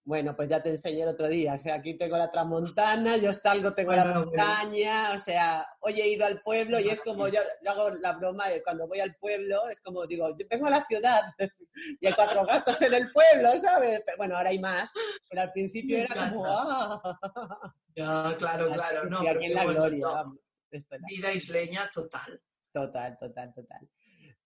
bueno, 0.03 0.35
pues 0.35 0.49
ya 0.49 0.63
te 0.63 0.71
enseñé 0.71 1.03
el 1.03 1.11
otro 1.11 1.29
día, 1.29 1.61
aquí 1.73 1.95
tengo 1.95 2.17
la 2.17 2.31
tramontana, 2.31 3.17
yo 3.19 3.33
salgo, 3.33 3.75
tengo 3.75 3.93
la 3.93 4.05
bueno. 4.05 4.25
montaña, 4.27 5.13
o 5.15 5.19
sea, 5.19 5.67
hoy 5.81 6.01
he 6.01 6.09
ido 6.09 6.25
al 6.27 6.41
pueblo 6.43 6.81
y 6.81 6.89
es 6.89 7.01
como, 7.01 7.29
yo, 7.29 7.41
yo 7.65 7.71
hago 7.71 7.91
la 7.91 8.13
broma 8.15 8.49
de 8.49 8.63
cuando 8.63 8.89
voy 8.89 9.01
al 9.01 9.15
pueblo, 9.17 9.69
es 9.69 9.79
como 9.81 10.07
digo, 10.07 10.29
yo 10.37 10.47
vengo 10.49 10.67
a 10.67 10.71
la 10.71 10.83
ciudad 10.83 11.21
y 12.01 12.07
hay 12.07 12.13
cuatro 12.15 12.45
gatos 12.47 12.81
en 12.83 12.95
el 12.95 13.13
pueblo, 13.13 13.57
¿sabes? 13.59 14.03
Pero, 14.05 14.17
bueno, 14.17 14.37
ahora 14.37 14.51
hay 14.51 14.59
más, 14.59 14.91
pero 15.29 15.43
al 15.43 15.53
principio 15.53 15.99
Me 15.99 16.05
era 16.05 16.31
como, 16.31 16.47
encanta. 16.47 17.03
ah, 17.05 17.75
Ya, 17.95 18.37
claro, 18.39 18.73
claro. 18.73 19.05
No, 19.05 19.19
aquí 19.21 19.45
en 19.47 19.55
la 19.55 19.65
bueno, 19.65 19.81
gloria, 19.81 20.07
no. 20.07 20.13
vamos. 20.15 20.39
Esto 20.71 20.95
es 20.97 21.01
la- 21.03 21.07
Vida 21.09 21.33
isleña 21.33 21.91
total. 21.93 22.41
Total, 22.73 23.19
total, 23.19 23.53
total. 23.55 23.89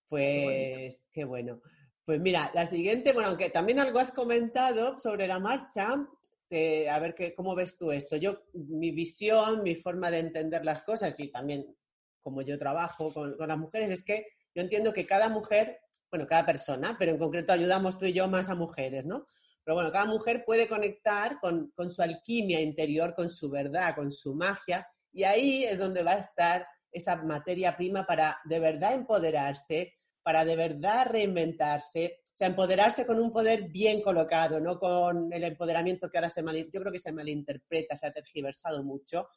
Pues 0.08 1.04
qué 1.12 1.24
bueno. 1.24 1.60
Pues 2.04 2.20
mira, 2.20 2.50
la 2.54 2.66
siguiente, 2.66 3.14
bueno, 3.14 3.30
aunque 3.30 3.48
también 3.48 3.78
algo 3.78 3.98
has 3.98 4.12
comentado 4.12 4.98
sobre 4.98 5.26
la 5.26 5.38
marcha, 5.38 6.06
eh, 6.50 6.88
a 6.90 6.98
ver 6.98 7.14
qué, 7.14 7.34
cómo 7.34 7.54
ves 7.54 7.78
tú 7.78 7.92
esto. 7.92 8.16
Yo, 8.16 8.42
mi 8.52 8.90
visión, 8.90 9.62
mi 9.62 9.74
forma 9.74 10.10
de 10.10 10.18
entender 10.18 10.66
las 10.66 10.82
cosas 10.82 11.18
y 11.18 11.28
también 11.28 11.74
como 12.20 12.42
yo 12.42 12.58
trabajo 12.58 13.12
con, 13.12 13.36
las 13.38 13.58
mujeres 13.58 13.90
es 13.90 14.04
que 14.04 14.26
yo 14.54 14.62
entiendo 14.62 14.92
que 14.92 15.06
cada 15.06 15.30
mujer, 15.30 15.80
bueno, 16.10 16.26
cada 16.26 16.44
persona, 16.44 16.94
pero 16.98 17.12
en 17.12 17.18
concreto 17.18 17.54
ayudamos 17.54 17.98
tú 17.98 18.04
y 18.04 18.12
yo 18.12 18.28
más 18.28 18.50
a 18.50 18.54
mujeres, 18.54 19.06
¿no? 19.06 19.24
Pero 19.64 19.74
bueno, 19.74 19.90
cada 19.90 20.04
mujer 20.04 20.44
puede 20.44 20.68
conectar 20.68 21.40
con, 21.40 21.70
con 21.74 21.90
su 21.90 22.02
alquimia 22.02 22.60
interior, 22.60 23.14
con 23.14 23.30
su 23.30 23.50
verdad, 23.50 23.94
con 23.94 24.12
su 24.12 24.34
magia, 24.34 24.86
y 25.10 25.24
ahí 25.24 25.64
es 25.64 25.78
donde 25.78 26.02
va 26.02 26.12
a 26.12 26.18
estar 26.18 26.66
esa 26.92 27.16
materia 27.16 27.74
prima 27.76 28.06
para 28.06 28.38
de 28.44 28.60
verdad 28.60 28.92
empoderarse, 28.92 29.94
para 30.24 30.44
de 30.44 30.56
verdad 30.56 31.06
reinventarse, 31.10 32.22
O 32.32 32.36
sea, 32.36 32.48
empoderarse 32.48 33.06
con 33.06 33.20
un 33.20 33.30
poder 33.30 33.68
bien 33.68 34.02
colocado, 34.02 34.58
no 34.58 34.80
con 34.80 35.32
el 35.32 35.44
empoderamiento 35.44 36.10
que 36.10 36.18
ahora 36.18 36.30
se 36.30 36.42
mal, 36.42 36.56
yo 36.56 36.80
creo 36.80 36.92
que 36.92 36.98
se 36.98 37.12
malinterpreta, 37.12 37.96
se 37.96 38.08
ha 38.08 38.12
tergiversado 38.12 38.82
mucho. 38.82 39.28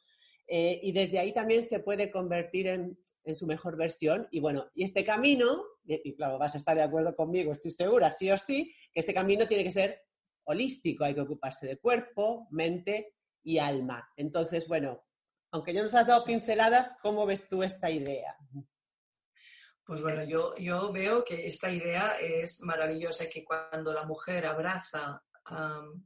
Eh, 0.48 0.80
y 0.82 0.92
desde 0.92 1.18
ahí 1.18 1.32
también 1.32 1.62
se 1.62 1.80
puede 1.80 2.10
convertir 2.10 2.68
en, 2.68 2.98
en, 3.22 3.34
su 3.34 3.46
mejor 3.46 3.76
versión. 3.76 4.26
Y 4.30 4.40
bueno, 4.40 4.70
y 4.74 4.82
este 4.82 5.04
camino, 5.04 5.62
y, 5.84 6.08
y 6.08 6.16
claro, 6.16 6.38
vas 6.38 6.54
a 6.54 6.58
estar 6.58 6.74
de 6.74 6.82
acuerdo 6.82 7.14
conmigo, 7.14 7.52
estoy 7.52 7.70
segura, 7.70 8.08
sí 8.08 8.30
o 8.30 8.38
sí, 8.38 8.72
que 8.92 9.00
este 9.00 9.14
camino 9.14 9.46
tiene 9.46 9.62
que 9.62 9.72
ser 9.72 10.00
holístico, 10.44 11.04
hay 11.04 11.14
que 11.14 11.20
ocuparse 11.20 11.66
de 11.66 11.78
cuerpo, 11.78 12.48
mente 12.50 13.14
y 13.44 13.58
alma. 13.58 14.08
Entonces, 14.16 14.66
bueno, 14.66 15.04
aunque 15.50 15.74
ya 15.74 15.82
nos 15.82 15.94
has 15.94 16.06
dado 16.06 16.24
pinceladas, 16.24 16.96
¿cómo 17.02 17.26
ves 17.26 17.46
tú 17.46 17.62
esta 17.62 17.90
idea? 17.90 18.34
Pues 19.88 20.02
bueno, 20.02 20.22
yo, 20.22 20.54
yo 20.58 20.92
veo 20.92 21.24
que 21.24 21.46
esta 21.46 21.72
idea 21.72 22.18
es 22.20 22.60
maravillosa, 22.60 23.26
que 23.26 23.42
cuando 23.42 23.90
la 23.90 24.04
mujer 24.04 24.44
abraza 24.44 25.24
um, 25.50 26.04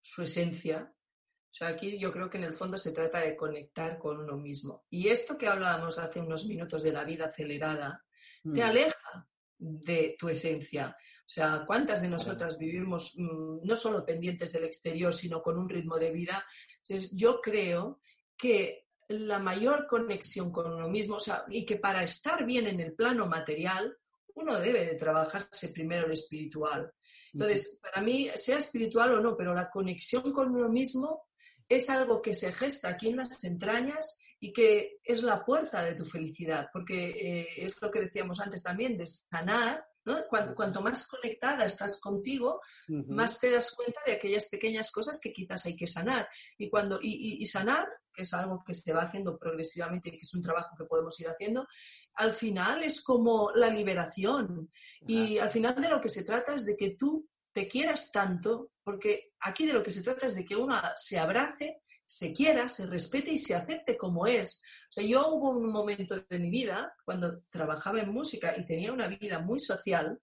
su 0.00 0.22
esencia, 0.22 0.88
o 0.88 1.52
sea, 1.52 1.66
aquí 1.66 1.98
yo 1.98 2.12
creo 2.12 2.30
que 2.30 2.38
en 2.38 2.44
el 2.44 2.54
fondo 2.54 2.78
se 2.78 2.92
trata 2.92 3.18
de 3.18 3.34
conectar 3.34 3.98
con 3.98 4.20
uno 4.20 4.36
mismo. 4.36 4.84
Y 4.88 5.08
esto 5.08 5.36
que 5.36 5.48
hablábamos 5.48 5.98
hace 5.98 6.20
unos 6.20 6.46
minutos 6.46 6.84
de 6.84 6.92
la 6.92 7.02
vida 7.02 7.26
acelerada, 7.26 8.04
mm. 8.44 8.54
te 8.54 8.62
aleja 8.62 9.28
de 9.58 10.14
tu 10.16 10.28
esencia. 10.28 10.96
O 10.96 11.28
sea, 11.28 11.64
¿cuántas 11.66 12.00
de 12.00 12.10
nosotras 12.10 12.56
vivimos 12.56 13.14
mmm, 13.16 13.66
no 13.66 13.76
solo 13.76 14.06
pendientes 14.06 14.52
del 14.52 14.62
exterior, 14.62 15.12
sino 15.12 15.42
con 15.42 15.58
un 15.58 15.68
ritmo 15.68 15.98
de 15.98 16.12
vida? 16.12 16.46
Entonces, 16.84 17.10
yo 17.12 17.40
creo 17.40 18.00
que 18.36 18.86
la 19.08 19.38
mayor 19.38 19.86
conexión 19.86 20.52
con 20.52 20.72
uno 20.72 20.88
mismo, 20.88 21.16
o 21.16 21.20
sea, 21.20 21.44
y 21.48 21.64
que 21.64 21.76
para 21.76 22.02
estar 22.04 22.44
bien 22.44 22.66
en 22.66 22.80
el 22.80 22.92
plano 22.92 23.26
material, 23.26 23.96
uno 24.34 24.60
debe 24.60 24.84
de 24.84 24.94
trabajarse 24.94 25.70
primero 25.70 26.06
el 26.06 26.12
espiritual. 26.12 26.92
Entonces, 27.32 27.80
para 27.82 28.02
mí, 28.02 28.30
sea 28.34 28.58
espiritual 28.58 29.14
o 29.14 29.20
no, 29.20 29.36
pero 29.36 29.54
la 29.54 29.70
conexión 29.70 30.32
con 30.32 30.54
uno 30.54 30.68
mismo 30.68 31.26
es 31.68 31.88
algo 31.90 32.22
que 32.22 32.34
se 32.34 32.52
gesta 32.52 32.88
aquí 32.88 33.08
en 33.08 33.16
las 33.16 33.44
entrañas 33.44 34.18
y 34.40 34.52
que 34.52 34.98
es 35.02 35.22
la 35.22 35.44
puerta 35.44 35.82
de 35.82 35.94
tu 35.94 36.04
felicidad, 36.04 36.68
porque 36.72 37.08
eh, 37.08 37.48
es 37.56 37.80
lo 37.82 37.90
que 37.90 38.00
decíamos 38.00 38.40
antes 38.40 38.62
también, 38.62 38.96
de 38.96 39.06
sanar, 39.06 39.84
¿no? 40.04 40.26
Cuanto, 40.28 40.54
cuanto 40.54 40.80
más 40.80 41.06
conectada 41.06 41.64
estás 41.64 42.00
contigo, 42.00 42.60
uh 42.88 42.92
-huh. 42.92 43.06
más 43.08 43.40
te 43.40 43.50
das 43.50 43.72
cuenta 43.72 44.00
de 44.06 44.12
aquellas 44.12 44.48
pequeñas 44.48 44.90
cosas 44.90 45.20
que 45.20 45.32
quizás 45.32 45.66
hay 45.66 45.76
que 45.76 45.86
sanar. 45.86 46.28
Y, 46.56 46.70
cuando, 46.70 46.98
y, 47.02 47.08
y, 47.08 47.42
y 47.42 47.46
sanar, 47.46 47.88
que 48.18 48.24
es 48.24 48.34
algo 48.34 48.64
que 48.66 48.74
se 48.74 48.92
va 48.92 49.02
haciendo 49.02 49.38
progresivamente 49.38 50.08
y 50.08 50.12
que 50.12 50.22
es 50.22 50.34
un 50.34 50.42
trabajo 50.42 50.74
que 50.76 50.86
podemos 50.86 51.18
ir 51.20 51.28
haciendo, 51.28 51.68
al 52.14 52.32
final 52.32 52.82
es 52.82 53.00
como 53.00 53.52
la 53.54 53.70
liberación. 53.70 54.72
Y 55.06 55.38
al 55.38 55.48
final 55.48 55.80
de 55.80 55.88
lo 55.88 56.00
que 56.00 56.08
se 56.08 56.24
trata 56.24 56.56
es 56.56 56.66
de 56.66 56.76
que 56.76 56.96
tú 56.96 57.28
te 57.52 57.68
quieras 57.68 58.10
tanto, 58.10 58.72
porque 58.82 59.30
aquí 59.38 59.66
de 59.66 59.72
lo 59.72 59.84
que 59.84 59.92
se 59.92 60.02
trata 60.02 60.26
es 60.26 60.34
de 60.34 60.44
que 60.44 60.56
una 60.56 60.92
se 60.96 61.16
abrace, 61.16 61.82
se 62.04 62.32
quiera, 62.32 62.68
se 62.68 62.86
respete 62.88 63.30
y 63.30 63.38
se 63.38 63.54
acepte 63.54 63.96
como 63.96 64.26
es. 64.26 64.64
O 64.90 64.92
sea, 64.94 65.04
yo 65.04 65.28
hubo 65.28 65.50
un 65.50 65.70
momento 65.70 66.16
de 66.28 66.38
mi 66.40 66.50
vida 66.50 66.92
cuando 67.04 67.42
trabajaba 67.50 68.00
en 68.00 68.10
música 68.10 68.52
y 68.56 68.66
tenía 68.66 68.92
una 68.92 69.06
vida 69.06 69.38
muy 69.38 69.60
social, 69.60 70.20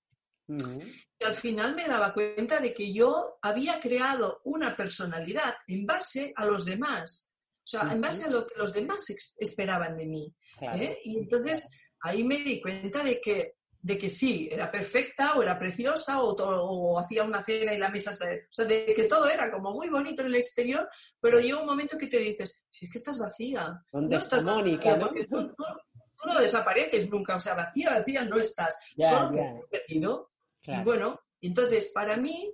uh 0.47 0.53
-huh. 0.53 1.07
que 1.17 1.25
al 1.25 1.35
final 1.35 1.75
me 1.75 1.87
daba 1.87 2.13
cuenta 2.13 2.59
de 2.59 2.73
que 2.73 2.91
yo 2.91 3.37
había 3.41 3.79
creado 3.79 4.41
una 4.43 4.75
personalidad 4.75 5.55
en 5.67 5.85
base 5.85 6.33
a 6.35 6.43
los 6.43 6.65
demás. 6.65 7.34
O 7.65 7.67
sea, 7.67 7.91
en 7.91 7.99
base 7.99 8.25
a 8.25 8.29
lo 8.29 8.45
que 8.45 8.53
los 8.57 8.71
demás 8.73 9.03
esperaban 9.37 9.97
de 9.97 10.05
mí. 10.05 10.31
Claro. 10.59 10.83
¿eh? 10.83 10.99
Y 11.03 11.17
entonces 11.17 11.67
ahí 12.01 12.23
me 12.23 12.37
di 12.37 12.61
cuenta 12.61 13.03
de 13.03 13.19
que 13.19 13.55
de 13.85 13.99
que 13.99 14.09
sí, 14.09 14.49
era 14.51 14.71
perfecta 14.71 15.35
o 15.35 15.43
era 15.43 15.59
preciosa 15.59 16.19
o, 16.19 16.33
o, 16.33 16.97
hacía 16.97 17.23
una 17.23 17.43
cena 17.43 17.71
y 17.71 17.77
la 17.77 17.91
mesa, 17.91 18.11
se, 18.13 18.25
o 18.35 18.47
sea, 18.49 18.65
de 18.65 18.83
que 18.95 19.03
todo 19.03 19.29
era 19.29 19.51
como 19.51 19.75
muy 19.75 19.89
bonito 19.89 20.23
en 20.23 20.29
el 20.29 20.37
exterior, 20.37 20.89
pero 21.21 21.39
llega 21.39 21.59
un 21.59 21.67
momento 21.67 21.95
que 21.95 22.07
te 22.07 22.17
dices, 22.17 22.65
si 22.67 22.85
es 22.85 22.91
que 22.91 22.97
estás 22.97 23.19
vacía. 23.19 23.79
¿Dónde 23.91 24.15
no 24.15 24.19
estás 24.19 24.43
Mónica, 24.43 24.97
¿no? 24.97 25.09
Tú, 25.09 25.23
tú, 25.29 25.55
tú, 25.55 26.27
no 26.27 26.39
desapareces 26.39 27.07
nunca, 27.11 27.35
o 27.35 27.39
sea, 27.39 27.53
vacía, 27.53 27.91
vacía 27.91 28.25
no 28.25 28.39
estás, 28.39 28.75
ya, 28.97 29.07
solo 29.07 29.37
ya. 29.37 29.43
que 29.43 29.57
has 29.57 29.65
perdido. 29.67 30.31
Claro. 30.63 30.81
Y 30.81 30.83
bueno, 30.83 31.19
entonces 31.41 31.91
para 31.93 32.17
mí 32.17 32.51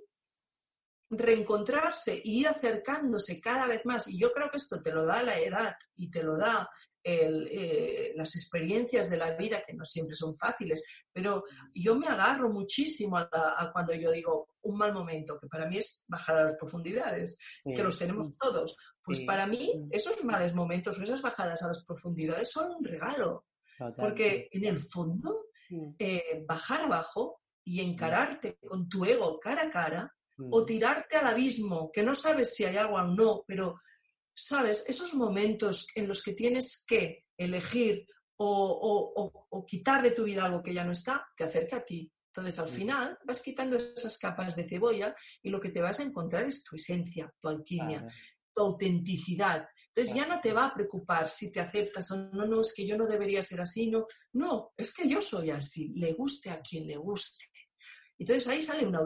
reencontrarse 1.12 2.20
y 2.24 2.40
ir 2.40 2.48
acercándose 2.48 3.40
cada 3.40 3.66
vez 3.66 3.84
más, 3.84 4.08
y 4.08 4.18
yo 4.18 4.32
creo 4.32 4.50
que 4.50 4.56
esto 4.56 4.82
te 4.82 4.92
lo 4.92 5.04
da 5.04 5.22
la 5.22 5.38
edad 5.38 5.76
y 5.96 6.10
te 6.10 6.22
lo 6.22 6.36
da 6.36 6.68
el, 7.04 7.48
eh, 7.50 8.12
las 8.16 8.34
experiencias 8.36 9.10
de 9.10 9.16
la 9.16 9.36
vida, 9.36 9.62
que 9.66 9.74
no 9.74 9.84
siempre 9.84 10.14
son 10.14 10.36
fáciles, 10.36 10.84
pero 11.12 11.44
yo 11.74 11.96
me 11.96 12.06
agarro 12.06 12.48
muchísimo 12.48 13.16
a, 13.16 13.28
la, 13.30 13.54
a, 13.58 13.72
cuando 13.72 13.92
yo 13.94 14.10
digo 14.10 14.56
un 14.62 14.78
mal 14.78 14.92
momento, 14.92 15.38
que 15.38 15.48
para 15.48 15.66
mí 15.66 15.78
es 15.78 16.04
bajar 16.06 16.36
a 16.36 16.44
las 16.44 16.56
profundidades, 16.56 17.38
sí. 17.64 17.74
que 17.74 17.82
los 17.82 17.98
tenemos 17.98 18.36
todos. 18.38 18.76
Pues 19.04 19.18
sí. 19.18 19.24
para 19.24 19.46
mí 19.46 19.88
esos 19.90 20.22
males 20.24 20.54
momentos 20.54 20.98
o 20.98 21.02
esas 21.02 21.22
bajadas 21.22 21.62
a 21.62 21.68
las 21.68 21.84
profundidades 21.84 22.50
son 22.50 22.76
un 22.76 22.84
regalo, 22.84 23.46
porque 23.96 24.48
en 24.52 24.64
el 24.64 24.78
fondo 24.78 25.46
eh, 25.98 26.44
bajar 26.46 26.82
abajo 26.82 27.40
y 27.64 27.80
encararte 27.80 28.58
con 28.58 28.88
tu 28.88 29.04
ego 29.04 29.40
cara 29.40 29.64
a 29.64 29.70
cara, 29.70 30.14
o 30.38 30.64
tirarte 30.64 31.16
al 31.16 31.26
abismo, 31.26 31.90
que 31.92 32.02
no 32.02 32.14
sabes 32.14 32.54
si 32.54 32.64
hay 32.64 32.76
agua 32.76 33.04
o 33.04 33.14
no, 33.14 33.44
pero 33.46 33.80
¿sabes? 34.34 34.84
Esos 34.88 35.14
momentos 35.14 35.88
en 35.94 36.08
los 36.08 36.22
que 36.22 36.32
tienes 36.32 36.84
que 36.86 37.26
elegir 37.36 38.06
o, 38.36 38.46
o, 38.46 39.22
o, 39.22 39.46
o, 39.50 39.66
quitar 39.66 40.02
de 40.02 40.10
tu 40.10 40.24
vida 40.24 40.44
algo 40.44 40.62
que 40.62 40.74
ya 40.74 40.84
no 40.84 40.92
está, 40.92 41.26
te 41.36 41.44
acerca 41.44 41.76
a 41.76 41.84
ti. 41.84 42.10
Entonces, 42.28 42.58
al 42.58 42.68
final, 42.68 43.18
vas 43.24 43.42
quitando 43.42 43.76
esas 43.76 44.16
capas 44.16 44.56
de 44.56 44.66
cebolla 44.66 45.14
y 45.42 45.50
lo 45.50 45.60
que 45.60 45.68
te 45.68 45.82
vas 45.82 46.00
a 46.00 46.02
encontrar 46.02 46.46
es 46.46 46.64
tu 46.64 46.76
esencia, 46.76 47.32
tu 47.38 47.48
alquimia, 47.48 48.06
tu 48.54 48.62
autenticidad. 48.62 49.68
Entonces, 49.88 50.14
ya 50.14 50.26
no 50.26 50.40
te 50.40 50.54
va 50.54 50.66
a 50.66 50.74
preocupar 50.74 51.28
si 51.28 51.52
te 51.52 51.60
aceptas 51.60 52.10
o 52.10 52.16
no, 52.32 52.46
no, 52.46 52.62
es 52.62 52.72
que 52.74 52.86
yo 52.86 52.96
no 52.96 53.06
debería 53.06 53.42
ser 53.42 53.60
así, 53.60 53.90
no. 53.90 54.06
No, 54.32 54.72
es 54.78 54.94
que 54.94 55.06
yo 55.06 55.20
soy 55.20 55.50
así, 55.50 55.92
le 55.94 56.14
guste 56.14 56.48
a 56.48 56.62
quien 56.62 56.86
le 56.86 56.96
guste. 56.96 57.44
Entonces, 58.22 58.48
ahí 58.48 58.62
sale 58.62 58.86
una 58.86 59.00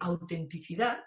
autenticidad 0.00 1.00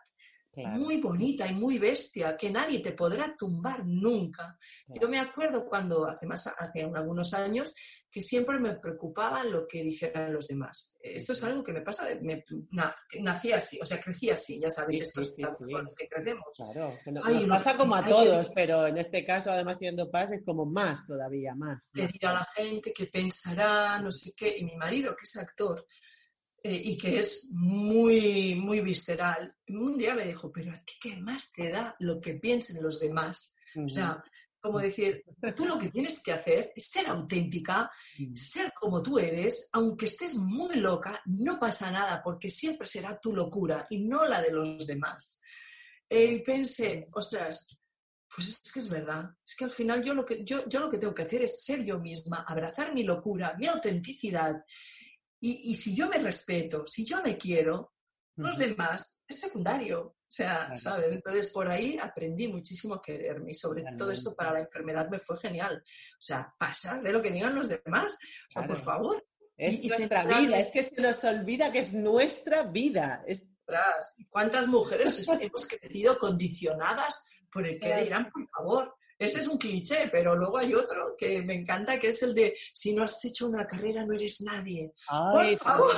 Claro. 0.53 0.77
muy 0.77 1.01
bonita 1.01 1.47
y 1.47 1.55
muy 1.55 1.79
bestia, 1.79 2.37
que 2.37 2.51
nadie 2.51 2.79
te 2.79 2.91
podrá 2.91 3.35
tumbar 3.35 3.83
nunca. 3.87 4.55
Claro. 4.85 5.01
Yo 5.01 5.09
me 5.09 5.19
acuerdo 5.19 5.65
cuando, 5.65 6.05
hace, 6.05 6.27
más, 6.27 6.45
hace 6.45 6.83
algunos 6.83 7.33
años, 7.33 7.73
que 8.11 8.21
siempre 8.21 8.59
me 8.59 8.75
preocupaba 8.75 9.43
lo 9.43 9.67
que 9.67 9.81
dijeran 9.81 10.31
los 10.31 10.47
demás. 10.47 10.95
Esto 11.01 11.33
es 11.33 11.43
algo 11.43 11.63
que 11.63 11.73
me 11.73 11.81
pasa, 11.81 12.07
me, 12.21 12.45
na, 12.69 12.95
nací 13.19 13.51
así, 13.51 13.79
o 13.81 13.85
sea, 13.87 13.99
crecí 13.99 14.29
así, 14.29 14.59
ya 14.59 14.69
sabéis, 14.69 14.97
sí, 14.97 15.01
estos 15.01 15.29
sí, 15.29 15.41
sí, 15.41 15.73
con 15.73 15.85
los 15.85 15.95
que 15.95 16.07
crecemos. 16.07 16.45
Claro, 16.55 16.93
que 17.03 17.11
no, 17.11 17.21
Ay, 17.23 17.47
nos 17.47 17.63
pasa 17.63 17.75
como 17.75 17.95
a 17.95 18.07
todos, 18.07 18.49
que... 18.49 18.53
pero 18.53 18.85
en 18.85 18.99
este 18.99 19.25
caso, 19.25 19.49
además 19.49 19.79
siendo 19.79 20.11
paz, 20.11 20.31
es 20.31 20.45
como 20.45 20.63
más 20.63 21.03
todavía, 21.07 21.55
más. 21.55 21.81
Pedir 21.91 22.27
a 22.27 22.33
la 22.33 22.47
gente 22.55 22.93
que 22.93 23.07
pensará, 23.07 23.99
no 23.99 24.11
sé 24.11 24.33
qué, 24.37 24.55
y 24.59 24.65
mi 24.65 24.75
marido, 24.75 25.15
que 25.15 25.23
es 25.23 25.35
actor, 25.37 25.83
eh, 26.65 26.81
y 26.81 26.97
que 26.97 27.19
es 27.19 27.51
muy, 27.55 28.55
muy 28.55 28.79
visceral, 28.79 29.53
un 29.67 29.97
día 29.97 30.15
me 30.15 30.25
dijo, 30.25 30.49
pero 30.49 30.71
a 30.71 30.79
ti 30.79 30.93
qué 31.01 31.17
más 31.17 31.51
te 31.51 31.69
da 31.69 31.93
lo 31.99 32.21
que 32.21 32.35
piensen 32.35 32.81
los 32.81 33.01
demás. 33.01 33.57
Uh 33.75 33.81
-huh. 33.81 33.85
O 33.85 33.89
sea, 33.89 34.23
como 34.61 34.79
decir, 34.79 35.25
tú 35.53 35.65
lo 35.65 35.77
que 35.77 35.89
tienes 35.89 36.23
que 36.23 36.31
hacer 36.31 36.71
es 36.73 36.87
ser 36.87 37.07
auténtica, 37.07 37.91
-huh. 38.17 38.33
ser 38.33 38.71
como 38.79 39.03
tú 39.03 39.19
eres, 39.19 39.69
aunque 39.73 40.05
estés 40.05 40.35
muy 40.35 40.77
loca, 40.77 41.21
no 41.25 41.59
pasa 41.59 41.91
nada, 41.91 42.21
porque 42.23 42.49
siempre 42.49 42.87
será 42.87 43.19
tu 43.19 43.35
locura 43.35 43.85
y 43.89 44.05
no 44.05 44.25
la 44.25 44.41
de 44.41 44.51
los 44.51 44.87
demás. 44.87 45.41
Y 46.09 46.39
pensé, 46.39 47.09
ostras, 47.11 47.77
pues 48.33 48.61
es 48.63 48.71
que 48.71 48.79
es 48.79 48.87
verdad, 48.87 49.25
es 49.45 49.55
que 49.57 49.65
al 49.65 49.71
final 49.71 50.01
yo 50.01 50.13
lo 50.13 50.25
que, 50.25 50.45
yo, 50.45 50.67
yo 50.69 50.79
lo 50.79 50.89
que 50.89 50.97
tengo 50.97 51.13
que 51.13 51.23
hacer 51.23 51.43
es 51.43 51.61
ser 51.61 51.83
yo 51.83 51.99
misma, 51.99 52.45
abrazar 52.47 52.93
mi 52.93 53.03
locura, 53.03 53.53
mi 53.59 53.67
autenticidad 53.67 54.63
y, 55.43 55.71
y, 55.71 55.75
si 55.75 55.93
yo 55.93 56.07
me 56.07 56.19
respeto, 56.19 56.87
si 56.87 57.05
yo 57.05 57.21
me 57.21 57.37
quiero, 57.37 57.93
los 58.37 58.57
demás 58.57 59.19
es 59.27 59.39
secundario. 59.41 60.01
O 60.01 60.35
sea, 60.35 60.65
claro. 60.65 60.77
¿sabes? 60.77 61.11
Entonces 61.11 61.47
por 61.47 61.67
ahí 61.67 61.97
aprendí 62.01 62.47
muchísimo 62.47 62.95
a 62.95 63.01
quererme 63.01 63.51
y 63.51 63.53
sobre 63.53 63.81
claro. 63.81 63.97
todo 63.97 64.11
esto 64.11 64.33
para 64.35 64.53
la 64.53 64.61
enfermedad 64.61 65.09
me 65.09 65.19
fue 65.19 65.37
genial. 65.37 65.83
O 65.85 66.21
sea, 66.21 66.51
pasar 66.57 67.01
de 67.03 67.11
lo 67.11 67.21
que 67.21 67.29
digan 67.29 67.53
los 67.53 67.67
demás. 67.67 68.13
O 68.13 68.51
sea, 68.51 68.63
claro. 68.63 68.73
por 68.73 68.81
favor. 68.81 69.27
Es 69.57 69.83
y, 69.83 69.89
nuestra 69.89 70.23
y 70.23 70.45
vida, 70.45 70.59
es 70.59 70.71
que 70.71 70.81
se 70.81 70.99
nos 70.99 71.23
olvida 71.23 71.71
que 71.71 71.79
es 71.79 71.93
nuestra 71.93 72.63
vida. 72.63 73.23
Es... 73.27 73.43
¿Cuántas 74.29 74.65
mujeres 74.67 75.27
hemos 75.27 75.67
crecido 75.67 76.17
condicionadas 76.17 77.25
por 77.51 77.67
el 77.67 77.79
que 77.79 77.95
dirán, 78.03 78.29
por 78.31 78.47
favor? 78.47 78.95
Ese 79.19 79.39
es 79.39 79.47
un 79.47 79.57
cliché, 79.57 80.09
pero 80.11 80.35
luego 80.35 80.57
hay 80.57 80.73
otro 80.73 81.15
que 81.17 81.41
me 81.41 81.53
encanta, 81.53 81.99
que 81.99 82.09
es 82.09 82.23
el 82.23 82.33
de 82.33 82.55
si 82.73 82.93
no 82.93 83.03
has 83.03 83.23
hecho 83.25 83.47
una 83.47 83.65
carrera 83.67 84.05
no 84.05 84.13
eres 84.13 84.41
nadie. 84.41 84.91
Ay, 85.07 85.55
Por 85.55 85.65
favor. 85.65 85.95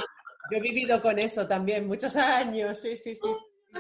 Yo 0.52 0.58
he 0.58 0.62
vivido 0.62 1.02
con 1.02 1.18
eso 1.18 1.48
también 1.48 1.88
muchos 1.88 2.16
años, 2.16 2.80
sí, 2.80 2.96
sí, 2.98 3.16
sí. 3.16 3.28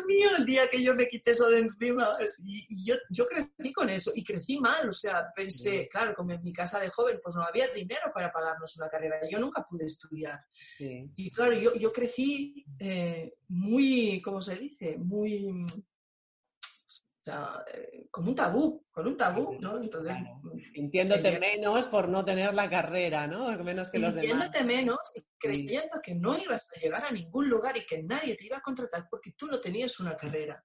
mío, 0.07 0.29
el 0.37 0.45
día 0.45 0.67
que 0.67 0.81
yo 0.81 0.93
me 0.95 1.07
quité 1.07 1.31
eso 1.31 1.47
de 1.47 1.59
encima. 1.59 2.17
Y, 2.43 2.65
y 2.69 2.83
yo, 2.83 2.95
yo 3.09 3.27
crecí 3.27 3.71
con 3.71 3.89
eso 3.89 4.11
y 4.15 4.23
crecí 4.23 4.59
mal. 4.59 4.89
O 4.89 4.91
sea, 4.91 5.27
pensé, 5.35 5.81
Sí. 5.83 5.89
claro, 5.89 6.13
como 6.15 6.31
en 6.33 6.43
mi 6.43 6.51
casa 6.51 6.79
de 6.79 6.89
joven, 6.89 7.19
pues 7.23 7.35
no 7.35 7.43
había 7.43 7.67
dinero 7.67 8.11
para 8.13 8.31
pagarnos 8.31 8.75
una 8.77 8.89
carrera. 8.89 9.17
Yo 9.29 9.37
nunca 9.39 9.63
pude 9.69 9.85
estudiar. 9.85 10.39
Sí. 10.77 11.07
Y 11.15 11.29
claro, 11.29 11.53
yo, 11.53 11.75
yo 11.75 11.93
crecí 11.93 12.65
eh, 12.79 13.35
muy, 13.49 14.21
¿cómo 14.23 14.41
se 14.41 14.55
dice? 14.55 14.97
Muy, 14.97 15.47
o 17.27 17.31
sea, 17.31 17.65
eh, 17.73 18.07
como 18.11 18.29
un 18.29 18.35
tabú, 18.35 18.85
con 18.91 19.07
un 19.07 19.17
tabú, 19.17 19.57
¿no? 19.59 19.81
Entonces, 19.81 20.15
Claro. 20.15 20.41
Sintiéndote 20.73 21.23
Quería- 21.23 21.39
menos 21.39 21.87
por 21.87 22.07
no 22.07 22.23
tener 22.23 22.53
la 22.53 22.69
carrera, 22.69 23.25
¿no? 23.25 23.47
Menos 23.63 23.89
que 23.89 23.97
los 23.97 24.13
demás. 24.13 24.29
sintiéndote 24.29 24.63
menos 24.63 24.99
y 25.15 25.25
creyendo 25.39 25.99
que 26.03 26.13
no 26.13 26.37
ibas 26.37 26.69
a 26.75 26.79
llegar 26.79 27.03
a 27.03 27.11
ningún 27.11 27.49
lugar 27.49 27.75
y 27.77 27.85
que 27.85 28.03
nadie 28.03 28.35
te 28.35 28.45
iba 28.45 28.57
a 28.57 28.61
contratar 28.61 29.07
porque 29.09 29.31
tú 29.35 29.47
no 29.47 29.59
tenías 29.59 29.99
una 29.99 30.15
carrera. 30.15 30.63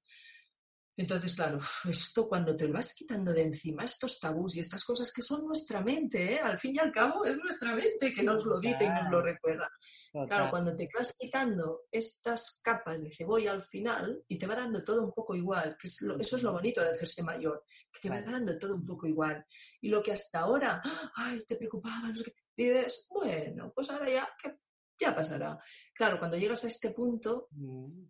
Entonces, 0.97 1.35
claro, 1.35 1.59
esto 1.89 2.29
cuando 2.29 2.55
te 2.57 2.67
lo 2.67 2.75
vas 2.75 2.93
quitando 2.95 3.33
de 3.33 3.43
encima, 3.43 3.85
estos 3.85 4.19
tabús 4.21 4.57
y 4.57 4.61
estas 4.61 4.85
cosas 4.85 5.13
que 5.13 5.23
son 5.23 5.47
nuestra 5.47 5.81
mente, 5.83 6.35
¿eh? 6.35 6.41
al 6.41 6.59
fin 6.59 6.75
y 6.77 6.79
al 6.79 6.93
cabo 6.93 7.25
es 7.25 7.39
nuestra 7.39 7.75
mente 7.75 8.13
que 8.13 8.23
nos 8.23 8.45
lo 8.45 8.61
dice 8.61 8.85
y 8.85 8.89
nos 8.89 9.11
lo 9.11 9.23
recuerda. 9.23 9.71
Total. 10.13 10.29
Claro, 10.29 10.51
cuando 10.51 10.77
te 10.77 10.89
vas 10.95 11.15
quitando 11.19 11.83
estas 11.91 12.61
capas 12.63 13.01
de 13.01 13.11
cebolla 13.15 13.53
al 13.53 13.63
final 13.63 14.23
y 14.29 14.37
te 14.37 14.47
va 14.47 14.57
dando 14.57 14.83
todo 14.85 15.03
un 15.05 15.13
poco 15.13 15.35
igual, 15.35 15.77
que 15.81 15.87
es 15.87 16.03
lo- 16.03 16.19
eso 16.19 16.37
es 16.37 16.43
lo 16.43 16.53
bonito 16.53 16.83
de 16.83 16.91
hacerse 16.91 17.23
mayor, 17.23 17.65
que 17.93 18.01
te 18.01 18.11
va 18.11 18.21
dando 18.21 18.59
todo 18.59 18.75
un 18.75 18.85
poco 18.85 19.07
igual. 19.07 19.45
Y 19.81 19.89
lo 19.89 20.03
que 20.03 20.13
hasta 20.13 20.41
ahora, 20.41 20.83
ay, 21.15 21.43
te 21.47 21.57
preocupaba, 21.57 22.09
no 22.09 22.17
sé 22.17 22.25
qué, 22.25 22.35
dices, 22.57 23.07
bueno, 23.11 23.73
pues 23.75 23.89
ahora 23.91 24.11
ya, 24.11 24.29
que 24.43 24.59
ya 24.99 25.15
pasará. 25.15 25.59
Claro, 25.95 26.19
cuando 26.19 26.37
llegas 26.37 26.65
a 26.65 26.69
este 26.69 26.91
punto, 26.91 27.49
Mm, 27.53 28.03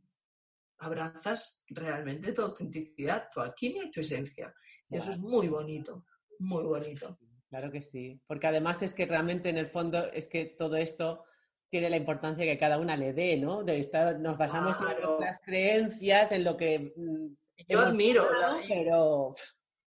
abrazas 0.80 1.64
realmente 1.68 2.32
tu 2.32 2.42
autenticidad, 2.42 3.28
tu 3.32 3.40
alquimia 3.40 3.84
y 3.84 3.90
tu 3.90 4.00
esencia. 4.00 4.52
Y 4.88 4.96
eso 4.96 5.10
es 5.10 5.18
muy 5.18 5.48
bonito, 5.48 6.04
muy 6.40 6.64
bonito. 6.64 7.18
Claro 7.48 7.70
que 7.70 7.82
sí. 7.82 8.20
Porque 8.26 8.46
además 8.46 8.82
es 8.82 8.94
que 8.94 9.06
realmente 9.06 9.48
en 9.48 9.58
el 9.58 9.68
fondo 9.70 10.04
es 10.12 10.26
que 10.26 10.46
todo 10.58 10.76
esto 10.76 11.24
tiene 11.68 11.90
la 11.90 11.96
importancia 11.96 12.44
que 12.44 12.58
cada 12.58 12.78
una 12.78 12.96
le 12.96 13.12
dé, 13.12 13.36
¿no? 13.36 13.62
De 13.62 13.78
estar, 13.78 14.18
nos 14.18 14.36
basamos 14.36 14.76
en 14.80 15.00
nuestras 15.00 15.40
creencias, 15.44 16.32
en 16.32 16.44
lo 16.44 16.56
que 16.56 16.92
mm, 16.96 17.26
Yo 17.68 17.80
admiro, 17.80 18.24
la- 18.40 18.60
pero 18.68 19.34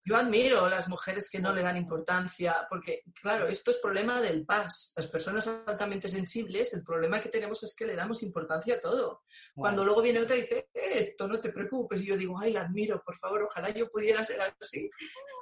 Yo 0.04 0.16
admiro 0.18 0.66
a 0.66 0.70
las 0.70 0.88
mujeres 0.90 1.30
que 1.30 1.40
no 1.40 1.54
le 1.54 1.62
dan 1.62 1.78
importancia, 1.78 2.66
porque, 2.70 3.04
claro, 3.22 3.48
esto 3.48 3.70
es 3.70 3.78
problema 3.78 4.20
del 4.20 4.46
paz. 4.46 4.94
Las 4.98 5.08
personas 5.08 5.48
altamente 5.68 6.08
sensibles, 6.10 6.74
el 6.74 6.84
problema 6.84 7.22
que 7.22 7.30
tenemos 7.30 7.62
es 7.64 7.76
que 7.76 7.86
le 7.86 7.96
damos 7.96 8.24
importancia 8.24 8.76
a 8.76 8.80
todo. 8.80 9.22
Cuando 9.54 9.86
luego 9.86 10.02
viene 10.02 10.20
otra 10.22 10.36
y 10.36 10.42
dice, 10.42 10.70
"Eh, 10.74 11.10
esto 11.10 11.28
no 11.28 11.40
te 11.40 11.52
preocupes, 11.52 12.02
y 12.02 12.08
yo 12.08 12.18
digo, 12.18 12.40
ay, 12.40 12.52
la 12.54 12.62
admiro, 12.62 13.02
por 13.06 13.16
favor, 13.18 13.44
ojalá 13.44 13.70
yo 13.70 13.90
pudiera 13.90 14.24
ser 14.24 14.42
así. 14.60 14.90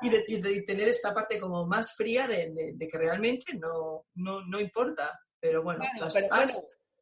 Y 0.02 0.10
de, 0.10 0.24
y 0.28 0.42
de 0.42 0.62
tener 0.64 0.90
esta 0.90 1.14
parte 1.14 1.40
como 1.40 1.66
más 1.66 1.96
fría 1.96 2.28
de, 2.28 2.52
de- 2.52 2.72
de 2.76 2.88
que 2.88 2.98
realmente 2.98 3.54
no, 3.58 4.08
no, 4.16 4.46
no 4.46 4.60
importa. 4.60 5.20
Pero 5.40 5.64
bueno, 5.64 5.80
Claro, 5.80 6.00
las 6.06 6.14
pero, 6.14 6.28
bueno, 6.28 6.52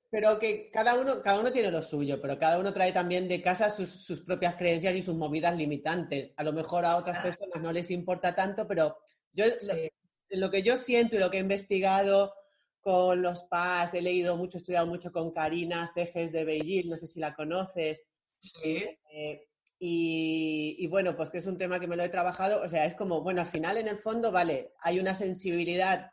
pero 0.10 0.40
que 0.40 0.70
cada 0.72 0.96
uno, 0.96 1.22
cada 1.22 1.40
uno 1.40 1.52
tiene 1.52 1.70
lo 1.72 1.82
suyo, 1.82 2.22
pero 2.22 2.38
cada 2.40 2.60
uno 2.60 2.74
trae 2.74 2.92
también 2.94 3.28
de 3.28 3.42
casa 3.42 3.70
sus, 3.70 3.90
sus 3.90 4.22
propias 4.22 4.56
creencias 4.56 4.96
y 4.96 5.02
sus 5.02 5.16
movidas 5.16 5.56
limitantes. 5.58 6.32
A 6.38 6.44
lo 6.44 6.54
mejor 6.54 6.86
a 6.86 6.96
otras 6.98 7.22
personas 7.22 7.62
no 7.62 7.72
les 7.72 7.92
importa 7.92 8.34
tanto, 8.34 8.68
pero 8.68 8.98
yo 9.34 9.46
Sí. 9.60 9.90
lo, 10.30 10.40
lo 10.40 10.52
que 10.52 10.64
yo 10.64 10.78
siento 10.78 11.16
y 11.16 11.20
lo 11.20 11.30
que 11.30 11.38
he 11.38 11.42
investigado 11.42 12.34
con 12.80 13.22
los 13.22 13.44
PAS, 13.44 13.94
he 13.96 14.02
leído 14.02 14.38
mucho, 14.38 14.58
he 14.58 14.60
estudiado 14.60 14.88
mucho 14.88 15.12
con 15.12 15.32
Karina 15.32 15.90
Cejes 15.94 16.32
de 16.32 16.46
Beijing, 16.46 16.90
no 16.90 16.98
sé 16.98 17.08
si 17.08 17.20
la 17.20 17.36
conoces. 17.36 18.00
sí, 18.40 18.86
Eh, 19.12 19.44
y, 19.80 20.76
y 20.80 20.88
bueno, 20.88 21.16
pues 21.16 21.30
que 21.30 21.38
es 21.40 21.46
un 21.48 21.58
tema 21.58 21.80
que 21.80 21.88
me 21.88 21.96
lo 21.98 22.04
he 22.04 22.10
trabajado, 22.10 22.62
o 22.64 22.70
sea, 22.70 22.86
es 22.86 22.96
como, 22.96 23.22
bueno, 23.22 23.42
al 23.42 23.48
final 23.48 23.78
en 23.78 23.88
el 23.88 23.98
fondo, 24.00 24.32
vale, 24.32 24.72
hay 24.80 25.00
una 25.00 25.14
sensibilidad 25.14 26.12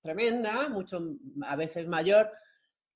tremenda, 0.00 0.68
mucho 0.68 1.00
a 1.42 1.56
veces 1.56 1.86
mayor, 1.88 2.30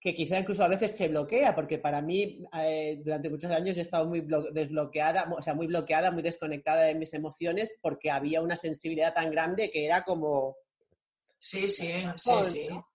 que 0.04 0.14
quizá 0.14 0.38
incluso 0.38 0.62
a 0.62 0.68
veces 0.68 0.94
se 0.94 1.08
bloquea, 1.08 1.54
porque 1.54 1.78
para 1.78 2.02
mí 2.02 2.44
eh, 2.62 3.00
durante 3.02 3.30
muchos 3.30 3.50
años 3.50 3.74
he 3.78 3.80
estado 3.80 4.04
muy 4.04 4.20
blo- 4.20 4.52
desbloqueada, 4.52 5.32
o 5.34 5.40
sea, 5.40 5.54
muy 5.54 5.66
bloqueada, 5.66 6.10
muy 6.10 6.22
desconectada 6.22 6.82
de 6.82 6.94
mis 6.94 7.14
emociones, 7.14 7.72
porque 7.80 8.10
había 8.10 8.42
una 8.42 8.54
sensibilidad 8.54 9.14
tan 9.14 9.30
grande 9.30 9.70
que 9.70 9.86
era 9.86 10.04
como... 10.04 10.56
sí, 11.38 11.70
sí, 11.70 11.90
sí, 12.16 12.30
sí. 12.44 12.66
¿no? 12.68 12.86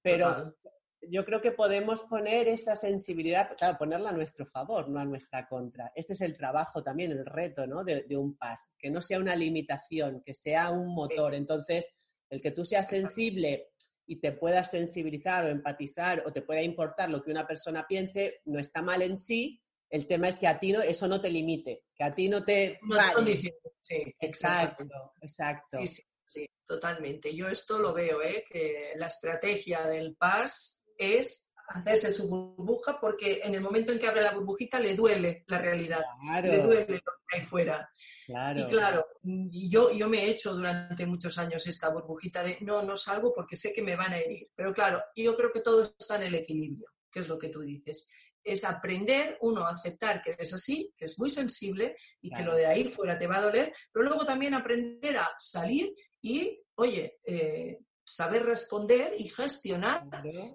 Pero 0.00 0.28
Total. 0.28 0.56
yo 1.02 1.24
creo 1.26 1.42
que 1.42 1.50
podemos 1.50 2.00
poner 2.04 2.48
esa 2.48 2.74
sensibilidad, 2.74 3.54
claro, 3.58 3.76
ponerla 3.76 4.08
a 4.08 4.12
nuestro 4.14 4.46
favor, 4.46 4.88
no 4.88 4.98
a 4.98 5.04
nuestra 5.04 5.46
contra. 5.46 5.92
Este 5.94 6.14
es 6.14 6.22
el 6.22 6.38
trabajo 6.38 6.82
también, 6.82 7.12
el 7.12 7.26
reto, 7.26 7.66
¿no? 7.66 7.84
De, 7.84 8.04
de 8.04 8.16
un 8.16 8.34
PAS, 8.34 8.66
que 8.78 8.88
no 8.88 9.02
sea 9.02 9.18
una 9.18 9.36
limitación, 9.36 10.22
que 10.24 10.32
sea 10.32 10.70
un 10.70 10.94
motor. 10.94 11.34
Entonces, 11.34 11.86
el 12.30 12.40
que 12.40 12.52
tú 12.52 12.64
seas 12.64 12.88
sensible 12.88 13.72
y 14.06 14.16
te 14.16 14.32
puedas 14.32 14.70
sensibilizar 14.70 15.44
o 15.44 15.48
empatizar 15.48 16.22
o 16.26 16.32
te 16.32 16.42
pueda 16.42 16.62
importar 16.62 17.10
lo 17.10 17.22
que 17.22 17.30
una 17.30 17.46
persona 17.46 17.86
piense, 17.86 18.40
no 18.44 18.58
está 18.58 18.82
mal 18.82 19.02
en 19.02 19.18
sí. 19.18 19.62
El 19.88 20.06
tema 20.06 20.28
es 20.28 20.38
que 20.38 20.46
a 20.46 20.58
ti 20.58 20.72
no, 20.72 20.82
eso 20.82 21.06
no 21.06 21.20
te 21.20 21.30
limite, 21.30 21.84
que 21.94 22.04
a 22.04 22.14
ti 22.14 22.28
no 22.28 22.44
te... 22.44 22.78
Vale. 22.82 23.36
Sí. 23.80 24.14
Exacto, 24.18 24.84
exacto. 25.20 25.78
Sí, 25.78 25.86
sí, 25.86 26.02
sí, 26.24 26.46
totalmente. 26.66 27.34
Yo 27.34 27.48
esto 27.48 27.78
lo 27.78 27.92
veo, 27.92 28.20
¿eh? 28.22 28.44
que 28.50 28.94
la 28.96 29.06
estrategia 29.06 29.86
del 29.86 30.16
PAS 30.16 30.84
es 30.98 31.45
hacerse 31.68 32.12
su 32.14 32.28
burbuja 32.28 32.98
porque 33.00 33.40
en 33.42 33.54
el 33.54 33.60
momento 33.60 33.92
en 33.92 33.98
que 33.98 34.06
abre 34.06 34.22
la 34.22 34.32
burbujita 34.32 34.78
le 34.80 34.94
duele 34.94 35.44
la 35.46 35.58
realidad, 35.58 36.04
Claro, 36.20 36.48
le 36.48 36.58
duele 36.60 36.94
lo 37.04 37.12
que 37.28 37.36
hay 37.36 37.40
fuera. 37.40 37.90
claro. 38.26 38.60
Y 38.60 38.64
claro, 38.66 39.06
yo, 39.22 39.92
yo 39.92 40.08
me 40.08 40.24
he 40.24 40.30
hecho 40.30 40.54
durante 40.54 41.06
muchos 41.06 41.36
años 41.38 41.66
esta 41.66 41.90
burbujita 41.90 42.42
de 42.42 42.58
no, 42.60 42.82
no 42.82 42.96
salgo 42.96 43.32
porque 43.34 43.56
sé 43.56 43.72
que 43.72 43.82
me 43.82 43.96
van 43.96 44.12
a 44.12 44.18
herir. 44.18 44.48
Pero 44.54 44.72
claro, 44.72 45.02
yo 45.14 45.36
creo 45.36 45.52
que 45.52 45.60
todo 45.60 45.82
está 45.98 46.16
en 46.16 46.24
el 46.24 46.34
equilibrio, 46.36 46.88
que 47.10 47.20
es 47.20 47.28
lo 47.28 47.38
que 47.38 47.48
tú 47.48 47.60
dices. 47.60 48.10
Es 48.42 48.62
aprender, 48.64 49.38
uno, 49.40 49.66
a 49.66 49.70
aceptar 49.72 50.22
que 50.22 50.30
eres 50.30 50.54
así, 50.54 50.92
que 50.96 51.06
es 51.06 51.18
muy 51.18 51.28
sensible 51.30 51.96
y 52.20 52.30
que 52.30 52.42
lo 52.44 52.54
de 52.54 52.66
ahí 52.66 52.86
fuera 52.86 53.18
te 53.18 53.26
va 53.26 53.38
a 53.38 53.42
doler, 53.42 53.72
pero 53.92 54.04
luego 54.04 54.24
también 54.24 54.54
aprender 54.54 55.16
a 55.16 55.30
salir 55.36 55.92
y, 56.22 56.62
oye, 56.76 57.18
eh, 57.24 57.78
saber 58.06 58.44
responder 58.46 59.14
y 59.18 59.28
gestionar 59.28 60.04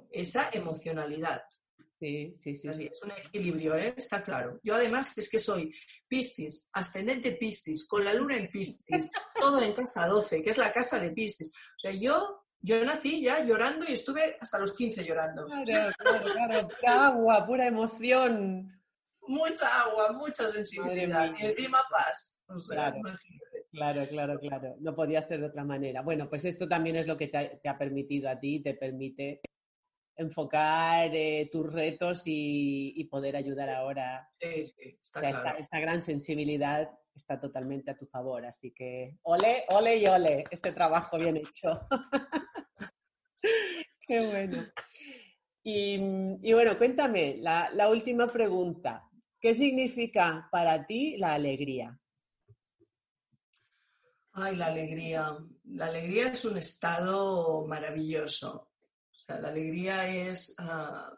esa 0.10 0.50
emocionalidad. 0.54 1.44
Sí, 2.00 2.34
sí, 2.40 2.56
sí, 2.56 2.68
Así, 2.68 2.80
sí. 2.80 2.90
Es 2.92 3.04
un 3.04 3.12
equilibrio, 3.12 3.76
¿eh? 3.76 3.94
está 3.96 4.24
claro. 4.24 4.60
Yo 4.64 4.74
además 4.74 5.16
es 5.18 5.30
que 5.30 5.38
soy 5.38 5.72
Piscis, 6.08 6.72
ascendente 6.74 7.34
Piscis, 7.34 7.88
con 7.88 8.04
la 8.04 8.14
luna 8.14 8.38
en 8.38 8.50
Piscis, 8.50 9.12
todo 9.40 9.62
en 9.62 9.74
casa 9.74 10.08
12, 10.08 10.42
que 10.42 10.50
es 10.50 10.58
la 10.58 10.74
casa 10.74 10.98
de 11.00 11.12
Piscis. 11.12 11.54
O 11.54 11.80
sea, 11.80 11.92
yo, 11.92 12.46
yo 12.60 12.84
nací 12.84 13.22
ya 13.22 13.44
llorando 13.44 13.86
y 13.88 13.94
estuve 13.94 14.38
hasta 14.40 14.58
los 14.58 14.74
15 14.74 15.06
llorando. 15.06 15.46
Claro, 15.46 15.94
claro, 15.98 16.24
claro. 16.24 16.68
Pura 16.70 17.06
agua, 17.08 17.46
pura 17.46 17.68
emoción. 17.68 18.82
Mucha 19.28 19.82
agua, 19.82 20.12
mucha 20.14 20.50
sensibilidad 20.50 21.32
y 21.38 21.46
encima 21.46 21.84
paz. 21.92 22.40
O 22.48 22.60
sea, 22.60 22.92
Claro. 22.92 23.18
Claro, 23.72 24.06
claro, 24.08 24.40
claro. 24.40 24.76
No 24.80 24.94
podía 24.94 25.22
ser 25.24 25.40
de 25.40 25.48
otra 25.48 25.64
manera. 25.64 26.02
Bueno, 26.02 26.30
pues 26.30 26.44
esto 26.46 26.68
también 26.68 26.98
es 26.98 27.08
lo 27.08 27.18
que 27.18 27.28
te 27.28 27.38
ha, 27.38 27.60
te 27.60 27.70
ha 27.70 27.78
permitido 27.78 28.30
a 28.30 28.40
ti, 28.40 28.62
te 28.62 28.74
permite 28.74 29.42
enfocar 30.18 31.10
eh, 31.14 31.50
tus 31.52 31.72
retos 31.72 32.24
y, 32.26 32.94
y 32.96 33.06
poder 33.06 33.36
ayudar 33.36 33.70
ahora. 33.70 34.30
Sí, 34.40 34.66
sí, 34.66 35.00
está 35.02 35.20
O 35.20 35.22
sea, 35.22 35.56
esta, 35.58 35.80
gran 35.80 36.02
sensibilidad 36.02 36.90
está 37.16 37.40
totalmente 37.40 37.92
a 37.92 37.98
tu 37.98 38.06
favor. 38.08 38.46
Así 38.46 38.72
que 38.72 39.18
ole, 39.24 39.64
ole 39.70 39.98
y 39.98 40.06
ole, 40.06 40.44
este 40.52 40.74
trabajo 40.74 41.18
bien 41.18 41.38
hecho. 41.38 41.88
Qué 44.08 44.28
bueno. 44.28 44.66
Y, 45.64 45.96
y 46.42 46.54
bueno, 46.54 46.78
cuéntame, 46.78 47.38
la, 47.38 47.70
la 47.74 47.90
última 47.90 48.32
pregunta. 48.32 49.08
¿Qué 49.40 49.54
significa 49.54 50.50
para 50.52 50.86
ti 50.86 51.18
la 51.18 51.34
alegría? 51.34 52.01
Ay, 54.42 54.56
la 54.56 54.68
alegría. 54.68 55.38
La 55.66 55.86
alegría 55.88 56.28
es 56.30 56.44
un 56.46 56.58
estado 56.58 57.66
maravilloso. 57.68 58.70
O 59.12 59.14
sea, 59.26 59.40
la 59.40 59.50
alegría 59.50 60.08
es. 60.08 60.56
ah, 60.60 61.12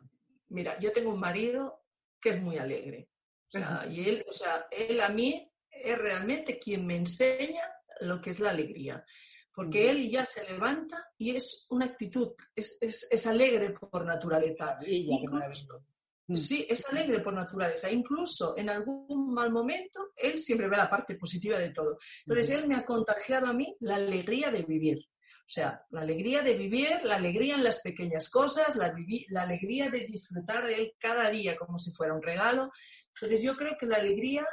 mira, 0.49 0.77
yo 0.79 0.91
tengo 0.91 1.11
un 1.11 1.19
marido 1.19 1.85
que 2.19 2.29
es 2.31 2.41
muy 2.41 2.57
alegre. 2.57 3.09
O 3.47 3.49
sea, 3.51 3.87
y 3.89 4.07
él, 4.09 4.25
o 4.29 4.33
sea, 4.33 4.67
él 4.71 4.99
a 5.01 5.09
mí 5.09 5.49
es 5.69 5.97
realmente 5.97 6.57
quien 6.59 6.85
me 6.85 6.95
enseña 6.95 7.63
lo 8.01 8.19
que 8.21 8.31
es 8.31 8.39
la 8.39 8.49
alegría. 8.51 9.03
Porque 9.55 9.89
él 9.91 10.09
ya 10.09 10.25
se 10.25 10.43
levanta 10.51 11.05
y 11.17 11.35
es 11.35 11.67
una 11.69 11.85
actitud, 11.85 12.33
es, 12.55 12.81
es- 12.81 13.07
es 13.11 13.27
alegre 13.27 13.69
por 13.71 14.03
naturaleza. 14.05 14.77
Qué. 15.19 15.67
Sí, 16.35 16.65
es 16.69 16.87
alegre 16.87 17.19
por 17.19 17.33
naturaleza. 17.33 17.91
Incluso 17.91 18.57
en 18.57 18.69
algún 18.69 19.33
mal 19.33 19.51
momento, 19.51 20.11
él 20.15 20.39
siempre 20.39 20.69
ve 20.69 20.77
la 20.77 20.89
parte 20.89 21.15
positiva 21.15 21.59
de 21.59 21.69
todo. 21.69 21.97
Entonces, 22.25 22.55
él 22.55 22.67
me 22.67 22.75
ha 22.75 22.85
contagiado 22.85 23.47
a 23.47 23.53
mí 23.53 23.75
la 23.81 23.95
alegría 23.95 24.49
de 24.49 24.63
vivir. 24.63 24.99
O 25.45 25.49
sea, 25.53 25.85
la 25.89 26.01
alegría 26.01 26.41
de 26.41 26.55
vivir, 26.55 27.01
la 27.03 27.17
alegría 27.17 27.55
en 27.55 27.63
las 27.65 27.81
pequeñas 27.81 28.29
cosas, 28.29 28.77
la, 28.77 28.95
alegría 29.41 29.89
de 29.89 30.07
disfrutar 30.07 30.65
de 30.65 30.75
él 30.75 30.93
cada 30.97 31.29
día 31.29 31.57
como 31.57 31.77
si 31.77 31.91
fuera 31.91 32.13
un 32.13 32.21
regalo. 32.21 32.71
Entonces 33.13 33.43
yo 33.43 33.57
creo 33.57 33.75
que 33.77 33.85
la 33.85 33.97
alegría, 33.97 34.47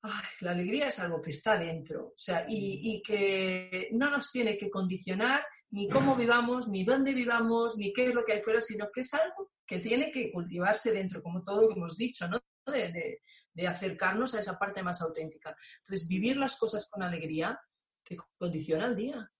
ay, 0.00 0.24
la 0.40 0.52
alegría 0.52 0.88
es 0.88 0.98
algo 0.98 1.20
que 1.20 1.30
está 1.30 1.58
dentro, 1.58 2.06
o 2.06 2.14
sea, 2.16 2.46
y, 2.48 2.94
y 2.94 3.02
que 3.02 3.90
no 3.92 4.10
nos 4.10 4.32
tiene 4.32 4.56
que 4.56 4.70
condicionar 4.70 5.44
ni 5.74 5.88
cómo 5.88 6.14
vivamos, 6.14 6.68
ni 6.68 6.84
dónde 6.84 7.12
vivamos, 7.12 7.76
ni 7.76 7.92
qué 7.92 8.06
es 8.06 8.14
lo 8.14 8.24
que 8.24 8.34
hay 8.34 8.40
fuera, 8.40 8.60
sino 8.60 8.92
que 8.92 9.00
es 9.00 9.12
algo 9.12 9.50
que 9.66 9.80
tiene 9.80 10.12
que 10.12 10.30
cultivarse 10.30 10.92
dentro, 10.92 11.20
como 11.20 11.42
todo 11.42 11.62
lo 11.62 11.68
que 11.68 11.74
hemos 11.74 11.96
dicho, 11.96 12.28
¿no? 12.28 12.40
De, 12.64 13.20
acercarnos 13.66 14.34
a 14.34 14.40
esa 14.40 14.56
parte 14.56 14.84
más 14.84 15.02
auténtica. 15.02 15.56
Entonces, 15.78 16.06
vivir 16.06 16.36
las 16.36 16.56
cosas 16.56 16.88
con 16.88 17.02
alegría 17.02 17.60
te 18.04 18.16
condiciona 18.38 18.86
el 18.86 18.94
día. 18.94 19.32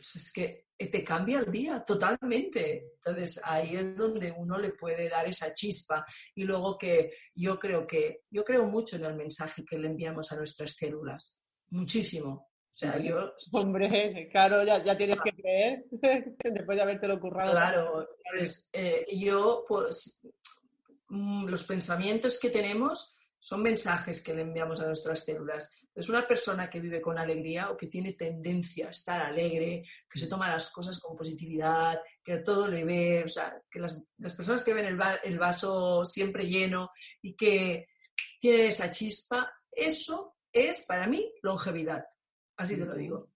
Sea, 0.00 0.20
es 0.20 0.32
que 0.32 0.66
te 0.78 1.02
cambia 1.02 1.40
el 1.40 1.50
día 1.50 1.84
totalmente. 1.84 2.92
Entonces, 2.94 3.40
ahí 3.44 3.74
es 3.74 3.96
donde 3.96 4.32
uno 4.36 4.58
le 4.58 4.70
puede 4.70 5.08
dar 5.08 5.28
esa 5.28 5.52
chispa. 5.52 6.06
Y 6.34 6.44
luego 6.44 6.78
que 6.78 7.12
yo 7.34 7.58
creo 7.58 7.86
que, 7.88 8.22
yo 8.30 8.44
creo 8.44 8.66
mucho 8.66 8.96
en 8.96 9.04
el 9.04 9.16
mensaje 9.16 9.64
que 9.64 9.78
le 9.78 9.88
enviamos 9.88 10.30
a 10.30 10.36
nuestras 10.36 10.74
células. 10.76 11.40
Muchísimo. 11.70 12.51
O 12.72 12.74
sea, 12.74 12.98
yo 12.98 13.34
Hombre, 13.52 14.28
claro, 14.30 14.64
ya, 14.64 14.82
ya 14.82 14.96
tienes 14.96 15.20
que 15.20 15.32
creer 15.32 15.84
después 16.42 16.76
de 16.76 16.82
habértelo 16.82 17.20
currado. 17.20 17.52
Claro, 17.52 18.08
pues, 18.32 18.70
eh, 18.72 19.06
yo, 19.12 19.64
pues, 19.68 20.26
mm, 21.08 21.46
los 21.48 21.64
pensamientos 21.66 22.38
que 22.40 22.50
tenemos 22.50 23.16
son 23.38 23.60
mensajes 23.62 24.22
que 24.22 24.34
le 24.34 24.42
enviamos 24.42 24.80
a 24.80 24.86
nuestras 24.86 25.24
células. 25.24 25.70
Entonces, 25.88 26.08
una 26.10 26.26
persona 26.26 26.70
que 26.70 26.80
vive 26.80 27.02
con 27.02 27.18
alegría 27.18 27.70
o 27.70 27.76
que 27.76 27.88
tiene 27.88 28.12
tendencia 28.14 28.86
a 28.86 28.90
estar 28.90 29.20
alegre, 29.20 29.82
que 30.08 30.18
se 30.18 30.28
toma 30.28 30.48
las 30.48 30.70
cosas 30.70 30.98
con 31.00 31.16
positividad, 31.16 32.00
que 32.24 32.34
a 32.34 32.42
todo 32.44 32.68
le 32.68 32.84
ve, 32.84 33.22
o 33.24 33.28
sea, 33.28 33.60
que 33.70 33.80
las, 33.80 33.98
las 34.18 34.32
personas 34.34 34.62
que 34.64 34.72
ven 34.72 34.86
el, 34.86 34.98
va- 34.98 35.16
el 35.24 35.38
vaso 35.38 36.04
siempre 36.04 36.46
lleno 36.46 36.90
y 37.20 37.34
que 37.34 37.88
tienen 38.40 38.68
esa 38.68 38.90
chispa, 38.90 39.52
eso 39.70 40.36
es 40.52 40.86
para 40.86 41.06
mí 41.08 41.30
longevidad. 41.42 42.04
Así 42.56 42.76
te 42.78 42.84
lo 42.84 42.94
digo 42.94 43.28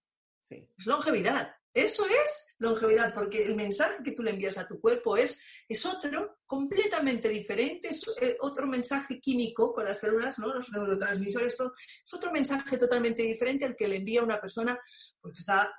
Sí. 0.43 0.69
es 0.77 0.85
longevidad. 0.85 1.51
Eso 1.73 2.05
es 2.07 2.55
longevidad, 2.57 3.13
porque 3.13 3.43
el 3.43 3.55
mensaje 3.55 4.01
que 4.03 4.13
tú 4.13 4.23
le 4.23 4.31
envías 4.31 4.57
a 4.57 4.65
tu 4.65 4.79
cuerpo 4.79 5.15
es, 5.15 5.45
es 5.69 5.85
otro, 5.85 6.39
completamente 6.47 7.29
diferente, 7.29 7.89
es 7.89 8.03
eh, 8.19 8.35
otro 8.39 8.65
mensaje 8.65 9.19
químico 9.19 9.73
con 9.73 9.85
las 9.85 9.99
células, 9.99 10.39
¿no? 10.39 10.53
los 10.53 10.71
neurotransmisores, 10.71 11.53
esto 11.53 11.73
es 11.77 12.13
otro 12.13 12.31
mensaje 12.31 12.77
totalmente 12.77 13.21
diferente 13.21 13.65
al 13.65 13.75
que 13.75 13.87
le 13.87 13.97
envía 13.97 14.23
una 14.23 14.41
persona 14.41 14.79
porque 15.21 15.39
está, 15.39 15.71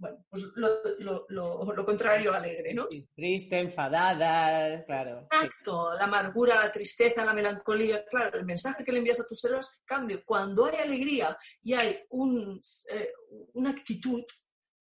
bueno, 0.00 0.24
pues 0.30 0.42
lo, 0.56 0.68
lo- 0.98 1.26
lo- 1.28 1.72
lo 1.72 1.84
contrario 1.84 2.32
alegre, 2.32 2.72
¿no? 2.74 2.88
Triste, 3.14 3.58
enfadada, 3.60 4.84
claro. 4.84 5.28
sí. 5.30 5.36
Exacto, 5.36 5.94
la 5.94 6.04
amargura, 6.04 6.56
la 6.56 6.72
tristeza, 6.72 7.24
la 7.24 7.34
melancolía, 7.34 8.04
claro, 8.06 8.38
el 8.38 8.46
mensaje 8.46 8.82
que 8.82 8.92
le 8.92 8.98
envías 8.98 9.20
a 9.20 9.26
tus 9.26 9.38
células 9.40 9.82
cambia. 9.84 10.22
Cuando 10.24 10.64
hay 10.66 10.76
alegría 10.76 11.36
y 11.62 11.74
hay 11.74 11.98
un, 12.10 12.60
eh, 12.92 13.12
una 13.54 13.70
actitud 13.70 14.24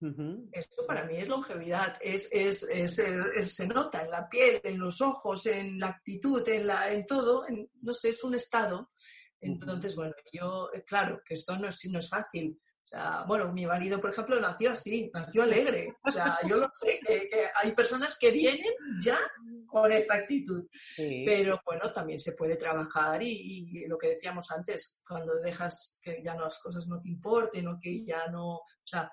Ujú. 0.02 0.48
Esto 0.54 0.88
para 0.88 1.04
mí 1.04 1.18
es 1.18 1.28
longevidad, 1.28 1.98
es, 2.00 2.30
es, 2.32 2.64
es- 2.64 3.00
es- 3.00 3.20
es- 3.36 3.54
se 3.54 3.68
nota 3.68 4.02
en 4.02 4.10
la 4.10 4.30
piel, 4.30 4.62
en 4.64 4.80
los 4.80 5.02
ojos, 5.02 5.46
en 5.48 5.78
la 5.78 5.88
actitud, 5.88 6.48
en, 6.48 6.68
la, 6.68 6.90
en 6.94 7.06
todo, 7.06 7.46
en- 7.46 7.70
no 7.82 7.92
sé, 7.94 8.08
es 8.08 8.24
un 8.24 8.34
estado. 8.34 8.92
Entonces, 9.42 9.98
bueno, 9.98 10.14
yo, 10.32 10.70
eh, 10.74 10.86
claro, 10.86 11.22
que 11.26 11.34
esto 11.34 11.58
no 11.58 11.68
es, 11.68 11.86
no 11.92 12.00
es 12.00 12.08
fácil. 12.10 12.58
O 12.90 12.92
sea, 12.92 13.24
bueno, 13.28 13.54
mi 13.54 13.68
marido, 13.68 14.02
por 14.02 14.10
ejemplo, 14.10 14.40
nació 14.40 14.72
así, 14.72 15.12
nació 15.14 15.44
alegre. 15.44 15.96
O 16.04 16.10
sea, 16.10 16.40
yo 16.48 16.58
lo 16.58 16.68
sé, 16.72 17.00
que, 17.06 17.30
que 17.30 17.48
hay 17.62 17.72
personas 17.74 18.18
que 18.20 18.32
vienen 18.32 18.74
ya 19.00 19.20
con 19.68 19.92
esta 19.92 20.16
actitud. 20.16 20.68
Sí. 20.96 21.22
Pero 21.24 21.62
bueno, 21.64 21.94
también 21.94 22.20
se 22.20 22.32
puede 22.34 22.56
trabajar 22.56 23.22
y, 23.22 23.68
y 23.84 23.88
lo 23.88 23.96
que 23.96 24.08
decíamos 24.10 24.50
antes, 24.50 25.04
cuando 25.08 25.40
dejas 25.40 26.00
que 26.02 26.20
ya 26.24 26.34
no, 26.34 26.46
las 26.46 26.58
cosas 26.58 26.88
no 26.88 27.00
te 27.00 27.10
importen 27.10 27.68
o 27.68 27.78
que 27.80 28.04
ya 28.04 28.26
no, 28.28 28.56
o 28.56 28.66
sea, 28.84 29.12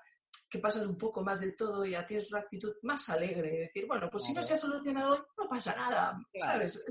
que 0.49 0.57
pasas 0.57 0.87
un 0.87 0.97
poco 0.97 1.21
más 1.23 1.39
de 1.39 1.51
todo 1.51 1.85
y 1.85 1.91
ya 1.91 2.03
tienes 2.03 2.31
una 2.31 2.41
actitud 2.41 2.73
más 2.81 3.07
alegre 3.09 3.53
y 3.53 3.57
decir, 3.59 3.85
bueno, 3.85 4.09
pues 4.09 4.23
si 4.25 4.33
no 4.33 4.41
se 4.41 4.55
ha 4.55 4.57
solucionado 4.57 5.27
no 5.37 5.47
pasa 5.47 5.75
nada, 5.75 6.17
Claro. 6.33 6.51
¿sabes? 6.53 6.83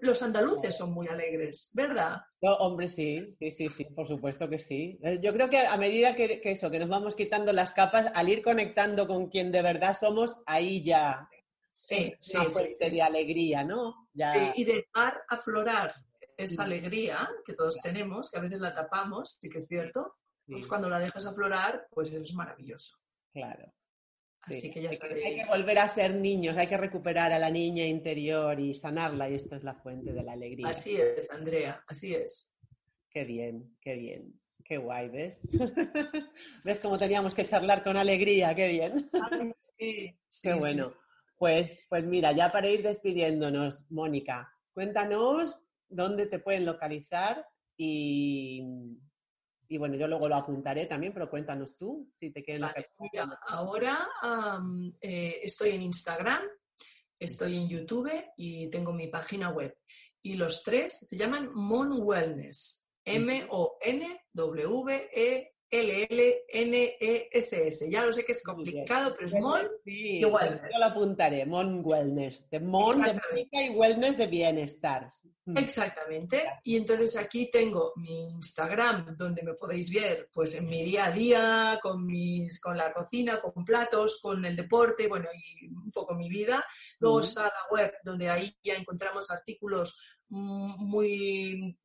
Los 0.00 0.22
andaluces 0.22 0.76
son 0.76 0.92
muy 0.92 1.06
alegres, 1.08 1.70
¿verdad? 1.74 2.22
No, 2.40 2.54
hombre, 2.54 2.88
sí, 2.88 3.34
sí, 3.38 3.50
sí, 3.50 3.68
sí, 3.68 3.84
por 3.84 4.08
supuesto 4.08 4.48
que 4.48 4.58
sí. 4.58 4.98
Eh, 5.02 5.18
Yo 5.22 5.32
creo 5.32 5.50
que 5.50 5.58
a 5.58 5.76
medida 5.76 6.14
que, 6.14 6.40
que 6.40 6.52
eso, 6.52 6.70
que 6.70 6.78
nos 6.78 6.88
vamos 6.88 7.14
quitando 7.14 7.52
las 7.52 7.72
capas, 7.72 8.10
al 8.14 8.28
ir 8.28 8.42
conectando 8.42 9.06
con 9.06 9.28
quien 9.28 9.52
de 9.52 9.62
verdad 9.62 9.94
somos, 9.98 10.40
ahí 10.46 10.82
ya 10.82 11.28
Sí, 11.70 12.14
sí, 12.18 12.36
una 12.38 12.48
sí, 12.48 12.52
fuente 12.54 12.74
sí. 12.74 12.90
de 12.90 13.02
alegría, 13.02 13.62
¿no? 13.62 14.08
Ya, 14.14 14.54
Y, 14.56 14.64
dejar 14.64 15.22
aflorar 15.28 15.94
esa 16.36 16.64
alegría 16.64 17.28
que 17.44 17.52
todos 17.52 17.76
tenemos, 17.82 18.30
que 18.30 18.38
a 18.38 18.40
veces 18.42 18.60
la 18.60 18.74
tapamos, 18.74 19.36
sí 19.40 19.50
que 19.50 19.58
es 19.58 19.68
cierto, 19.68 20.16
pues 20.46 20.66
cuando 20.66 20.88
la 20.88 20.98
dejas 20.98 21.26
aflorar, 21.26 21.86
pues 21.90 22.10
es 22.12 22.32
maravilloso. 22.32 22.96
claro. 23.32 23.72
Así 24.46 24.60
sí. 24.60 24.70
que 24.70 24.82
ya 24.82 24.90
Hay 24.90 24.96
que- 24.96 25.06
sabéis. 25.08 25.24
Hay 25.26 25.36
que 25.40 25.46
volver 25.46 25.78
a 25.78 25.88
ser 25.88 26.14
niños, 26.14 26.56
hay 26.56 26.66
que 26.68 26.76
recuperar 26.76 27.32
a 27.32 27.38
la 27.38 27.50
niña 27.50 27.84
interior 27.84 28.58
y 28.60 28.74
sanarla, 28.74 29.28
y 29.28 29.34
esta 29.34 29.56
es 29.56 29.64
la 29.64 29.74
fuente 29.74 30.12
de 30.12 30.22
la 30.22 30.32
alegría. 30.32 30.68
Así 30.68 30.96
es, 30.96 31.30
Andrea, 31.30 31.82
así 31.88 32.14
es. 32.14 32.52
Qué 33.10 33.24
bien, 33.24 33.76
qué 33.80 33.94
bien. 33.96 34.40
Qué 34.64 34.78
guay, 34.78 35.08
¿ves? 35.08 35.40
¿Ves 36.64 36.80
cómo 36.80 36.98
teníamos 36.98 37.34
que 37.34 37.46
charlar 37.46 37.84
con 37.84 37.96
alegría? 37.96 38.54
Qué 38.54 38.68
bien. 38.68 39.10
Sí, 39.58 40.16
sí, 40.26 40.48
Qué 40.48 40.54
bueno. 40.54 40.86
sí. 40.86 40.96
Pues, 41.38 41.78
pues 41.88 42.04
mira, 42.04 42.32
ya 42.32 42.50
para 42.50 42.68
ir 42.70 42.82
despidiéndonos, 42.82 43.84
Mónica, 43.90 44.50
cuéntanos 44.72 45.56
dónde 45.88 46.26
te 46.26 46.38
pueden 46.38 46.64
localizar 46.64 47.46
y, 47.76 48.62
y 49.68 49.78
bueno, 49.78 49.96
yo 49.96 50.06
luego 50.06 50.28
lo 50.28 50.36
apuntaré 50.36 50.86
también, 50.86 51.12
pero 51.12 51.28
cuéntanos 51.28 51.76
tú 51.76 52.10
si 52.18 52.30
te 52.30 52.42
quieren 52.42 52.62
Vale, 52.62 52.90
mira, 53.00 53.38
ahora 53.46 54.08
eh, 55.00 55.40
estoy 55.42 55.70
en 55.70 55.82
Instagram, 55.82 56.42
estoy 57.18 57.56
en 57.56 57.68
YouTube 57.68 58.12
y 58.36 58.68
tengo 58.68 58.92
mi 58.92 59.08
página 59.08 59.50
web. 59.50 59.76
Y 60.22 60.34
los 60.34 60.62
tres 60.62 61.06
se 61.08 61.16
llaman 61.16 61.50
Mon 61.54 62.00
Wellness. 62.00 62.90
M-O-N-W-E-L-L-N-E-S-S. 65.70 67.90
Ya 67.90 68.04
lo 68.04 68.12
sé 68.12 68.24
que 68.24 68.32
es 68.32 68.42
complicado, 68.42 69.14
pero 69.14 69.26
es 69.26 69.34
Mon. 69.34 69.62
Sí, 69.84 70.18
y 70.20 70.24
Wellness. 70.24 70.62
Yo 70.72 70.78
lo 70.78 70.84
apuntaré, 70.84 71.46
Mon 71.46 71.80
Wellness. 71.84 72.48
De 72.50 72.60
Mon 72.60 73.00
de 73.02 73.10
Exactamente. 73.10 73.28
Mónica 73.30 73.62
y 73.62 73.70
Wellness 73.76 74.16
de 74.16 74.26
bienestar. 74.26 75.10
Mm. 75.44 75.58
Exactamente. 75.58 76.42
Y 76.64 76.76
entonces 76.76 77.16
aquí 77.16 77.50
tengo 77.50 77.92
mi 77.96 78.30
Instagram 78.30 79.16
donde 79.16 79.42
me 79.42 79.54
podéis 79.54 79.90
ver 79.92 80.28
pues 80.32 80.56
en 80.56 80.68
mi 80.68 80.82
día 80.82 81.06
a 81.06 81.12
día, 81.12 81.78
con 81.80 82.04
mis, 82.04 82.60
con 82.60 82.76
la 82.76 82.92
cocina, 82.92 83.40
con 83.40 83.64
platos, 83.64 84.18
con 84.20 84.44
el 84.44 84.56
deporte, 84.56 85.06
bueno, 85.08 85.28
y 85.32 85.68
un 85.68 85.90
poco 85.92 86.14
mi 86.14 86.28
vida. 86.28 86.64
Luego 86.98 87.18
Mm. 87.18 87.22
está 87.22 87.42
la 87.44 87.66
web 87.70 87.92
donde 88.02 88.28
ahí 88.28 88.52
ya 88.62 88.74
encontramos 88.74 89.30
artículos 89.30 90.00
mm, 90.28 90.84
muy 90.84 91.78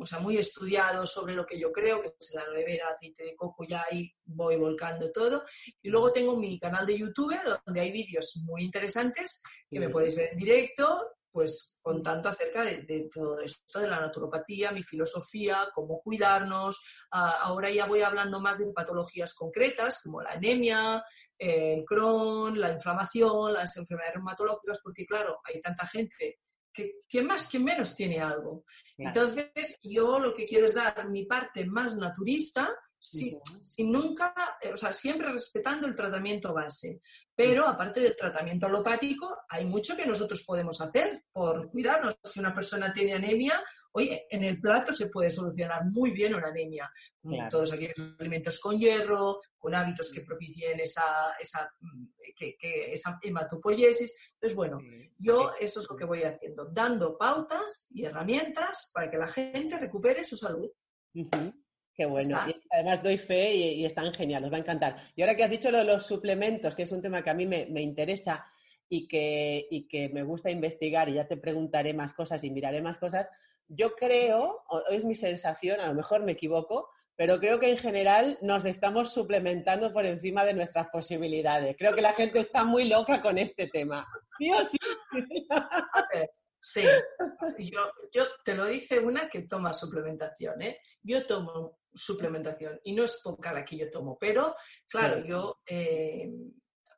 o 0.00 0.06
sea, 0.06 0.18
muy 0.18 0.36
estudiados 0.38 1.12
sobre 1.12 1.34
lo 1.34 1.44
que 1.44 1.58
yo 1.58 1.72
creo, 1.72 2.00
que 2.00 2.12
es 2.18 2.34
el 2.34 2.40
aloe 2.40 2.64
vera, 2.64 2.88
aceite 2.88 3.24
de 3.24 3.36
coco, 3.36 3.64
ya 3.68 3.84
ahí 3.90 4.10
voy 4.24 4.56
volcando 4.56 5.10
todo. 5.12 5.44
Y 5.82 5.88
luego 5.88 6.12
tengo 6.12 6.36
mi 6.36 6.58
canal 6.58 6.86
de 6.86 6.98
YouTube, 6.98 7.34
donde 7.66 7.80
hay 7.80 7.90
vídeos 7.92 8.40
muy 8.44 8.64
interesantes 8.64 9.42
que 9.70 9.80
me 9.80 9.86
Sí. 9.86 9.92
podéis 9.92 10.16
ver 10.16 10.30
en 10.32 10.38
directo, 10.38 11.08
pues 11.30 11.80
contando 11.82 12.28
acerca 12.28 12.62
de, 12.62 12.82
de 12.82 13.08
todo 13.12 13.40
esto, 13.40 13.80
de 13.80 13.88
la 13.88 13.98
naturopatía, 13.98 14.70
mi 14.70 14.84
filosofía, 14.84 15.68
cómo 15.74 16.00
cuidarnos. 16.00 16.80
Ah, 17.10 17.38
ahora 17.42 17.70
ya 17.70 17.86
voy 17.86 18.02
hablando 18.02 18.40
más 18.40 18.58
de 18.58 18.72
patologías 18.72 19.34
concretas, 19.34 20.00
como 20.00 20.22
la 20.22 20.30
anemia, 20.30 21.02
el 21.36 21.84
Crohn, 21.84 22.60
la 22.60 22.70
inflamación, 22.70 23.52
las 23.52 23.76
enfermedades 23.76 24.14
reumatológicas, 24.14 24.78
porque 24.80 25.04
claro, 25.06 25.40
hay 25.42 25.60
tanta 25.60 25.86
gente 25.88 26.38
que, 26.74 26.96
que 27.08 27.22
más 27.22 27.48
que 27.48 27.58
menos 27.58 27.94
tiene 27.94 28.20
algo. 28.20 28.64
Claro. 28.96 29.30
Entonces, 29.30 29.78
yo 29.82 30.18
lo 30.18 30.34
que 30.34 30.44
quiero 30.44 30.66
es 30.66 30.74
dar 30.74 31.08
mi 31.08 31.24
parte 31.24 31.64
más 31.64 31.96
naturista, 31.96 32.68
sin 32.98 33.92
nunca, 33.92 34.34
eh, 34.62 34.72
o 34.72 34.76
sea, 34.76 34.92
siempre 34.92 35.30
respetando 35.30 35.86
el 35.86 35.94
tratamiento 35.94 36.54
base. 36.54 37.00
Pero 37.34 37.68
aparte 37.68 38.00
del 38.00 38.16
tratamiento 38.16 38.66
alopático, 38.66 39.42
hay 39.48 39.66
mucho 39.66 39.96
que 39.96 40.06
nosotros 40.06 40.42
podemos 40.46 40.80
hacer 40.80 41.24
por 41.32 41.70
cuidarnos. 41.70 42.16
Si 42.22 42.40
una 42.40 42.54
persona 42.54 42.92
tiene 42.92 43.14
anemia, 43.14 43.62
oye, 43.96 44.26
en 44.30 44.42
el 44.44 44.60
plato 44.60 44.92
se 44.92 45.06
puede 45.08 45.30
solucionar 45.30 45.84
muy 45.86 46.10
bien 46.10 46.34
una 46.34 46.48
anemia. 46.48 46.90
Con 47.22 47.32
Claro. 47.34 47.48
Todos 47.50 47.72
aquellos 47.72 47.96
alimentos 48.18 48.58
con 48.60 48.78
hierro, 48.78 49.38
con 49.56 49.74
hábitos 49.74 50.12
que 50.12 50.22
propicien 50.22 50.78
esa, 50.80 51.02
esa, 51.40 51.70
mm, 51.80 52.06
que, 52.36 52.56
que- 52.56 52.92
esa 52.92 53.18
hematopoiesis. 53.22 54.16
Entonces, 54.34 54.56
bueno, 54.56 54.78
yo 55.18 55.52
eso 55.60 55.80
es 55.80 55.86
lo 55.88 55.96
que 55.96 56.04
voy 56.04 56.22
haciendo, 56.24 56.66
dando 56.66 57.16
pautas 57.16 57.86
y 57.90 58.04
herramientas 58.04 58.90
para 58.92 59.10
que 59.10 59.16
la 59.16 59.28
gente 59.28 59.78
recupere 59.78 60.24
su 60.24 60.36
salud. 60.36 60.70
Qué 61.94 62.06
bueno. 62.06 62.40
Y 62.48 62.60
además 62.72 63.00
doy 63.02 63.16
fe 63.18 63.54
y, 63.54 63.62
y 63.80 63.84
están 63.84 64.12
genial, 64.12 64.44
os 64.44 64.52
va 64.52 64.56
a 64.56 64.60
encantar. 64.60 64.96
Y 65.14 65.22
ahora 65.22 65.36
que 65.36 65.44
has 65.44 65.50
dicho 65.50 65.70
lo 65.70 65.78
de 65.78 65.84
los 65.84 66.04
suplementos, 66.04 66.74
que 66.74 66.82
es 66.82 66.90
un 66.92 67.00
tema 67.00 67.22
que 67.22 67.30
a 67.30 67.34
mí 67.34 67.46
me, 67.46 67.66
me 67.66 67.82
interesa 67.82 68.44
y 68.88 69.06
que, 69.06 69.66
y 69.70 69.86
que 69.86 70.08
me 70.08 70.24
gusta 70.24 70.50
investigar, 70.50 71.08
y 71.08 71.14
ya 71.14 71.26
te 71.28 71.36
preguntaré 71.36 71.94
más 71.94 72.12
cosas 72.12 72.42
y 72.42 72.50
miraré 72.50 72.82
más 72.82 72.98
cosas, 72.98 73.28
yo 73.68 73.94
creo, 73.94 74.62
o 74.68 74.82
es 74.90 75.04
mi 75.04 75.14
sensación, 75.14 75.80
a 75.80 75.86
lo 75.88 75.94
mejor 75.94 76.22
me 76.22 76.32
equivoco, 76.32 76.90
pero 77.16 77.38
creo 77.38 77.60
que 77.60 77.70
en 77.70 77.78
general 77.78 78.38
nos 78.42 78.64
estamos 78.64 79.12
suplementando 79.12 79.92
por 79.92 80.04
encima 80.04 80.44
de 80.44 80.54
nuestras 80.54 80.88
posibilidades. 80.88 81.76
Creo 81.78 81.94
que 81.94 82.02
la 82.02 82.12
gente 82.12 82.40
está 82.40 82.64
muy 82.64 82.88
loca 82.88 83.22
con 83.22 83.38
este 83.38 83.68
tema. 83.68 84.06
¿Sí 84.38 84.50
o 84.52 84.64
sí? 84.64 84.76
Sí, 86.66 86.80
yo, 87.58 87.80
yo 88.10 88.24
te 88.42 88.54
lo 88.54 88.64
dice 88.64 88.98
una 88.98 89.28
que 89.28 89.42
toma 89.42 89.74
suplementación, 89.74 90.62
¿eh? 90.62 90.78
Yo 91.02 91.26
tomo 91.26 91.78
suplementación 91.92 92.80
y 92.84 92.94
no 92.94 93.04
es 93.04 93.20
poca 93.22 93.52
la 93.52 93.66
que 93.66 93.76
yo 93.76 93.90
tomo, 93.90 94.16
pero 94.18 94.56
claro, 94.88 95.20
Sí. 95.20 95.28
yo 95.28 95.58
eh, 95.66 96.32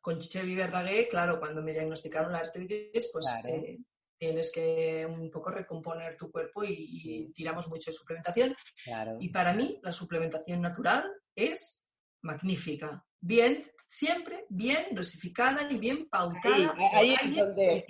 con 0.00 0.20
Chevy 0.20 0.54
Verdaguer, 0.54 1.08
claro, 1.08 1.40
cuando 1.40 1.62
me 1.62 1.72
diagnosticaron 1.72 2.30
la 2.32 2.38
artritis, 2.38 3.10
pues 3.12 3.26
Claro. 3.42 3.56
eh, 3.56 3.78
tienes 4.18 4.50
que 4.52 5.06
un 5.06 5.30
poco 5.30 5.50
recomponer 5.50 6.16
tu 6.16 6.30
cuerpo 6.30 6.64
y, 6.64 6.74
y 6.78 7.32
tiramos 7.32 7.68
mucho 7.68 7.90
de 7.90 7.96
suplementación. 7.96 8.56
Claro. 8.84 9.16
Y 9.20 9.28
para 9.30 9.52
mí 9.52 9.78
la 9.82 9.92
suplementación 9.92 10.60
natural 10.60 11.10
es 11.34 11.90
magnífica. 12.22 13.04
Bien, 13.20 13.70
siempre 13.88 14.46
bien 14.48 14.86
dosificada 14.92 15.70
y 15.70 15.78
bien 15.78 16.08
pautada. 16.08 16.74
Ahí- 16.92 17.14
es 17.22 17.36
donde-. 17.36 17.84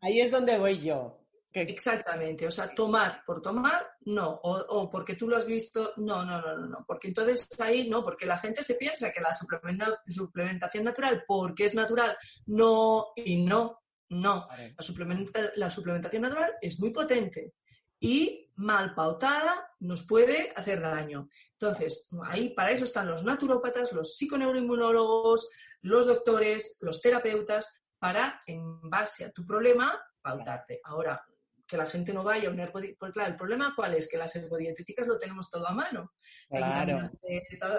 Ahí 0.00 0.20
es 0.20 0.30
donde 0.30 0.58
voy 0.58 0.78
yo. 0.80 1.16
Exactamente, 1.52 2.46
o 2.46 2.50
sea, 2.50 2.72
tomar 2.72 3.24
por 3.26 3.42
tomar, 3.42 3.84
no, 4.02 4.38
o, 4.44 4.52
o 4.68 4.88
porque 4.88 5.16
tú 5.16 5.26
lo 5.28 5.36
has 5.36 5.46
visto, 5.46 5.94
no, 5.96 6.24
no, 6.24 6.40
no, 6.40 6.56
no, 6.58 6.66
no, 6.68 6.84
porque 6.86 7.08
entonces 7.08 7.48
ahí 7.60 7.88
no, 7.88 8.04
porque 8.04 8.24
la 8.24 8.38
gente 8.38 8.62
se 8.62 8.76
piensa 8.76 9.10
que 9.12 9.20
la 9.20 9.32
suplementa- 9.32 9.98
suplementación 10.06 10.84
natural, 10.84 11.24
porque 11.26 11.64
es 11.64 11.74
natural, 11.74 12.16
no, 12.46 13.06
y 13.16 13.42
no, 13.42 13.80
no, 14.10 14.46
la, 14.76 14.84
suplementa- 14.84 15.52
la 15.56 15.70
suplementación 15.70 16.22
natural 16.22 16.52
es 16.60 16.78
muy 16.78 16.90
potente 16.90 17.54
y 17.98 18.50
mal 18.56 18.94
pautada 18.94 19.70
nos 19.80 20.06
puede 20.06 20.52
hacer 20.54 20.80
daño. 20.80 21.28
Entonces, 21.52 22.08
ahí 22.24 22.50
para 22.54 22.70
eso 22.70 22.84
están 22.84 23.06
los 23.08 23.24
naturópatas, 23.24 23.92
los 23.92 24.16
psiconeuroinmunólogos, 24.16 25.50
los 25.82 26.06
doctores, 26.06 26.78
los 26.82 27.00
terapeutas, 27.00 27.74
para, 27.98 28.42
en 28.46 28.80
base 28.88 29.26
a 29.26 29.30
tu 29.32 29.44
problema, 29.44 30.00
pautarte. 30.22 30.80
Ahora, 30.84 31.22
que 31.70 31.76
la 31.76 31.86
gente 31.86 32.12
no 32.12 32.24
vaya 32.24 32.48
a 32.48 32.52
un 32.52 32.58
herbodi- 32.58 32.96
Pues 32.98 33.12
claro, 33.12 33.30
el 33.30 33.36
problema 33.36 33.72
cuál 33.76 33.94
es, 33.94 34.10
que 34.10 34.18
las 34.18 34.34
herbodietéticas 34.34 35.06
lo 35.06 35.16
tenemos 35.18 35.48
todo 35.48 35.68
a 35.68 35.72
mano. 35.72 36.14
La 36.48 36.58
Claro. 36.84 37.10
necesitas 37.22 37.70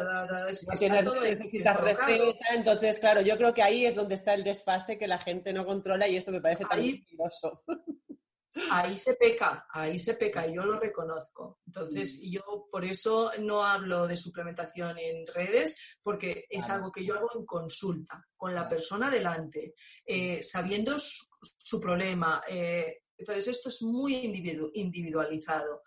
receta, 1.82 2.54
entonces, 2.56 3.00
claro, 3.00 3.22
yo 3.22 3.38
creo 3.38 3.54
que 3.54 3.64
ahí 3.64 3.86
es 3.86 3.96
donde 3.96 4.16
está 4.16 4.34
el 4.34 4.44
desfase 4.44 4.98
que 4.98 5.08
la 5.08 5.18
gente 5.20 5.54
no 5.54 5.66
controla 5.66 6.08
y 6.08 6.18
esto 6.18 6.32
me 6.32 6.42
parece 6.42 6.66
tan 6.66 6.80
peligroso. 6.80 7.64
Ahí 8.70 8.98
se 8.98 9.16
peca, 9.16 9.66
ahí 9.72 9.98
se 9.98 10.16
peca, 10.16 10.46
y 10.46 10.56
yo 10.56 10.66
lo 10.66 10.78
reconozco. 10.78 11.62
Entonces, 11.66 12.22
yo 12.30 12.68
por 12.70 12.84
eso 12.84 13.32
no 13.40 13.64
hablo 13.66 14.08
de 14.08 14.18
suplementación 14.18 14.98
en 15.00 15.26
redes, 15.26 15.98
porque 16.04 16.48
es 16.50 16.66
Claro. 16.66 16.82
algo 16.82 16.92
que 16.92 17.06
yo 17.06 17.16
hago 17.16 17.30
en 17.34 17.46
consulta, 17.46 18.22
con 18.36 18.54
la 18.54 18.68
persona 18.68 19.10
delante, 19.10 19.74
eh, 20.06 20.44
sabiendo 20.44 21.00
su, 21.00 21.24
su 21.58 21.80
problema. 21.80 22.44
eh, 22.46 23.01
entonces, 23.22 23.48
esto 23.48 23.70
es 23.70 23.82
muy 23.82 24.16
individu- 24.16 24.70
individualizado. 24.74 25.82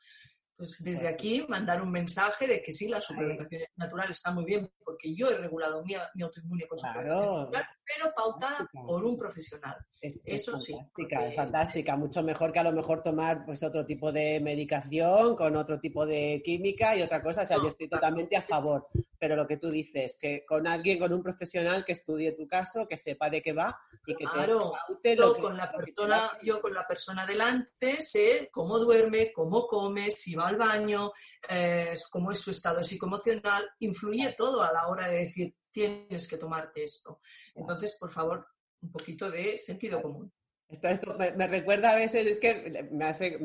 Pues 0.57 0.76
desde 0.78 1.09
aquí 1.09 1.45
mandar 1.49 1.82
un 1.82 1.91
mensaje 1.91 2.47
de 2.47 2.62
que 2.62 2.72
sí, 2.72 2.89
la 2.89 3.01
suplementación 3.01 3.62
natural 3.76 4.11
está 4.11 4.30
muy 4.32 4.45
bien, 4.45 4.70
porque 4.85 5.14
yo 5.14 5.28
he 5.28 5.39
regulado 5.39 5.82
mi, 5.85 5.95
mi 6.14 6.22
autoinmune 6.22 6.66
con 6.66 6.78
Claro. 6.78 7.51
pero 7.51 8.12
pautada 8.14 8.57
Fantástica. 8.57 8.87
por 8.87 9.05
un 9.05 9.16
profesional. 9.18 9.76
Es, 10.01 10.16
es 10.26 10.43
Eso 10.43 10.61
sí, 10.61 10.72
fantástica, 10.72 10.91
porque- 11.16 11.28
es 11.28 11.37
fantástica. 11.37 11.97
Mucho 11.97 12.22
mejor 12.22 12.53
que 12.53 12.59
a 12.59 12.64
lo 12.64 12.72
mejor 12.72 13.03
tomar 13.03 13.45
pues 13.47 13.62
otro 13.62 13.85
tipo 13.87 14.12
de 14.12 14.39
medicación 14.41 15.35
con 15.37 15.57
otro 15.57 15.80
tipo 15.80 16.05
de 16.05 16.43
química 16.45 16.97
y 16.97 17.03
otra 17.03 17.22
cosa. 17.22 17.43
O 17.43 17.47
sea, 17.47 17.57
yo 17.57 17.62
No, 17.64 17.68
estoy 17.70 17.89
claro. 17.89 18.01
totalmente 18.03 18.37
a 18.37 18.43
favor. 18.43 18.89
Pero 19.18 19.37
lo 19.37 19.47
que 19.47 19.57
tú 19.57 19.70
dices, 19.70 20.18
que 20.20 20.45
con 20.45 20.66
alguien, 20.66 20.99
con 20.99 21.12
un 21.12 21.22
profesional 21.22 21.85
que 21.85 21.93
estudie 21.93 22.32
tu 22.32 22.47
caso, 22.47 22.87
que 22.87 22.99
sepa 22.99 23.30
de 23.30 23.41
qué 23.41 23.53
va 23.55 23.78
y 24.07 24.14
que 24.14 24.24
Claro, 24.24 24.74
te 25.03 25.16
yo 25.16 25.35
que- 25.35 25.41
con 25.41 25.57
la 25.57 25.72
persona, 25.72 26.30
yo 26.43 26.61
con 26.61 26.74
la 26.74 26.87
persona 26.87 27.24
delante 27.24 28.03
sé 28.03 28.51
cómo 28.53 28.78
duerme, 28.78 29.32
cómo 29.32 29.66
come, 29.66 30.11
si 30.11 30.35
va 30.35 30.49
al 30.49 30.57
baño, 30.57 31.12
eh, 31.49 31.95
cómo 32.11 32.32
es 32.32 32.41
su 32.41 32.51
estado 32.51 32.82
psicoemocional, 32.82 33.64
influye 33.78 34.35
todo 34.37 34.62
a 34.62 34.72
la 34.75 34.89
hora 34.89 35.07
de 35.09 35.18
decir 35.18 35.55
tienes 35.70 36.29
que 36.29 36.37
tomarte 36.37 36.85
esto. 36.85 37.20
Entonces, 37.55 37.97
por 37.99 38.11
favor, 38.11 38.47
un 38.83 38.93
poquito 38.93 39.31
de 39.31 39.57
sentido 39.57 40.03
común. 40.03 40.33
Esto 40.75 40.89
es- 40.89 41.01
me, 41.18 41.31
me 41.33 41.47
recuerda 41.47 41.91
a 41.93 41.95
veces, 41.97 42.27
es 42.27 42.39
que 42.41 42.87
me 42.91 43.05
hace, 43.07 43.39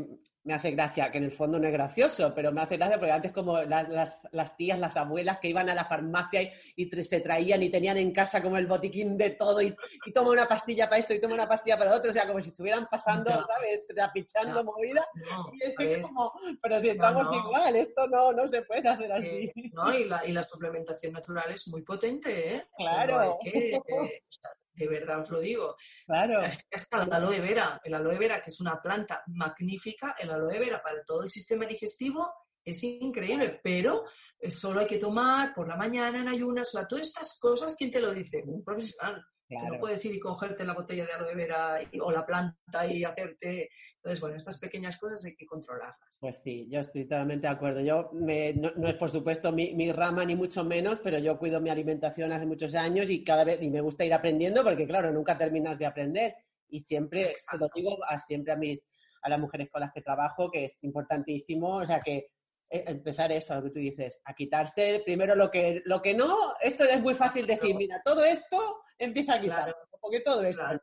me 0.44 0.54
hace 0.54 0.72
gracia, 0.72 1.12
que 1.12 1.18
en 1.20 1.26
el 1.26 1.32
fondo 1.32 1.60
no 1.60 1.68
es 1.68 1.74
gracioso, 1.74 2.34
pero 2.34 2.52
me 2.52 2.62
hace 2.62 2.78
gracia 2.78 2.98
porque 2.98 3.12
antes 3.12 3.32
como 3.32 3.62
las, 3.62 3.88
las- 3.90 4.28
las 4.32 4.56
tías, 4.58 4.80
las 4.80 4.98
abuelas 4.98 5.38
que 5.40 5.50
iban 5.50 5.70
a 5.70 5.76
la 5.76 5.86
farmacia 5.86 6.42
y, 6.42 6.52
y 6.76 7.04
se 7.04 7.20
traían 7.22 7.62
y 7.62 7.70
tenían 7.70 7.98
en 7.98 8.12
casa 8.12 8.42
como 8.42 8.58
el 8.58 8.66
botiquín 8.68 9.18
de 9.18 9.32
todo 9.32 9.62
y, 9.62 9.76
y 10.06 10.12
toma 10.12 10.32
una 10.32 10.48
pastilla 10.48 10.90
para 10.90 11.00
esto 11.02 11.14
y 11.14 11.22
toma 11.22 11.36
una 11.36 11.48
pastilla 11.48 11.78
para 11.78 11.94
otro, 11.96 12.10
o 12.10 12.14
sea, 12.14 12.26
como 12.26 12.42
si 12.42 12.50
estuvieran 12.50 12.88
pasando. 12.90 13.30
¿sabes? 13.32 13.86
Trapichando 13.88 14.64
movida. 14.64 15.06
No, 15.16 15.52
Y 15.54 15.84
es 15.84 16.00
como, 16.00 16.32
pero 16.62 16.80
si 16.80 16.90
estamos 16.90 17.28
igual, 17.36 17.76
esto 17.76 18.08
no, 18.08 18.32
no 18.34 18.48
se 18.48 18.62
puede 18.64 18.88
hacer 18.90 19.12
así. 19.12 19.28
eh, 19.56 19.70
¿no? 19.74 19.94
y, 19.94 20.06
la, 20.06 20.26
y 20.26 20.32
la 20.32 20.44
suplementación 20.44 21.14
natural 21.14 21.52
es 21.52 21.68
muy 21.68 21.82
potente, 21.84 22.56
¿eh? 22.56 22.64
O 22.78 22.84
sea, 22.84 23.06
Claro. 23.06 23.20
hay 23.20 23.52
que, 23.52 23.70
eh, 23.76 23.78
o 23.78 24.32
sea, 24.32 24.52
de 24.80 24.88
verdad 24.88 25.20
os 25.20 25.30
lo 25.30 25.40
digo. 25.40 25.76
Claro, 26.06 26.42
Es 26.42 26.58
que 26.58 26.76
hasta 26.76 27.04
el 27.04 27.14
aloe 27.14 27.42
vera, 27.42 27.82
el 27.84 27.94
aloe 27.94 28.18
vera, 28.18 28.42
que 28.42 28.50
es 28.50 28.62
una 28.62 28.82
planta 28.82 29.24
magnífica, 29.28 30.16
el 30.18 30.32
aloe 30.32 30.58
vera 30.58 30.82
para 30.82 31.04
todo 31.04 31.24
el 31.24 31.30
sistema 31.30 31.66
digestivo 31.66 32.32
es 32.64 32.84
increíble, 32.84 33.60
pero 33.64 34.06
eh, 34.40 34.52
solo 34.52 34.80
hay 34.80 34.88
que 34.88 34.98
tomar 34.98 35.54
por 35.54 35.68
la 35.68 35.76
mañana 35.76 36.22
en 36.22 36.28
ayunas, 36.28 36.74
o 36.74 36.78
sea, 36.78 36.88
todas 36.88 37.08
estas 37.08 37.38
cosas, 37.40 37.76
¿quién 37.76 37.92
te 37.92 38.00
lo 38.00 38.14
dice? 38.14 38.44
Un 38.46 38.64
profesional. 38.64 39.26
Que 39.50 39.56
no 39.56 39.62
claro. 39.62 39.80
puedes 39.80 40.06
ir 40.06 40.14
y 40.14 40.20
cogerte 40.20 40.64
la 40.64 40.74
botella 40.76 41.06
de 41.08 41.12
aloe 41.14 41.34
vera 41.34 41.80
y- 41.92 42.00
o 42.00 42.12
la 42.12 42.24
planta 42.26 42.86
y 42.86 43.04
hacerte... 43.04 43.70
Entonces, 43.96 44.22
bueno, 44.22 44.36
estas 44.38 44.60
pequeñas 44.60 44.98
cosas 45.00 45.26
hay 45.26 45.36
que 45.36 45.48
controlarlas. 45.48 46.18
Pues 46.22 46.38
sí, 46.44 46.68
yo 46.70 46.80
estoy 46.80 47.04
totalmente 47.06 47.48
de 47.48 47.54
acuerdo. 47.54 47.82
Yo 47.82 48.12
me- 48.14 48.54
no, 48.54 48.72
no 48.76 48.88
es 48.88 48.96
por 48.96 49.10
supuesto 49.10 49.52
mi, 49.52 49.74
mi 49.74 49.92
rama 49.92 50.24
ni 50.24 50.36
mucho 50.36 50.64
menos, 50.64 51.00
pero 51.00 51.18
yo 51.18 51.40
cuido 51.40 51.60
mi 51.60 51.72
alimentación 51.72 52.32
hace 52.32 52.46
muchos 52.46 52.76
años 52.76 53.10
y 53.10 53.24
cada 53.24 53.44
vez 53.44 53.60
y 53.62 53.70
me 53.72 53.82
gusta 53.82 54.06
ir 54.06 54.14
aprendiendo 54.14 54.64
porque 54.64 54.86
claro, 54.86 55.12
nunca 55.12 55.36
terminas 55.38 55.80
de 55.80 55.88
aprender 55.88 56.36
y 56.70 56.80
siempre 56.82 57.32
Exacto. 57.32 57.66
lo 57.66 57.70
digo 57.74 57.98
a 58.08 58.20
siempre 58.20 58.54
a 58.54 58.56
mis 58.56 58.86
a 59.24 59.30
las 59.30 59.40
mujeres 59.40 59.70
con 59.72 59.82
las 59.82 59.92
que 59.92 60.02
trabajo 60.02 60.50
que 60.52 60.64
es 60.66 60.78
importantísimo, 60.84 61.78
o 61.78 61.86
sea 61.86 62.00
que 62.00 62.28
eh, 62.70 62.84
empezar 62.88 63.32
eso, 63.34 63.56
lo 63.56 63.64
que 63.64 63.70
tú 63.72 63.80
dices, 63.80 64.22
a 64.24 64.34
quitarse 64.34 65.02
primero 65.04 65.36
lo 65.36 65.50
que 65.52 65.82
lo 65.86 66.02
que 66.02 66.14
no, 66.14 66.54
esto 66.62 66.84
es 66.86 67.02
muy 67.02 67.16
fácil 67.16 67.46
decir, 67.48 67.72
Claro. 67.72 67.78
mira, 67.80 68.02
todo 68.06 68.24
esto 68.24 68.78
empieza 69.00 69.36
a 69.36 69.42
quitar, 69.42 69.64
Claro. 69.64 69.78
porque 70.02 70.20
todo 70.22 70.44
esto 70.44 70.62
Claro. 70.62 70.82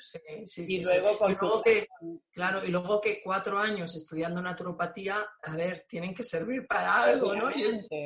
Sí, 0.00 0.18
sí, 0.46 0.62
y 0.68 0.76
sí, 0.78 0.82
luego 0.82 1.16
con 1.18 1.30
Y 1.30 1.36
luego 1.40 1.56
su- 1.58 1.62
que, 1.62 1.86
claro, 2.32 2.64
y 2.64 2.68
luego 2.68 3.00
que 3.00 3.20
cuatro 3.22 3.58
años 3.58 3.94
estudiando 3.94 4.42
naturopatía, 4.42 5.18
a 5.42 5.56
ver, 5.56 5.84
tienen 5.88 6.14
que 6.14 6.24
servir 6.24 6.66
para 6.66 7.02
algo, 7.04 7.34
¿no? 7.34 7.50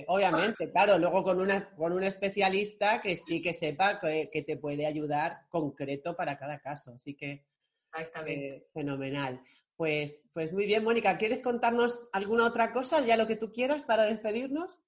Obviamente, 0.09 0.71
claro, 0.73 0.99
luego 0.99 1.23
con, 1.23 1.41
una, 1.41 1.71
con 1.75 1.93
un 1.93 2.03
especialista 2.05 3.01
que 3.01 3.17
sí 3.17 3.41
que 3.41 3.55
sepa 3.55 3.99
que, 4.01 4.29
que 4.31 4.43
te 4.43 4.57
puede 4.59 4.85
ayudar 4.87 5.47
concreto 5.49 6.15
para 6.15 6.37
cada 6.39 6.59
caso. 6.61 6.93
Así 6.95 7.15
que 7.17 7.47
Exactamente. 7.93 8.57
eh, 8.57 8.67
fenomenal. 8.75 9.41
Pues, 9.77 10.29
pues 10.35 10.53
muy 10.53 10.67
bien, 10.67 10.83
Mónica, 10.83 11.17
¿quieres 11.17 11.41
contarnos 11.41 12.09
alguna 12.13 12.47
otra 12.47 12.73
cosa, 12.73 13.01
ya 13.07 13.17
lo 13.17 13.27
que 13.29 13.37
tú 13.37 13.53
quieras 13.53 13.85
para 13.85 14.03
despedirnos? 14.05 14.83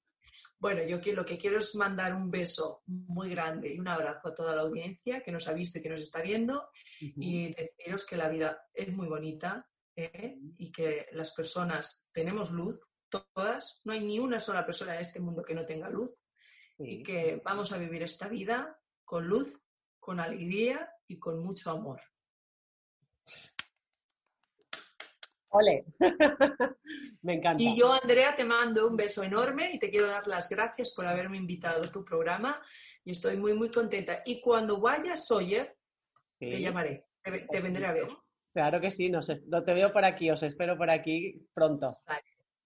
Bueno, 0.61 0.82
yo 0.84 1.00
lo 1.14 1.24
que 1.24 1.38
quiero 1.38 1.58
es 1.58 1.74
mandar 1.74 2.14
un 2.14 2.30
beso 2.30 2.82
muy 2.86 3.30
grande 3.30 3.72
y 3.72 3.78
un 3.78 3.88
abrazo 3.88 4.28
a 4.28 4.34
toda 4.34 4.54
la 4.54 4.61
audiencia 4.61 5.22
que 5.22 5.32
nos 5.32 5.48
ha 5.48 5.54
visto 5.54 5.78
y 5.78 5.82
que 5.82 5.88
nos 5.88 6.02
está 6.02 6.20
viendo 6.20 6.68
y 7.00 7.54
deciros 7.54 8.04
que 8.04 8.18
la 8.18 8.28
vida 8.28 8.68
es 8.74 8.92
muy 8.92 9.08
bonita 9.08 9.66
¿eh? 9.96 10.36
y 10.58 10.70
que 10.70 11.06
las 11.12 11.32
personas 11.32 12.11
tenemos 12.12 12.50
luz, 12.50 12.78
todas, 13.08 13.80
no 13.84 13.94
hay 13.94 14.04
ni 14.04 14.18
una 14.18 14.38
sola 14.38 14.66
persona 14.66 14.94
en 14.94 15.00
este 15.00 15.18
mundo 15.18 15.42
que 15.42 15.54
no 15.54 15.64
tenga 15.64 15.88
luz 15.88 16.14
y 16.78 17.02
que 17.02 17.40
vamos 17.42 17.72
a 17.72 17.78
vivir 17.78 18.02
esta 18.02 18.28
vida 18.28 18.78
con 19.02 19.26
luz, 19.26 19.66
con 19.98 20.20
alegría 20.20 20.92
y 21.08 21.18
con 21.18 21.42
mucho 21.42 21.70
amor. 21.70 22.02
Ole. 25.51 25.84
Me 27.22 27.34
encanta. 27.34 27.62
Y 27.62 27.76
yo, 27.76 27.92
Andrea, 27.92 28.34
te 28.36 28.44
mando 28.44 28.86
un 28.86 28.96
beso 28.96 29.22
enorme 29.22 29.70
y 29.72 29.78
te 29.78 29.90
quiero 29.90 30.07
dar 30.07 30.26
las 30.26 30.48
gracias 30.48 30.92
por 30.94 31.07
haberme 31.07 31.36
invitado 31.36 31.84
a 31.84 31.90
tu 31.90 32.05
programa 32.05 32.61
y 33.05 33.12
estoy 33.12 33.36
muy, 33.36 33.55
muy 33.55 33.70
contenta. 33.70 34.22
Y 34.24 34.40
cuando 34.40 34.80
vayas, 34.80 35.26
Sawyer, 35.26 35.76
te 36.38 36.61
llamaré, 36.61 37.07
te, 37.22 37.46
te 37.51 37.61
vendré 37.61 37.86
a 37.86 37.92
ver. 37.92 38.09
Claro 38.53 38.80
que 38.80 38.90
sí, 38.90 39.11
nos, 39.11 39.30
no 39.46 39.62
te 39.62 39.74
veo 39.74 39.92
por 39.92 40.05
aquí, 40.05 40.30
os 40.30 40.42
espero 40.42 40.76
por 40.76 40.90
aquí 40.90 41.46
pronto. 41.53 41.98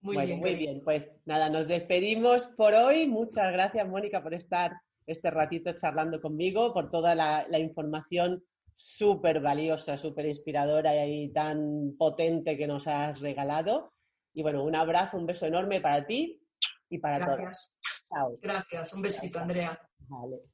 Muy 0.01 0.17
bueno, 0.17 0.29
bien. 0.29 0.41
muy 0.41 0.55
bien. 0.55 0.81
Pues 0.85 1.11
nada, 1.25 1.49
nos 1.49 1.67
despedimos 1.67 2.49
por 2.49 2.75
hoy. 2.75 3.07
Muchas 3.07 3.53
gracias, 3.53 3.89
Mónica, 3.89 4.23
por 4.23 4.35
estar 4.35 4.73
este 5.07 5.31
ratito 5.31 5.73
charlando 5.73 6.21
conmigo, 6.21 6.73
por 6.73 6.91
toda 6.91 7.15
la, 7.15 7.47
la 7.49 7.59
información 7.59 8.43
súper 8.75 9.41
valiosa, 9.41 9.97
súper 9.97 10.27
inspiradora 10.27 11.07
y 11.07 11.33
tan 11.33 11.97
potente 11.97 12.57
que 12.57 12.67
nos 12.67 12.87
has 12.87 13.21
regalado. 13.21 13.93
Y 14.35 14.43
bueno, 14.43 14.65
un 14.65 14.75
abrazo, 14.75 15.17
un 15.17 15.27
beso 15.27 15.47
enorme 15.47 15.81
para 15.81 16.07
ti 16.07 16.43
y 16.91 16.99
para 16.99 17.25
todos. 17.25 17.39
Gracias. 17.39 17.75
Chao. 18.09 18.39
Gracias. 18.43 18.93
Un 18.93 19.03
besito, 19.03 19.39
Andrea. 19.39 19.79
Vale. 20.09 20.54